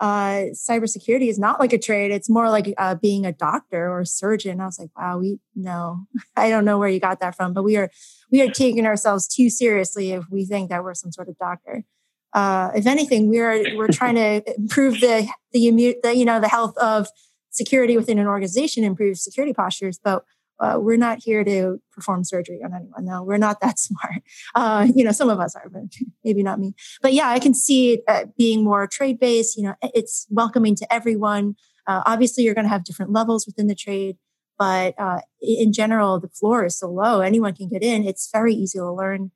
uh, 0.00 0.50
cybersecurity 0.52 1.28
is 1.28 1.38
not 1.38 1.60
like 1.60 1.72
a 1.72 1.78
trade. 1.78 2.10
It's 2.10 2.28
more 2.28 2.48
like 2.50 2.72
uh, 2.76 2.96
being 2.96 3.24
a 3.24 3.32
doctor 3.32 3.88
or 3.88 4.00
a 4.00 4.06
surgeon. 4.06 4.60
I 4.60 4.66
was 4.66 4.78
like, 4.78 4.90
wow, 4.96 5.18
we 5.18 5.38
no, 5.54 6.06
I 6.36 6.50
don't 6.50 6.64
know 6.64 6.78
where 6.78 6.88
you 6.88 7.00
got 7.00 7.20
that 7.20 7.36
from, 7.36 7.52
but 7.52 7.62
we 7.62 7.76
are 7.76 7.90
we 8.30 8.42
are 8.42 8.50
taking 8.50 8.86
ourselves 8.86 9.28
too 9.28 9.48
seriously 9.48 10.12
if 10.12 10.24
we 10.30 10.44
think 10.44 10.70
that 10.70 10.82
we're 10.82 10.94
some 10.94 11.12
sort 11.12 11.28
of 11.28 11.38
doctor. 11.38 11.84
Uh, 12.32 12.70
if 12.74 12.86
anything, 12.86 13.28
we're 13.28 13.76
we're 13.76 13.88
trying 13.88 14.14
to 14.14 14.42
improve 14.56 15.00
the, 15.00 15.28
the 15.52 15.96
the 16.02 16.16
you 16.16 16.24
know 16.24 16.40
the 16.40 16.48
health 16.48 16.76
of 16.78 17.08
security 17.50 17.96
within 17.96 18.18
an 18.18 18.26
organization, 18.26 18.82
improve 18.82 19.18
security 19.18 19.52
postures, 19.52 20.00
but 20.02 20.24
uh, 20.62 20.78
we're 20.78 20.96
not 20.96 21.18
here 21.20 21.42
to 21.42 21.80
perform 21.90 22.22
surgery 22.22 22.60
on 22.64 22.72
anyone. 22.72 23.04
No, 23.04 23.22
we're 23.22 23.36
not 23.36 23.60
that 23.60 23.78
smart. 23.78 24.22
Uh, 24.54 24.86
you 24.94 25.04
know, 25.04 25.12
some 25.12 25.28
of 25.28 25.40
us 25.40 25.56
are, 25.56 25.68
but 25.68 25.82
maybe 26.24 26.42
not 26.42 26.60
me. 26.60 26.74
But 27.02 27.12
yeah, 27.12 27.28
I 27.28 27.38
can 27.38 27.52
see 27.52 27.94
it 27.94 28.04
uh, 28.06 28.26
being 28.38 28.64
more 28.64 28.86
trade 28.86 29.18
based. 29.18 29.56
You 29.56 29.64
know, 29.64 29.74
it's 29.82 30.26
welcoming 30.30 30.76
to 30.76 30.92
everyone. 30.92 31.56
Uh, 31.86 32.02
obviously, 32.06 32.44
you're 32.44 32.54
going 32.54 32.64
to 32.64 32.70
have 32.70 32.84
different 32.84 33.10
levels 33.10 33.44
within 33.44 33.66
the 33.66 33.74
trade, 33.74 34.16
but 34.56 34.94
uh, 34.98 35.20
in 35.40 35.72
general, 35.72 36.20
the 36.20 36.28
floor 36.28 36.64
is 36.64 36.78
so 36.78 36.88
low. 36.88 37.20
Anyone 37.20 37.54
can 37.54 37.68
get 37.68 37.82
in. 37.82 38.06
It's 38.06 38.30
very 38.32 38.54
easy 38.54 38.78
to 38.78 38.92
learn. 38.92 39.32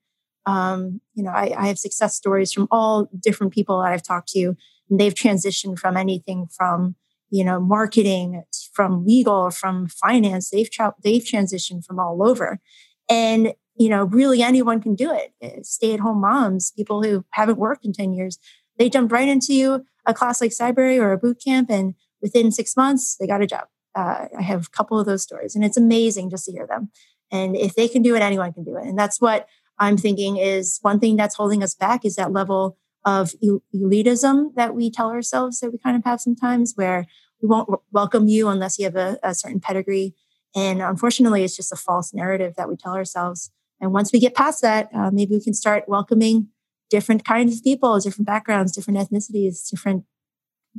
Um, 0.47 1.01
you 1.15 1.25
know, 1.25 1.33
I, 1.33 1.53
I 1.59 1.67
have 1.67 1.79
success 1.79 2.15
stories 2.15 2.53
from 2.53 2.69
all 2.71 3.09
different 3.21 3.53
people 3.53 3.83
that 3.83 3.91
I've 3.91 4.05
talked 4.05 4.29
to, 4.29 4.55
and 4.89 5.01
they've 5.01 5.13
transitioned 5.13 5.81
from 5.81 5.97
anything 5.97 6.47
from 6.57 6.95
you 7.31 7.45
know, 7.45 7.61
marketing, 7.61 8.43
from 8.73 9.05
legal, 9.05 9.51
from 9.51 9.89
finance. 9.89 10.51
They've 10.51 10.71
tra- 10.71 10.95
they've 11.03 11.23
transitioned 11.23 11.85
from 11.85 11.99
all 11.99 12.27
over, 12.27 12.61
and 13.09 13.55
you 13.79 13.89
know, 13.89 14.05
really 14.05 14.43
anyone 14.43 14.81
can 14.81 14.95
do 14.95 15.13
it. 15.13 15.33
Eh, 15.43 15.59
Stay 15.63 15.93
at 15.93 16.01
home 16.01 16.21
moms, 16.21 16.71
people 16.73 17.03
who 17.03 17.25
haven't 17.31 17.59
worked 17.59 17.85
in 17.85 17.93
ten 17.93 18.13
years, 18.13 18.39
they 18.79 18.89
jump 18.89 19.13
right 19.13 19.29
into 19.29 19.85
a 20.07 20.15
class 20.15 20.41
like 20.41 20.51
Cybrary 20.53 21.01
or 21.01 21.13
a 21.13 21.19
boot 21.19 21.41
camp, 21.45 21.71
and 21.71 21.95
within 22.23 22.53
six 22.53 22.77
months 22.77 23.17
they 23.17 23.27
got 23.27 23.43
a 23.43 23.47
job. 23.47 23.67
Uh, 23.95 24.27
I 24.39 24.43
have 24.43 24.67
a 24.67 24.71
couple 24.71 24.99
of 24.99 25.07
those 25.07 25.23
stories, 25.23 25.55
and 25.55 25.65
it's 25.65 25.77
amazing 25.77 26.31
just 26.31 26.45
to 26.47 26.53
hear 26.53 26.67
them. 26.67 26.91
And 27.31 27.57
if 27.57 27.75
they 27.75 27.89
can 27.89 28.03
do 28.03 28.15
it, 28.15 28.23
anyone 28.23 28.53
can 28.53 28.63
do 28.65 28.77
it. 28.77 28.85
And 28.85 28.99
that's 28.99 29.21
what 29.21 29.49
I'm 29.79 29.97
thinking 29.97 30.37
is 30.37 30.79
one 30.83 31.01
thing 31.01 31.17
that's 31.17 31.35
holding 31.35 31.63
us 31.63 31.75
back 31.75 32.05
is 32.05 32.17
that 32.17 32.33
level 32.33 32.79
of 33.07 33.33
elitism 33.75 34.55
that 34.57 34.75
we 34.75 34.91
tell 34.91 35.11
ourselves 35.11 35.61
that 35.61 35.71
we 35.71 35.79
kind 35.79 35.97
of 35.97 36.05
have 36.05 36.21
sometimes 36.21 36.73
where 36.75 37.07
we 37.41 37.49
won't 37.49 37.71
welcome 37.93 38.27
you 38.27 38.49
unless 38.49 38.79
you 38.79 38.85
have 38.85 38.97
a, 38.97 39.19
a 39.23 39.35
certain 39.35 39.61
pedigree. 39.61 40.15
And 40.55 40.83
unfortunately, 40.83 41.45
it's 41.45 41.57
just 41.57 41.73
a 41.73 41.77
false 41.77 42.13
narrative 42.13 42.55
that 42.57 42.69
we 42.69 42.77
tell 42.77 42.95
ourselves. 42.95 43.51
And 43.81 43.93
once 43.93 44.13
we 44.13 44.19
get 44.19 44.35
past 44.35 44.61
that, 44.63 44.89
uh, 44.93 45.11
maybe 45.13 45.37
we 45.37 45.43
can 45.43 45.55
start 45.55 45.85
welcoming 45.87 46.49
different 46.91 47.25
kinds 47.25 47.57
of 47.57 47.63
people, 47.63 47.99
different 48.01 48.27
backgrounds, 48.27 48.73
different 48.73 48.99
ethnicities, 48.99 49.71
different 49.71 50.05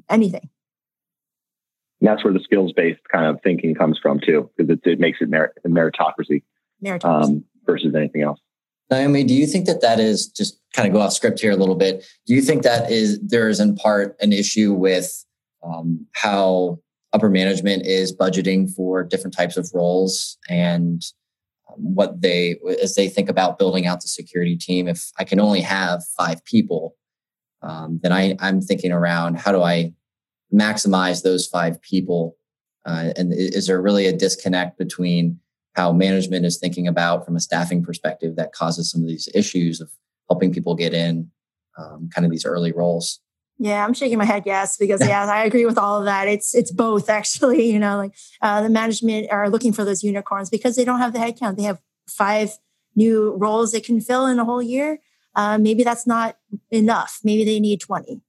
anything. 0.09 0.49
And 2.01 2.09
that's 2.09 2.23
where 2.23 2.33
the 2.33 2.39
skills 2.39 2.73
based 2.75 3.01
kind 3.11 3.25
of 3.25 3.41
thinking 3.41 3.73
comes 3.73 3.99
from 4.01 4.19
too, 4.19 4.49
because 4.57 4.69
it, 4.69 4.81
it 4.83 4.99
makes 4.99 5.19
it 5.21 5.29
merit, 5.29 5.53
meritocracy, 5.65 6.43
meritocracy. 6.83 7.23
Um, 7.23 7.45
versus 7.65 7.93
anything 7.95 8.21
else. 8.21 8.39
Naomi, 8.89 9.23
do 9.23 9.34
you 9.34 9.45
think 9.45 9.65
that 9.65 9.82
that 9.82 10.00
is 10.00 10.28
just 10.28 10.60
kind 10.73 10.88
of 10.88 10.93
go 10.93 11.02
off 11.02 11.13
script 11.13 11.39
here 11.39 11.52
a 11.52 11.58
little 11.58 11.76
bit? 11.76 12.06
Do 12.26 12.34
you 12.34 12.41
think 12.41 12.63
that 12.63 12.89
is 12.89 13.19
there 13.21 13.50
is 13.50 13.60
in 13.60 13.76
part 13.76 14.15
an 14.21 14.32
issue 14.32 14.73
with 14.73 15.26
um, 15.63 16.06
how 16.13 16.80
upper 17.13 17.30
management 17.30 17.86
is 17.86 18.15
budgeting 18.15 18.73
for 18.73 19.04
different 19.04 19.36
types 19.36 19.58
of 19.58 19.69
roles 19.73 20.38
and 20.50 21.02
um, 21.69 21.76
what 21.80 22.21
they 22.21 22.58
as 22.82 22.95
they 22.95 23.10
think 23.10 23.30
about 23.30 23.60
building 23.60 23.88
out 23.88 24.02
the 24.02 24.08
security 24.08 24.56
team? 24.56 24.88
If 24.88 25.12
I 25.19 25.26
can 25.26 25.39
only 25.39 25.62
have 25.62 26.04
five 26.17 26.43
people, 26.45 26.95
um, 27.62 28.00
then 28.02 28.13
I, 28.13 28.38
I'm 28.39 28.62
thinking 28.62 28.91
around 28.91 29.38
how 29.38 29.52
do 29.52 29.62
I 29.62 29.93
maximize 30.54 31.23
those 31.23 31.45
five 31.45 31.82
people? 31.82 32.38
Uh, 32.86 33.12
and 33.17 33.34
is 33.34 33.67
there 33.67 33.82
really 33.82 34.06
a 34.06 34.13
disconnect 34.13 34.78
between 34.78 35.39
how 35.77 35.93
management 35.93 36.45
is 36.45 36.57
thinking 36.57 36.87
about 36.87 37.23
from 37.23 37.35
a 37.35 37.39
staffing 37.39 37.83
perspective 37.83 38.35
that 38.35 38.51
causes 38.51 38.91
some 38.91 39.01
of 39.01 39.07
these 39.07 39.29
issues 39.33 39.79
of 39.79 39.89
helping 40.29 40.51
people 40.51 40.75
get 40.75 40.93
in 40.93 41.29
um, 41.77 42.09
kind 42.13 42.25
of 42.25 42.31
these 42.31 42.45
early 42.45 42.73
roles 42.73 43.21
yeah, 43.59 43.83
I'm 43.83 43.93
shaking 43.93 44.19
my 44.19 44.25
head 44.25 44.43
yes 44.45 44.77
because 44.77 45.01
yeah, 45.07 45.25
I 45.25 45.43
agree 45.43 45.65
with 45.65 45.77
all 45.77 45.99
of 45.99 46.05
that. 46.05 46.27
It's 46.27 46.53
it's 46.53 46.71
both 46.71 47.09
actually. 47.19 47.71
You 47.71 47.79
know, 47.79 47.97
like 47.97 48.13
uh, 48.41 48.61
the 48.61 48.69
management 48.69 49.31
are 49.31 49.49
looking 49.49 49.73
for 49.73 49.83
those 49.83 50.03
unicorns 50.03 50.49
because 50.49 50.75
they 50.75 50.85
don't 50.85 50.99
have 50.99 51.13
the 51.13 51.19
headcount. 51.19 51.57
They 51.57 51.63
have 51.63 51.81
five 52.07 52.57
new 52.95 53.35
roles 53.35 53.71
they 53.71 53.81
can 53.81 54.01
fill 54.01 54.25
in 54.25 54.39
a 54.39 54.45
whole 54.45 54.61
year. 54.61 54.99
Uh, 55.35 55.57
maybe 55.57 55.83
that's 55.83 56.07
not 56.07 56.37
enough. 56.71 57.19
Maybe 57.23 57.45
they 57.45 57.59
need 57.59 57.79
20. 57.79 58.21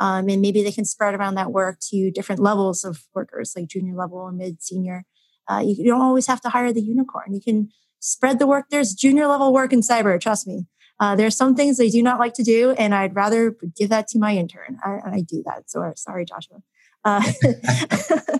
Um, 0.00 0.28
and 0.28 0.40
maybe 0.40 0.62
they 0.62 0.72
can 0.72 0.86
spread 0.86 1.14
around 1.14 1.34
that 1.34 1.52
work 1.52 1.78
to 1.90 2.10
different 2.10 2.40
levels 2.40 2.84
of 2.84 3.04
workers, 3.14 3.52
like 3.54 3.68
junior 3.68 3.94
level 3.94 4.26
and 4.26 4.38
mid 4.38 4.62
senior. 4.62 5.04
Uh, 5.48 5.62
you, 5.64 5.74
you 5.78 5.84
don't 5.84 6.00
always 6.00 6.26
have 6.26 6.40
to 6.42 6.48
hire 6.48 6.72
the 6.72 6.82
unicorn. 6.82 7.34
You 7.34 7.40
can 7.40 7.70
spread 8.00 8.38
the 8.38 8.46
work. 8.46 8.66
There's 8.70 8.94
junior 8.94 9.26
level 9.26 9.52
work 9.52 9.72
in 9.72 9.80
cyber. 9.80 10.20
Trust 10.20 10.46
me. 10.46 10.66
Uh, 11.00 11.16
there 11.16 11.26
are 11.26 11.30
some 11.30 11.54
things 11.54 11.76
they 11.76 11.90
do 11.90 12.02
not 12.02 12.20
like 12.20 12.34
to 12.34 12.42
do, 12.44 12.70
and 12.72 12.94
I'd 12.94 13.16
rather 13.16 13.56
give 13.76 13.90
that 13.90 14.06
to 14.08 14.18
my 14.18 14.36
intern. 14.36 14.78
I, 14.84 14.98
I 15.04 15.20
do 15.20 15.42
that. 15.46 15.68
So 15.68 15.92
sorry, 15.96 16.24
Joshua. 16.24 16.62
Uh, 17.04 17.22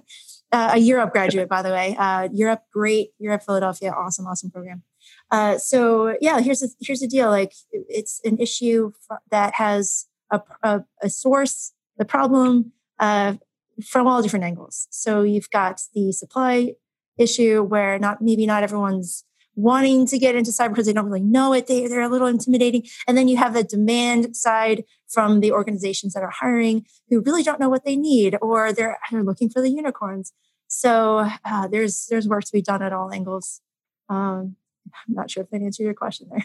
uh, 0.53 0.71
a 0.75 0.79
Year 0.79 0.99
Up 1.01 1.13
graduate, 1.13 1.49
by 1.49 1.63
the 1.63 1.71
way. 1.71 1.97
Uh, 1.99 2.29
Year 2.33 2.49
Up, 2.49 2.65
great. 2.73 3.11
Year 3.19 3.33
Up, 3.33 3.43
Philadelphia, 3.43 3.91
awesome, 3.91 4.27
awesome 4.27 4.51
program. 4.51 4.83
Uh, 5.31 5.59
so 5.59 6.17
yeah, 6.21 6.41
here's 6.41 6.61
the 6.61 6.71
here's 6.81 7.01
the 7.01 7.09
deal. 7.09 7.29
Like 7.29 7.53
it's 7.73 8.21
an 8.25 8.39
issue 8.39 8.93
that 9.31 9.55
has 9.55 10.07
a, 10.31 10.41
a, 10.63 10.85
a 11.03 11.11
source, 11.11 11.73
the 11.99 12.05
problem 12.05 12.73
uh, 13.01 13.35
from 13.83 14.07
all 14.07 14.23
different 14.23 14.45
angles. 14.45 14.87
So 14.91 15.23
you've 15.23 15.51
got 15.51 15.81
the 15.95 16.13
supply 16.13 16.75
issue 17.19 17.63
where 17.63 17.99
not 17.99 18.21
maybe 18.21 18.47
not 18.47 18.63
everyone's 18.63 19.25
wanting 19.57 20.07
to 20.07 20.19
get 20.19 20.35
into 20.35 20.51
cyber 20.51 20.71
because 20.71 20.87
they 20.87 20.93
don't 20.93 21.07
really 21.07 21.21
know 21.21 21.53
it. 21.53 21.67
They, 21.67 21.87
they're 21.87 22.03
a 22.03 22.09
little 22.09 22.27
intimidating. 22.27 22.85
And 23.07 23.17
then 23.17 23.29
you 23.29 23.37
have 23.37 23.55
the 23.55 23.63
demand 23.63 24.37
side 24.37 24.85
from 25.09 25.41
the 25.41 25.53
organizations 25.53 26.15
that 26.15 26.25
are 26.25 26.31
hiring 26.31 26.87
who 27.09 27.21
really 27.21 27.45
don't 27.45 27.61
know 27.61 27.69
what 27.69 27.85
they 27.85 27.95
need 27.97 28.37
or 28.43 28.73
they're, 28.73 28.99
they're 29.11 29.23
looking 29.23 29.49
for 29.49 29.61
the 29.61 29.71
unicorns. 29.71 30.33
So 30.67 31.29
uh, 31.45 31.69
there's 31.69 32.07
there's 32.11 32.27
work 32.27 32.45
to 32.45 32.53
be 32.53 32.63
done 32.63 32.83
at 32.83 32.93
all 32.93 33.13
angles. 33.13 33.61
Um, 34.09 34.57
I'm 34.87 35.15
not 35.15 35.31
sure 35.31 35.45
if 35.45 35.51
that 35.51 35.63
answered 35.63 35.85
your 35.85 35.95
question 35.95 36.29
there. 36.31 36.45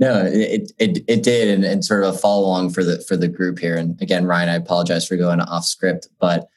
No, 0.00 0.24
it 0.24 0.72
it 0.78 1.04
it 1.08 1.22
did, 1.22 1.48
and, 1.48 1.64
and 1.64 1.84
sort 1.84 2.04
of 2.04 2.14
a 2.14 2.18
follow 2.18 2.46
along 2.46 2.70
for 2.70 2.84
the 2.84 3.00
for 3.02 3.16
the 3.16 3.28
group 3.28 3.58
here. 3.58 3.76
And 3.76 4.00
again, 4.00 4.26
Ryan, 4.26 4.48
I 4.48 4.54
apologize 4.54 5.06
for 5.06 5.16
going 5.16 5.40
off 5.40 5.64
script, 5.64 6.08
but 6.20 6.48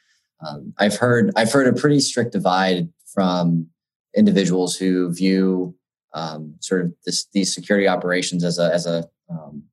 um, 0.46 0.72
I've 0.78 0.96
heard 0.96 1.32
I've 1.36 1.52
heard 1.52 1.66
a 1.66 1.78
pretty 1.78 2.00
strict 2.00 2.32
divide 2.32 2.88
from 3.12 3.68
individuals 4.16 4.76
who 4.76 5.12
view 5.12 5.74
um, 6.14 6.54
sort 6.60 6.82
of 6.82 6.94
this, 7.06 7.26
these 7.32 7.54
security 7.54 7.88
operations 7.88 8.44
as 8.44 8.58
a 8.58 8.72
as 8.72 8.86
a 8.86 9.08
um, 9.30 9.64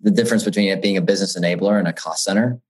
the 0.00 0.10
difference 0.10 0.44
between 0.44 0.68
it 0.68 0.82
being 0.82 0.96
a 0.96 1.02
business 1.02 1.38
enabler 1.38 1.78
and 1.78 1.88
a 1.88 1.92
cost 1.92 2.24
center. 2.24 2.60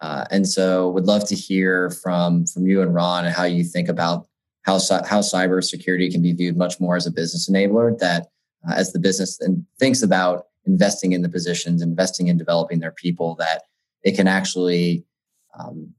Uh, 0.00 0.24
and 0.30 0.48
so, 0.48 0.90
would 0.90 1.06
love 1.06 1.26
to 1.28 1.34
hear 1.34 1.90
from 1.90 2.46
from 2.46 2.66
you 2.66 2.82
and 2.82 2.94
Ron 2.94 3.24
and 3.24 3.34
how 3.34 3.44
you 3.44 3.64
think 3.64 3.88
about 3.88 4.26
how 4.62 4.78
how 5.04 5.20
cybersecurity 5.20 6.12
can 6.12 6.22
be 6.22 6.32
viewed 6.32 6.56
much 6.56 6.78
more 6.78 6.96
as 6.96 7.06
a 7.06 7.10
business 7.10 7.48
enabler 7.48 7.98
that 7.98 8.28
uh, 8.68 8.74
as 8.74 8.92
the 8.92 8.98
business 8.98 9.40
and 9.40 9.64
thinks 9.78 10.02
about 10.02 10.46
investing 10.66 11.12
in 11.12 11.22
the 11.22 11.28
positions, 11.28 11.82
investing 11.82 12.28
in 12.28 12.36
developing 12.36 12.78
their 12.78 12.92
people, 12.92 13.34
that 13.36 13.62
it 14.04 14.14
can 14.14 14.28
actually 14.28 15.04
um, 15.58 15.94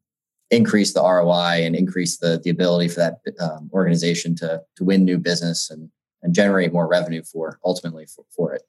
increase 0.51 0.93
the 0.93 1.01
ROI 1.01 1.63
and 1.65 1.75
increase 1.75 2.17
the 2.17 2.39
the 2.43 2.49
ability 2.49 2.89
for 2.89 2.99
that 2.99 3.19
um, 3.39 3.69
organization 3.73 4.35
to 4.35 4.61
to 4.75 4.83
win 4.83 5.05
new 5.05 5.17
business 5.17 5.69
and 5.69 5.89
and 6.21 6.33
generate 6.33 6.73
more 6.73 6.87
revenue 6.87 7.23
for 7.23 7.59
ultimately 7.63 8.05
for, 8.05 8.25
for 8.35 8.53
it. 8.53 8.63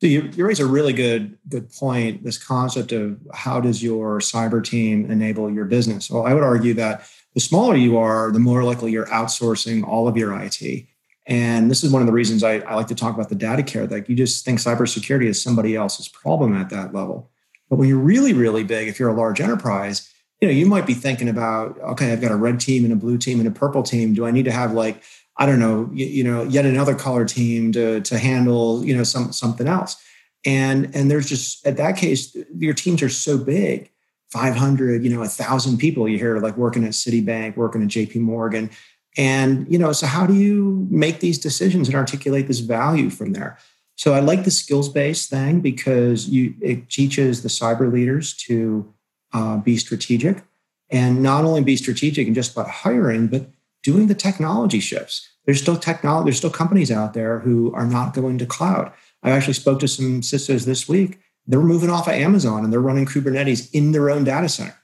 So 0.00 0.08
you, 0.08 0.30
you 0.34 0.46
raise 0.46 0.58
a 0.58 0.66
really 0.66 0.92
good 0.92 1.38
good 1.48 1.70
point. 1.72 2.24
This 2.24 2.42
concept 2.42 2.92
of 2.92 3.20
how 3.32 3.60
does 3.60 3.82
your 3.82 4.18
cyber 4.18 4.64
team 4.64 5.10
enable 5.10 5.50
your 5.50 5.64
business? 5.64 6.10
Well, 6.10 6.26
I 6.26 6.34
would 6.34 6.42
argue 6.42 6.74
that 6.74 7.08
the 7.34 7.40
smaller 7.40 7.76
you 7.76 7.98
are, 7.98 8.30
the 8.32 8.38
more 8.38 8.64
likely 8.64 8.90
you're 8.90 9.06
outsourcing 9.06 9.86
all 9.86 10.08
of 10.08 10.16
your 10.16 10.38
IT. 10.38 10.86
And 11.26 11.70
this 11.70 11.84
is 11.84 11.92
one 11.92 12.02
of 12.02 12.06
the 12.06 12.12
reasons 12.12 12.42
I, 12.42 12.58
I 12.58 12.74
like 12.74 12.88
to 12.88 12.94
talk 12.94 13.14
about 13.14 13.28
the 13.28 13.36
data 13.36 13.62
care. 13.62 13.86
Like 13.86 14.08
you 14.08 14.16
just 14.16 14.44
think 14.44 14.58
cybersecurity 14.58 15.26
is 15.26 15.40
somebody 15.40 15.76
else's 15.76 16.08
problem 16.08 16.54
at 16.56 16.68
that 16.70 16.92
level. 16.92 17.30
But 17.70 17.78
when 17.78 17.88
you're 17.88 17.98
really, 17.98 18.32
really 18.32 18.64
big, 18.64 18.88
if 18.88 18.98
you're 18.98 19.08
a 19.08 19.14
large 19.14 19.40
enterprise, 19.40 20.11
you 20.42 20.48
know, 20.48 20.54
you 20.54 20.66
might 20.66 20.86
be 20.86 20.94
thinking 20.94 21.28
about, 21.28 21.78
okay, 21.78 22.12
I've 22.12 22.20
got 22.20 22.32
a 22.32 22.36
red 22.36 22.58
team 22.58 22.82
and 22.82 22.92
a 22.92 22.96
blue 22.96 23.16
team 23.16 23.38
and 23.38 23.46
a 23.46 23.52
purple 23.52 23.84
team. 23.84 24.12
Do 24.12 24.26
I 24.26 24.32
need 24.32 24.44
to 24.46 24.52
have 24.52 24.72
like 24.72 25.00
I 25.38 25.46
don't 25.46 25.60
know, 25.60 25.88
you, 25.94 26.04
you, 26.04 26.24
know, 26.24 26.42
yet 26.42 26.66
another 26.66 26.94
color 26.94 27.24
team 27.24 27.72
to 27.72 28.00
to 28.00 28.18
handle, 28.18 28.84
you 28.84 28.94
know, 28.94 29.04
some 29.04 29.32
something 29.32 29.68
else. 29.68 29.96
And 30.44 30.94
and 30.96 31.08
there's 31.08 31.28
just 31.28 31.64
at 31.64 31.76
that 31.76 31.96
case, 31.96 32.36
your 32.58 32.74
teams 32.74 33.02
are 33.02 33.08
so 33.08 33.38
big, 33.38 33.88
500, 34.30 35.04
you 35.04 35.10
know, 35.14 35.22
a 35.22 35.28
thousand 35.28 35.78
people. 35.78 36.08
You 36.08 36.18
hear 36.18 36.38
like 36.40 36.56
working 36.56 36.84
at 36.84 36.90
Citibank, 36.90 37.56
working 37.56 37.80
at 37.80 37.88
J.P. 37.88 38.18
Morgan, 38.18 38.68
and 39.16 39.70
you 39.70 39.78
know, 39.78 39.92
so 39.92 40.06
how 40.06 40.26
do 40.26 40.34
you 40.34 40.88
make 40.90 41.20
these 41.20 41.38
decisions 41.38 41.86
and 41.86 41.94
articulate 41.94 42.48
this 42.48 42.58
value 42.58 43.10
from 43.10 43.32
there? 43.32 43.58
So 43.94 44.12
I 44.12 44.18
like 44.18 44.42
the 44.42 44.50
skills 44.50 44.88
based 44.88 45.30
thing 45.30 45.60
because 45.60 46.28
you 46.28 46.54
it 46.60 46.90
teaches 46.90 47.44
the 47.44 47.48
cyber 47.48 47.92
leaders 47.92 48.34
to 48.48 48.92
uh, 49.32 49.56
be 49.56 49.76
strategic 49.76 50.42
and 50.90 51.22
not 51.22 51.44
only 51.44 51.62
be 51.62 51.76
strategic 51.76 52.26
and 52.26 52.34
just 52.34 52.52
about 52.52 52.68
hiring, 52.68 53.28
but 53.28 53.46
doing 53.82 54.06
the 54.06 54.14
technology 54.14 54.80
shifts. 54.80 55.28
There's 55.44 55.60
still 55.60 55.76
technology, 55.76 56.26
there's 56.26 56.38
still 56.38 56.50
companies 56.50 56.90
out 56.90 57.14
there 57.14 57.40
who 57.40 57.72
are 57.74 57.86
not 57.86 58.14
going 58.14 58.38
to 58.38 58.46
cloud. 58.46 58.92
I 59.22 59.30
actually 59.30 59.54
spoke 59.54 59.80
to 59.80 59.88
some 59.88 60.20
CISOs 60.20 60.66
this 60.66 60.88
week 60.88 61.18
they're 61.46 61.60
moving 61.60 61.90
off 61.90 62.06
of 62.06 62.14
Amazon 62.14 62.64
and 62.64 62.72
they're 62.72 62.80
running 62.80 63.06
Kubernetes 63.06 63.68
in 63.72 63.92
their 63.92 64.10
own 64.10 64.24
data 64.24 64.48
center. 64.48 64.76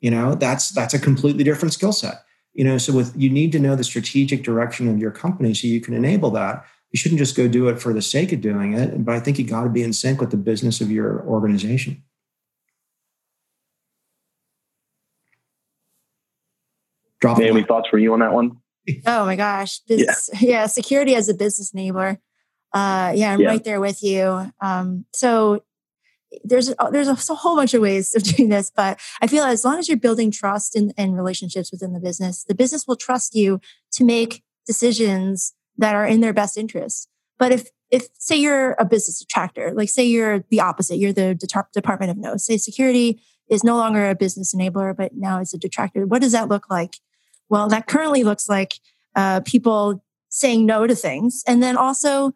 You 0.00 0.10
know, 0.10 0.34
that's 0.34 0.70
that's 0.70 0.94
a 0.94 0.98
completely 0.98 1.44
different 1.44 1.72
skill 1.72 1.92
set. 1.92 2.24
You 2.52 2.64
know, 2.64 2.78
so 2.78 2.92
with 2.92 3.12
you 3.16 3.30
need 3.30 3.52
to 3.52 3.58
know 3.58 3.74
the 3.74 3.84
strategic 3.84 4.42
direction 4.42 4.88
of 4.88 4.98
your 4.98 5.10
company 5.10 5.54
so 5.54 5.66
you 5.66 5.80
can 5.80 5.94
enable 5.94 6.30
that. 6.32 6.64
You 6.92 6.98
shouldn't 6.98 7.18
just 7.18 7.36
go 7.36 7.48
do 7.48 7.68
it 7.68 7.80
for 7.80 7.92
the 7.92 8.02
sake 8.02 8.32
of 8.32 8.40
doing 8.40 8.74
it. 8.74 9.04
But 9.04 9.16
I 9.16 9.20
think 9.20 9.38
you 9.38 9.44
got 9.44 9.64
to 9.64 9.70
be 9.70 9.82
in 9.82 9.92
sync 9.92 10.20
with 10.20 10.30
the 10.30 10.36
business 10.36 10.80
of 10.80 10.90
your 10.90 11.22
organization. 11.22 12.02
Drop 17.24 17.38
Any 17.38 17.62
thoughts 17.62 17.88
for 17.88 17.98
you 17.98 18.12
on 18.12 18.20
that 18.20 18.34
one? 18.34 18.58
Oh 19.06 19.24
my 19.24 19.34
gosh. 19.34 19.78
This, 19.88 20.28
yeah. 20.34 20.38
yeah. 20.40 20.66
security 20.66 21.14
as 21.14 21.30
a 21.30 21.34
business 21.34 21.72
enabler. 21.72 22.18
Uh, 22.74 23.14
yeah, 23.16 23.32
I'm 23.32 23.40
yeah. 23.40 23.48
right 23.48 23.64
there 23.64 23.80
with 23.80 24.02
you. 24.02 24.52
Um, 24.60 25.06
so 25.14 25.64
there's 26.44 26.68
a, 26.68 26.74
there's 26.90 27.08
a, 27.08 27.12
a, 27.32 27.34
whole 27.34 27.56
bunch 27.56 27.72
of 27.72 27.80
ways 27.80 28.14
of 28.14 28.22
doing 28.36 28.50
this, 28.50 28.70
but 28.70 29.00
I 29.22 29.26
feel 29.26 29.42
as 29.44 29.64
long 29.64 29.78
as 29.78 29.88
you're 29.88 29.96
building 29.96 30.30
trust 30.30 30.76
and, 30.76 30.92
and 30.98 31.16
relationships 31.16 31.72
within 31.72 31.94
the 31.94 32.00
business, 32.00 32.44
the 32.44 32.54
business 32.54 32.86
will 32.86 32.96
trust 32.96 33.34
you 33.34 33.58
to 33.92 34.04
make 34.04 34.42
decisions 34.66 35.54
that 35.78 35.94
are 35.94 36.06
in 36.06 36.20
their 36.20 36.34
best 36.34 36.58
interest. 36.58 37.08
But 37.38 37.52
if 37.52 37.70
if 37.90 38.08
say 38.18 38.36
you're 38.36 38.72
a 38.78 38.84
business 38.84 39.18
detractor, 39.18 39.72
like 39.72 39.88
say 39.88 40.04
you're 40.04 40.40
the 40.50 40.60
opposite, 40.60 40.96
you're 40.96 41.14
the 41.14 41.34
Department 41.72 42.10
of 42.10 42.18
No, 42.18 42.36
say 42.36 42.58
security 42.58 43.22
is 43.48 43.64
no 43.64 43.76
longer 43.76 44.10
a 44.10 44.14
business 44.14 44.54
enabler, 44.54 44.94
but 44.94 45.14
now 45.14 45.40
it's 45.40 45.54
a 45.54 45.58
detractor. 45.58 46.06
What 46.06 46.20
does 46.20 46.32
that 46.32 46.48
look 46.48 46.68
like? 46.68 46.96
Well, 47.54 47.68
that 47.68 47.86
currently 47.86 48.24
looks 48.24 48.48
like 48.48 48.80
uh, 49.14 49.40
people 49.42 50.04
saying 50.28 50.66
no 50.66 50.88
to 50.88 50.94
things, 50.96 51.44
and 51.46 51.62
then 51.62 51.76
also 51.76 52.32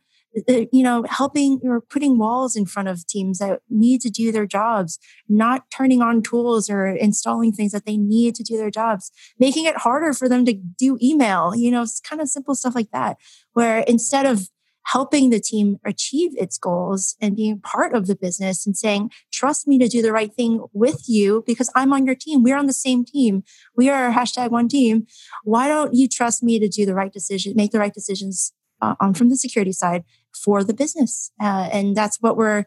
uh, 0.49 0.61
you 0.71 0.85
know, 0.85 1.05
helping 1.09 1.59
or 1.64 1.81
putting 1.81 2.19
walls 2.19 2.55
in 2.55 2.66
front 2.66 2.89
of 2.89 3.05
teams 3.05 3.39
that 3.39 3.61
need 3.69 4.01
to 4.03 4.11
do 4.11 4.31
their 4.31 4.47
jobs, 4.47 5.01
not 5.29 5.64
turning 5.73 6.03
on 6.03 6.23
tools 6.23 6.71
or 6.71 6.87
installing 6.87 7.51
things 7.51 7.73
that 7.73 7.85
they 7.85 7.97
need 7.97 8.37
to 8.37 8.45
do 8.45 8.57
their 8.57 8.71
jobs, 8.71 9.11
making 9.41 9.64
it 9.64 9.79
harder 9.79 10.12
for 10.12 10.29
them 10.29 10.45
to 10.45 10.53
do 10.53 10.97
email, 11.03 11.53
you 11.57 11.73
know, 11.73 11.83
it's 11.83 11.99
kind 11.99 12.23
of 12.23 12.29
simple 12.29 12.55
stuff 12.55 12.77
like 12.77 12.93
that, 12.93 13.16
where 13.55 13.81
instead 13.89 14.25
of 14.25 14.49
helping 14.93 15.28
the 15.28 15.41
team 15.41 15.78
achieve 15.84 16.32
its 16.36 16.57
goals 16.57 17.14
and 17.20 17.36
being 17.36 17.61
part 17.61 17.95
of 17.95 18.07
the 18.07 18.16
business 18.16 18.66
and 18.66 18.76
saying, 18.76 19.11
trust 19.30 19.68
me 19.68 19.78
to 19.78 19.86
do 19.86 20.01
the 20.01 20.12
right 20.12 20.32
thing 20.34 20.64
with 20.72 21.05
you 21.07 21.45
because 21.47 21.70
I'm 21.74 21.93
on 21.93 22.07
your 22.07 22.14
team. 22.14 22.43
We're 22.43 22.57
on 22.57 22.66
the 22.66 22.72
same 22.72 23.05
team. 23.05 23.43
We 23.76 23.91
are 23.91 24.11
hashtag 24.12 24.51
one 24.51 24.68
team. 24.68 25.07
Why 25.45 25.68
don't 25.68 25.95
you 25.95 26.09
trust 26.09 26.43
me 26.43 26.59
to 26.59 26.68
do 26.68 26.86
the 26.86 26.95
right 26.95 27.12
decision, 27.12 27.53
make 27.55 27.70
the 27.70 27.78
right 27.78 27.93
decisions 27.93 28.53
uh, 28.80 28.95
on 28.99 29.12
from 29.12 29.28
the 29.28 29.36
security 29.36 29.72
side 29.72 30.05
for 30.32 30.64
the 30.64 30.74
business. 30.74 31.32
Uh, 31.41 31.68
and 31.70 31.95
that's 31.95 32.18
what 32.20 32.36
we're 32.36 32.64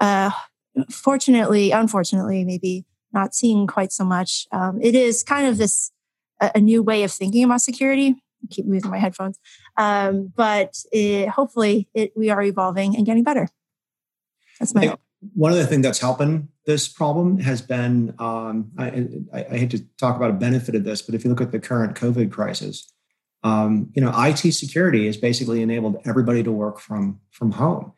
uh, 0.00 0.30
fortunately, 0.90 1.70
unfortunately, 1.70 2.44
maybe 2.44 2.86
not 3.12 3.34
seeing 3.34 3.66
quite 3.66 3.92
so 3.92 4.04
much. 4.04 4.46
Um, 4.52 4.78
it 4.80 4.94
is 4.94 5.22
kind 5.22 5.46
of 5.46 5.58
this 5.58 5.90
a, 6.40 6.52
a, 6.54 6.60
new 6.60 6.82
way 6.82 7.02
of 7.02 7.10
thinking 7.10 7.44
about 7.44 7.60
security. 7.60 8.14
I 8.42 8.46
keep 8.50 8.66
moving 8.66 8.90
my 8.90 8.98
headphones, 8.98 9.38
um, 9.76 10.32
but 10.34 10.74
it, 10.92 11.28
hopefully, 11.28 11.88
it, 11.94 12.12
we 12.16 12.30
are 12.30 12.42
evolving 12.42 12.96
and 12.96 13.04
getting 13.04 13.24
better. 13.24 13.48
That's 14.58 14.74
my 14.74 14.86
hope. 14.86 15.00
One 15.34 15.50
of 15.50 15.58
the 15.58 15.66
things 15.66 15.82
that's 15.82 15.98
helping 15.98 16.48
this 16.64 16.86
problem 16.86 17.40
has 17.40 17.60
been 17.60 18.14
um, 18.18 18.70
I, 18.78 19.08
I, 19.32 19.46
I 19.50 19.58
hate 19.58 19.70
to 19.70 19.84
talk 19.98 20.16
about 20.16 20.30
a 20.30 20.34
benefit 20.34 20.76
of 20.76 20.84
this, 20.84 21.02
but 21.02 21.14
if 21.14 21.24
you 21.24 21.30
look 21.30 21.40
at 21.40 21.50
the 21.50 21.58
current 21.58 21.96
COVID 21.96 22.30
crisis, 22.30 22.92
um, 23.42 23.90
you 23.94 24.02
know, 24.02 24.12
IT 24.16 24.52
security 24.52 25.06
has 25.06 25.16
basically 25.16 25.62
enabled 25.62 26.00
everybody 26.04 26.42
to 26.42 26.52
work 26.52 26.78
from 26.78 27.20
from 27.30 27.52
home. 27.52 27.92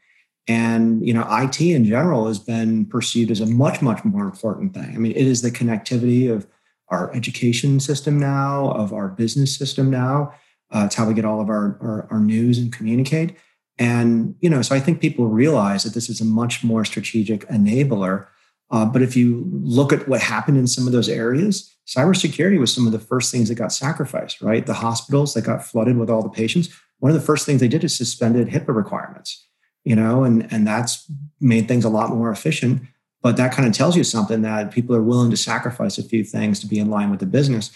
And 0.49 1.07
you 1.07 1.15
know, 1.15 1.27
IT 1.31 1.61
in 1.61 1.85
general 1.85 2.27
has 2.27 2.39
been 2.39 2.87
perceived 2.87 3.31
as 3.31 3.41
a 3.41 3.47
much, 3.47 3.83
much 3.83 4.05
more 4.05 4.25
important 4.25 4.75
thing. 4.75 4.93
I 4.95 4.99
mean, 4.99 5.13
it 5.13 5.27
is 5.27 5.43
the 5.43 5.51
connectivity 5.51 6.31
of 6.31 6.47
our 6.91 7.15
education 7.15 7.81
system 7.81 8.19
now, 8.19 8.71
of 8.73 8.93
our 8.93 9.09
business 9.09 9.57
system 9.57 9.91
now. 9.91 10.33
Uh, 10.71 10.85
it's 10.87 10.95
how 10.95 11.07
we 11.07 11.15
get 11.15 11.25
all 11.25 11.41
of 11.41 11.49
our, 11.49 11.79
our, 11.81 12.09
our 12.11 12.21
news 12.21 12.59
and 12.59 12.73
communicate. 12.73 13.37
And 13.79 14.35
you 14.41 14.51
know, 14.51 14.63
so 14.63 14.75
I 14.75 14.81
think 14.81 15.01
people 15.01 15.27
realize 15.27 15.85
that 15.85 15.95
this 15.95 16.09
is 16.09 16.21
a 16.21 16.25
much 16.25 16.63
more 16.63 16.85
strategic 16.85 17.47
enabler 17.49 18.27
uh, 18.71 18.85
but 18.85 19.03
if 19.03 19.17
you 19.17 19.49
look 19.53 19.93
at 19.93 20.07
what 20.09 20.21
happened 20.21 20.57
in 20.57 20.67
some 20.67 20.87
of 20.87 20.93
those 20.93 21.09
areas, 21.09 21.75
cybersecurity 21.87 22.59
was 22.59 22.73
some 22.73 22.87
of 22.87 22.93
the 22.93 23.01
first 23.01 23.33
things 23.33 23.49
that 23.49 23.57
got 23.57 23.73
sacrificed, 23.73 24.41
right? 24.41 24.65
The 24.65 24.75
hospitals 24.75 25.35
that 25.35 25.43
got 25.43 25.65
flooded 25.65 25.97
with 25.97 26.09
all 26.09 26.23
the 26.23 26.29
patients. 26.29 26.69
One 27.01 27.11
of 27.11 27.19
the 27.19 27.27
first 27.27 27.47
things 27.47 27.61
they 27.61 27.69
did 27.69 27.83
is 27.83 27.97
suspended 27.97 28.49
HIPAA 28.49 28.75
requirements, 28.75 29.47
you 29.85 29.97
know, 29.97 30.23
and, 30.23 30.51
and 30.53 30.67
that's 30.67 31.11
made 31.41 31.67
things 31.67 31.85
a 31.85 31.89
lot 31.89 32.11
more 32.11 32.31
efficient. 32.31 32.83
But 33.23 33.37
that 33.37 33.53
kind 33.53 33.69
of 33.69 33.75
tells 33.75 33.97
you 33.97 34.05
something 34.05 34.43
that 34.43 34.71
people 34.71 34.97
are 34.97 35.03
willing 35.03 35.31
to 35.31 35.37
sacrifice 35.37 35.99
a 35.99 36.03
few 36.03 36.25
things 36.25 36.59
to 36.61 36.67
be 36.67 36.79
in 36.79 36.89
line 36.91 37.11
with 37.11 37.21
the 37.21 37.27
business. 37.27 37.71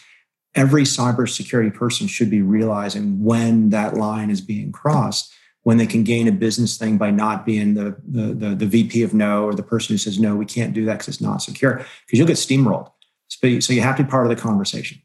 Every 0.55 0.85
cybersecurity 0.85 1.75
person 1.75 2.07
should 2.07 2.31
be 2.31 2.41
realizing 2.41 3.23
when 3.23 3.71
that 3.71 3.95
line 3.95 4.31
is 4.31 4.41
being 4.41 4.73
crossed 4.73 5.35
when 5.65 5.79
they 5.79 5.87
can 5.87 6.05
gain 6.05 6.29
a 6.29 6.33
business 6.33 6.77
thing 6.77 6.97
by 6.99 7.11
not 7.11 7.45
being 7.45 7.75
the, 7.75 7.97
the, 8.07 8.35
the, 8.35 8.55
the 8.55 8.67
VP 8.67 9.03
of 9.03 9.13
no 9.13 9.45
or 9.45 9.55
the 9.55 9.63
person 9.63 9.95
who 9.95 9.99
says, 9.99 10.21
no, 10.21 10.37
we 10.37 10.45
can't 10.45 10.75
do 10.75 10.85
that 10.85 10.93
because 10.93 11.09
it's 11.09 11.21
not 11.21 11.43
secure, 11.43 11.77
because 12.07 12.19
you'll 12.19 12.27
get 12.27 12.37
steamrolled. 12.37 12.91
So, 13.29 13.61
so 13.61 13.73
you 13.73 13.81
have 13.81 13.97
to 13.97 14.05
be 14.05 14.11
part 14.11 14.27
of 14.27 14.37
the 14.37 14.41
conversation. 14.41 15.01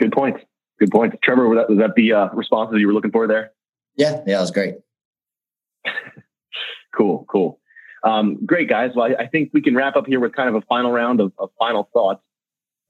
Good 0.00 0.12
point. 0.12 0.38
Good 0.78 0.90
point. 0.90 1.14
Trevor, 1.22 1.48
was 1.48 1.58
that, 1.58 1.68
was 1.68 1.78
that 1.78 1.94
the 1.94 2.12
uh, 2.12 2.28
responses 2.32 2.80
you 2.80 2.86
were 2.86 2.94
looking 2.94 3.10
for 3.10 3.26
there? 3.26 3.52
Yeah, 3.96 4.22
yeah, 4.26 4.36
that 4.36 4.40
was 4.40 4.50
great. 4.50 4.76
Cool, 6.98 7.24
cool. 7.30 7.60
Um, 8.02 8.44
great, 8.44 8.68
guys. 8.68 8.90
Well, 8.94 9.06
I, 9.06 9.24
I, 9.24 9.26
think 9.26 9.50
we 9.52 9.62
can 9.62 9.74
wrap 9.74 9.96
up 9.96 10.06
here 10.06 10.20
with 10.20 10.32
kind 10.32 10.48
of 10.48 10.54
a 10.54 10.60
final 10.62 10.92
round 10.92 11.20
of, 11.20 11.32
of 11.38 11.50
final 11.58 11.88
thoughts. 11.92 12.22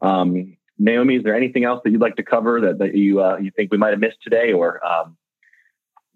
Um, 0.02 0.56
Naomi, 0.78 1.16
is 1.16 1.24
there 1.24 1.34
anything 1.34 1.64
else 1.64 1.80
that 1.84 1.90
you'd 1.90 2.00
like 2.00 2.16
to 2.16 2.22
cover 2.22 2.60
that, 2.60 2.78
that 2.78 2.94
you 2.94 3.20
uh, 3.22 3.36
you 3.38 3.50
think 3.54 3.72
we 3.72 3.78
might 3.78 3.90
have 3.90 4.00
missed 4.00 4.18
today, 4.22 4.52
or 4.52 4.84
um, 4.86 5.16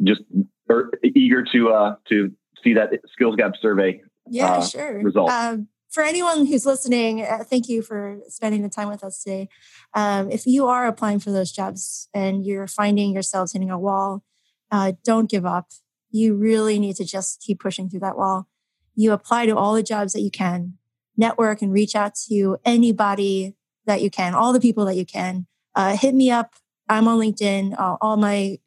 just 0.02 0.20
or 0.68 0.90
eager 1.02 1.44
to 1.52 1.70
uh, 1.70 1.96
to 2.08 2.32
see 2.62 2.74
that 2.74 2.90
skills 3.12 3.34
gap 3.36 3.52
survey? 3.60 4.02
Yeah, 4.28 4.52
uh, 4.52 4.64
sure. 4.64 5.02
Result. 5.02 5.30
Um, 5.30 5.68
for 5.90 6.02
anyone 6.02 6.46
who's 6.46 6.64
listening, 6.64 7.22
uh, 7.22 7.44
thank 7.44 7.68
you 7.68 7.82
for 7.82 8.18
spending 8.28 8.62
the 8.62 8.68
time 8.68 8.88
with 8.88 9.02
us 9.02 9.22
today. 9.22 9.48
Um, 9.94 10.30
if 10.30 10.46
you 10.46 10.66
are 10.66 10.86
applying 10.86 11.18
for 11.18 11.32
those 11.32 11.52
jobs 11.52 12.08
and 12.14 12.46
you're 12.46 12.68
finding 12.68 13.12
yourselves 13.12 13.52
hitting 13.52 13.70
a 13.70 13.78
wall, 13.78 14.22
uh, 14.70 14.92
don't 15.04 15.28
give 15.28 15.44
up. 15.44 15.66
You 16.12 16.36
really 16.36 16.78
need 16.78 16.96
to 16.96 17.04
just 17.04 17.40
keep 17.40 17.58
pushing 17.58 17.88
through 17.88 18.00
that 18.00 18.16
wall. 18.16 18.46
You 18.94 19.12
apply 19.12 19.46
to 19.46 19.56
all 19.56 19.74
the 19.74 19.82
jobs 19.82 20.12
that 20.12 20.20
you 20.20 20.30
can, 20.30 20.74
network 21.16 21.62
and 21.62 21.72
reach 21.72 21.96
out 21.96 22.14
to 22.28 22.58
anybody 22.64 23.56
that 23.86 24.02
you 24.02 24.10
can, 24.10 24.34
all 24.34 24.52
the 24.52 24.60
people 24.60 24.84
that 24.84 24.94
you 24.94 25.06
can. 25.06 25.46
Uh, 25.74 25.96
hit 25.96 26.14
me 26.14 26.30
up. 26.30 26.54
I'm 26.88 27.08
on 27.08 27.18
LinkedIn. 27.18 27.78
Uh, 27.78 27.96
all 28.00 28.16
my 28.16 28.58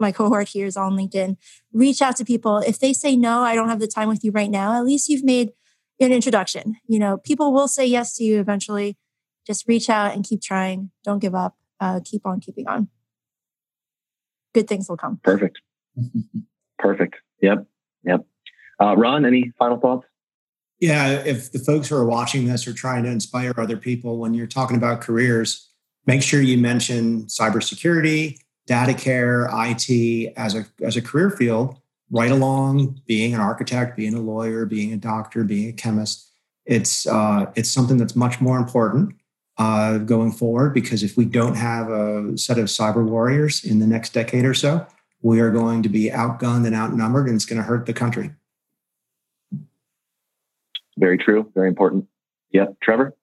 my 0.00 0.10
cohort 0.10 0.48
here 0.48 0.66
is 0.66 0.76
on 0.76 0.96
LinkedIn. 0.96 1.36
Reach 1.72 2.02
out 2.02 2.16
to 2.16 2.24
people. 2.24 2.58
If 2.58 2.80
they 2.80 2.92
say 2.92 3.14
no, 3.14 3.42
I 3.42 3.54
don't 3.54 3.68
have 3.68 3.78
the 3.78 3.86
time 3.86 4.08
with 4.08 4.24
you 4.24 4.32
right 4.32 4.50
now. 4.50 4.72
At 4.72 4.84
least 4.84 5.08
you've 5.08 5.22
made 5.22 5.52
an 6.00 6.12
introduction. 6.12 6.76
You 6.88 6.98
know, 6.98 7.18
people 7.18 7.52
will 7.52 7.68
say 7.68 7.86
yes 7.86 8.16
to 8.16 8.24
you 8.24 8.40
eventually. 8.40 8.96
Just 9.46 9.68
reach 9.68 9.88
out 9.88 10.14
and 10.14 10.24
keep 10.24 10.42
trying. 10.42 10.90
Don't 11.04 11.20
give 11.20 11.34
up. 11.34 11.56
Uh, 11.78 12.00
keep 12.04 12.26
on 12.26 12.40
keeping 12.40 12.66
on. 12.66 12.88
Good 14.54 14.66
things 14.66 14.88
will 14.88 14.96
come. 14.96 15.20
Perfect. 15.22 15.60
Perfect. 16.78 17.16
Yep. 17.42 17.66
Yep. 18.04 18.24
Uh, 18.80 18.96
Ron, 18.96 19.24
any 19.24 19.52
final 19.58 19.78
thoughts? 19.78 20.06
Yeah, 20.78 21.22
if 21.24 21.52
the 21.52 21.58
folks 21.58 21.88
who 21.88 21.96
are 21.96 22.04
watching 22.04 22.46
this 22.46 22.66
are 22.66 22.74
trying 22.74 23.04
to 23.04 23.10
inspire 23.10 23.54
other 23.56 23.78
people, 23.78 24.18
when 24.18 24.34
you're 24.34 24.46
talking 24.46 24.76
about 24.76 25.00
careers, 25.00 25.70
make 26.06 26.22
sure 26.22 26.40
you 26.40 26.58
mention 26.58 27.24
cybersecurity, 27.24 28.38
data 28.66 28.92
care, 28.92 29.48
IT 29.52 30.32
as 30.36 30.54
a 30.54 30.66
as 30.82 30.96
a 30.96 31.02
career 31.02 31.30
field, 31.30 31.78
right 32.10 32.30
along 32.30 33.00
being 33.06 33.32
an 33.32 33.40
architect, 33.40 33.96
being 33.96 34.14
a 34.14 34.20
lawyer, 34.20 34.66
being 34.66 34.92
a 34.92 34.98
doctor, 34.98 35.44
being 35.44 35.70
a 35.70 35.72
chemist. 35.72 36.30
It's 36.66 37.06
uh, 37.06 37.46
it's 37.54 37.70
something 37.70 37.96
that's 37.96 38.16
much 38.16 38.40
more 38.42 38.58
important 38.58 39.14
uh, 39.56 39.98
going 39.98 40.32
forward 40.32 40.74
because 40.74 41.02
if 41.02 41.16
we 41.16 41.24
don't 41.24 41.54
have 41.54 41.88
a 41.88 42.36
set 42.36 42.58
of 42.58 42.66
cyber 42.66 43.04
warriors 43.04 43.64
in 43.64 43.78
the 43.78 43.86
next 43.86 44.12
decade 44.12 44.44
or 44.44 44.54
so, 44.54 44.86
we 45.26 45.40
are 45.40 45.50
going 45.50 45.82
to 45.82 45.88
be 45.88 46.08
outgunned 46.08 46.66
and 46.66 46.74
outnumbered, 46.76 47.26
and 47.26 47.34
it's 47.34 47.44
going 47.44 47.60
to 47.60 47.66
hurt 47.66 47.84
the 47.84 47.92
country. 47.92 48.30
Very 50.96 51.18
true. 51.18 51.50
Very 51.52 51.66
important. 51.66 52.06
Yeah, 52.52 52.66
Trevor? 52.80 53.16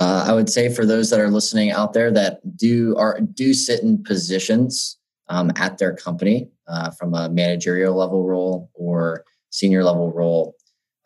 Uh, 0.00 0.24
I 0.26 0.32
would 0.32 0.48
say 0.48 0.72
for 0.72 0.86
those 0.86 1.10
that 1.10 1.20
are 1.20 1.28
listening 1.28 1.70
out 1.70 1.92
there 1.92 2.10
that 2.12 2.56
do 2.56 2.96
are 2.96 3.20
do 3.20 3.52
sit 3.52 3.82
in 3.82 4.02
positions 4.04 4.96
um, 5.28 5.52
at 5.56 5.76
their 5.76 5.94
company 5.94 6.48
uh, 6.66 6.90
from 6.92 7.12
a 7.12 7.28
managerial 7.28 7.94
level 7.94 8.26
role 8.26 8.70
or 8.72 9.22
senior 9.50 9.84
level 9.84 10.10
role, 10.12 10.54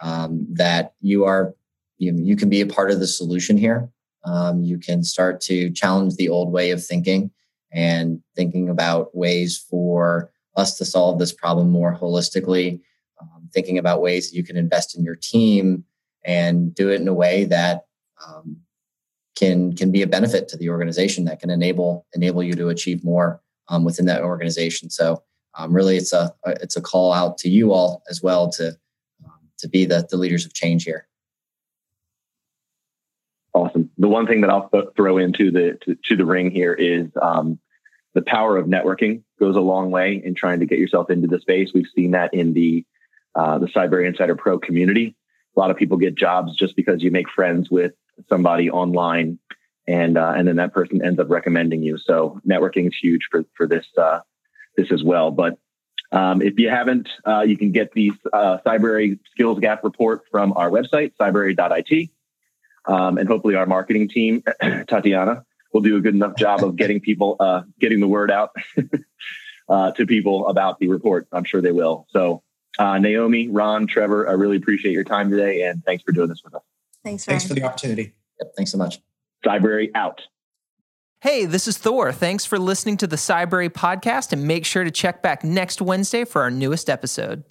um, 0.00 0.46
that 0.52 0.94
you 1.00 1.24
are 1.24 1.52
you, 1.98 2.14
you 2.16 2.36
can 2.36 2.48
be 2.48 2.60
a 2.60 2.66
part 2.66 2.92
of 2.92 3.00
the 3.00 3.08
solution 3.08 3.58
here. 3.58 3.90
Um, 4.24 4.62
you 4.62 4.78
can 4.78 5.02
start 5.02 5.40
to 5.42 5.68
challenge 5.72 6.14
the 6.14 6.28
old 6.28 6.52
way 6.52 6.70
of 6.70 6.84
thinking 6.84 7.32
and 7.72 8.22
thinking 8.34 8.68
about 8.68 9.14
ways 9.14 9.58
for 9.58 10.30
us 10.56 10.76
to 10.78 10.84
solve 10.84 11.18
this 11.18 11.32
problem 11.32 11.70
more 11.70 11.96
holistically, 11.96 12.80
thinking 13.52 13.78
about 13.78 14.02
ways 14.02 14.30
that 14.30 14.36
you 14.36 14.44
can 14.44 14.56
invest 14.56 14.96
in 14.96 15.04
your 15.04 15.16
team 15.16 15.84
and 16.24 16.74
do 16.74 16.90
it 16.90 17.00
in 17.00 17.08
a 17.08 17.14
way 17.14 17.44
that 17.44 17.86
um, 18.26 18.56
can 19.34 19.74
can 19.74 19.90
be 19.90 20.02
a 20.02 20.06
benefit 20.06 20.48
to 20.48 20.56
the 20.56 20.68
organization 20.68 21.24
that 21.24 21.40
can 21.40 21.50
enable 21.50 22.06
enable 22.14 22.42
you 22.42 22.54
to 22.54 22.68
achieve 22.68 23.02
more 23.04 23.40
um, 23.68 23.84
within 23.84 24.06
that 24.06 24.22
organization. 24.22 24.90
So 24.90 25.22
um, 25.56 25.72
really, 25.72 25.96
it's 25.96 26.12
a 26.12 26.32
it's 26.46 26.76
a 26.76 26.82
call 26.82 27.12
out 27.12 27.38
to 27.38 27.48
you 27.48 27.72
all 27.72 28.02
as 28.10 28.22
well 28.22 28.50
to 28.52 28.68
um, 29.24 29.40
to 29.58 29.68
be 29.68 29.84
the 29.84 30.06
the 30.10 30.16
leaders 30.16 30.44
of 30.44 30.52
change 30.52 30.84
here. 30.84 31.06
Awesome. 33.52 33.89
The 34.00 34.08
one 34.08 34.26
thing 34.26 34.40
that 34.40 34.50
I'll 34.50 34.70
th- 34.70 34.94
throw 34.96 35.18
into 35.18 35.50
the 35.50 35.78
to, 35.84 35.94
to, 36.06 36.16
the 36.16 36.24
ring 36.24 36.50
here 36.50 36.72
is 36.72 37.08
um, 37.20 37.58
the 38.14 38.22
power 38.22 38.56
of 38.56 38.66
networking 38.66 39.24
goes 39.38 39.56
a 39.56 39.60
long 39.60 39.90
way 39.90 40.22
in 40.24 40.34
trying 40.34 40.60
to 40.60 40.66
get 40.66 40.78
yourself 40.78 41.10
into 41.10 41.28
the 41.28 41.38
space. 41.38 41.72
We've 41.74 41.86
seen 41.94 42.12
that 42.12 42.32
in 42.32 42.54
the 42.54 42.86
uh, 43.34 43.58
the 43.58 43.66
Cybrary 43.66 44.06
Insider 44.06 44.36
Pro 44.36 44.58
community. 44.58 45.14
A 45.54 45.60
lot 45.60 45.70
of 45.70 45.76
people 45.76 45.98
get 45.98 46.14
jobs 46.14 46.56
just 46.56 46.76
because 46.76 47.02
you 47.02 47.10
make 47.10 47.28
friends 47.28 47.70
with 47.70 47.92
somebody 48.30 48.70
online, 48.70 49.38
and 49.86 50.16
uh, 50.16 50.32
and 50.34 50.48
then 50.48 50.56
that 50.56 50.72
person 50.72 51.04
ends 51.04 51.20
up 51.20 51.28
recommending 51.28 51.82
you. 51.82 51.98
So 51.98 52.40
networking 52.48 52.86
is 52.86 52.96
huge 53.00 53.28
for 53.30 53.44
for 53.54 53.66
this 53.66 53.86
uh, 53.98 54.20
this 54.78 54.90
as 54.90 55.04
well. 55.04 55.30
But 55.30 55.58
um, 56.10 56.40
if 56.40 56.58
you 56.58 56.70
haven't, 56.70 57.10
uh, 57.26 57.42
you 57.42 57.58
can 57.58 57.70
get 57.70 57.92
the 57.92 58.12
uh, 58.32 58.58
Cybrary 58.64 59.18
Skills 59.32 59.60
Gap 59.60 59.84
report 59.84 60.22
from 60.30 60.54
our 60.56 60.70
website, 60.70 61.12
cybrary.it. 61.20 62.10
Um, 62.86 63.18
and 63.18 63.28
hopefully 63.28 63.54
our 63.54 63.66
marketing 63.66 64.08
team, 64.08 64.42
Tatiana, 64.88 65.44
will 65.72 65.80
do 65.80 65.96
a 65.96 66.00
good 66.00 66.14
enough 66.14 66.36
job 66.36 66.64
of 66.64 66.76
getting 66.76 67.00
people, 67.00 67.36
uh, 67.38 67.62
getting 67.78 68.00
the 68.00 68.08
word 68.08 68.30
out 68.30 68.50
uh, 69.68 69.92
to 69.92 70.06
people 70.06 70.48
about 70.48 70.78
the 70.78 70.88
report. 70.88 71.28
I'm 71.32 71.44
sure 71.44 71.60
they 71.60 71.72
will. 71.72 72.06
So 72.10 72.42
uh, 72.78 72.98
Naomi, 72.98 73.48
Ron, 73.48 73.86
Trevor, 73.86 74.28
I 74.28 74.32
really 74.32 74.56
appreciate 74.56 74.92
your 74.92 75.04
time 75.04 75.30
today 75.30 75.62
and 75.62 75.84
thanks 75.84 76.02
for 76.02 76.12
doing 76.12 76.28
this 76.28 76.42
with 76.42 76.54
us. 76.54 76.62
Thanks, 77.04 77.26
Ryan. 77.26 77.38
Thanks 77.38 77.48
for 77.48 77.54
the 77.54 77.64
opportunity. 77.64 78.14
Yep, 78.40 78.52
thanks 78.56 78.72
so 78.72 78.78
much. 78.78 79.00
Cybrary 79.44 79.90
out. 79.94 80.22
Hey, 81.22 81.44
this 81.44 81.68
is 81.68 81.76
Thor. 81.76 82.12
Thanks 82.12 82.46
for 82.46 82.58
listening 82.58 82.96
to 82.98 83.06
the 83.06 83.16
Cybrary 83.16 83.68
podcast 83.68 84.32
and 84.32 84.46
make 84.46 84.64
sure 84.64 84.84
to 84.84 84.90
check 84.90 85.22
back 85.22 85.44
next 85.44 85.82
Wednesday 85.82 86.24
for 86.24 86.40
our 86.42 86.50
newest 86.50 86.88
episode. 86.88 87.44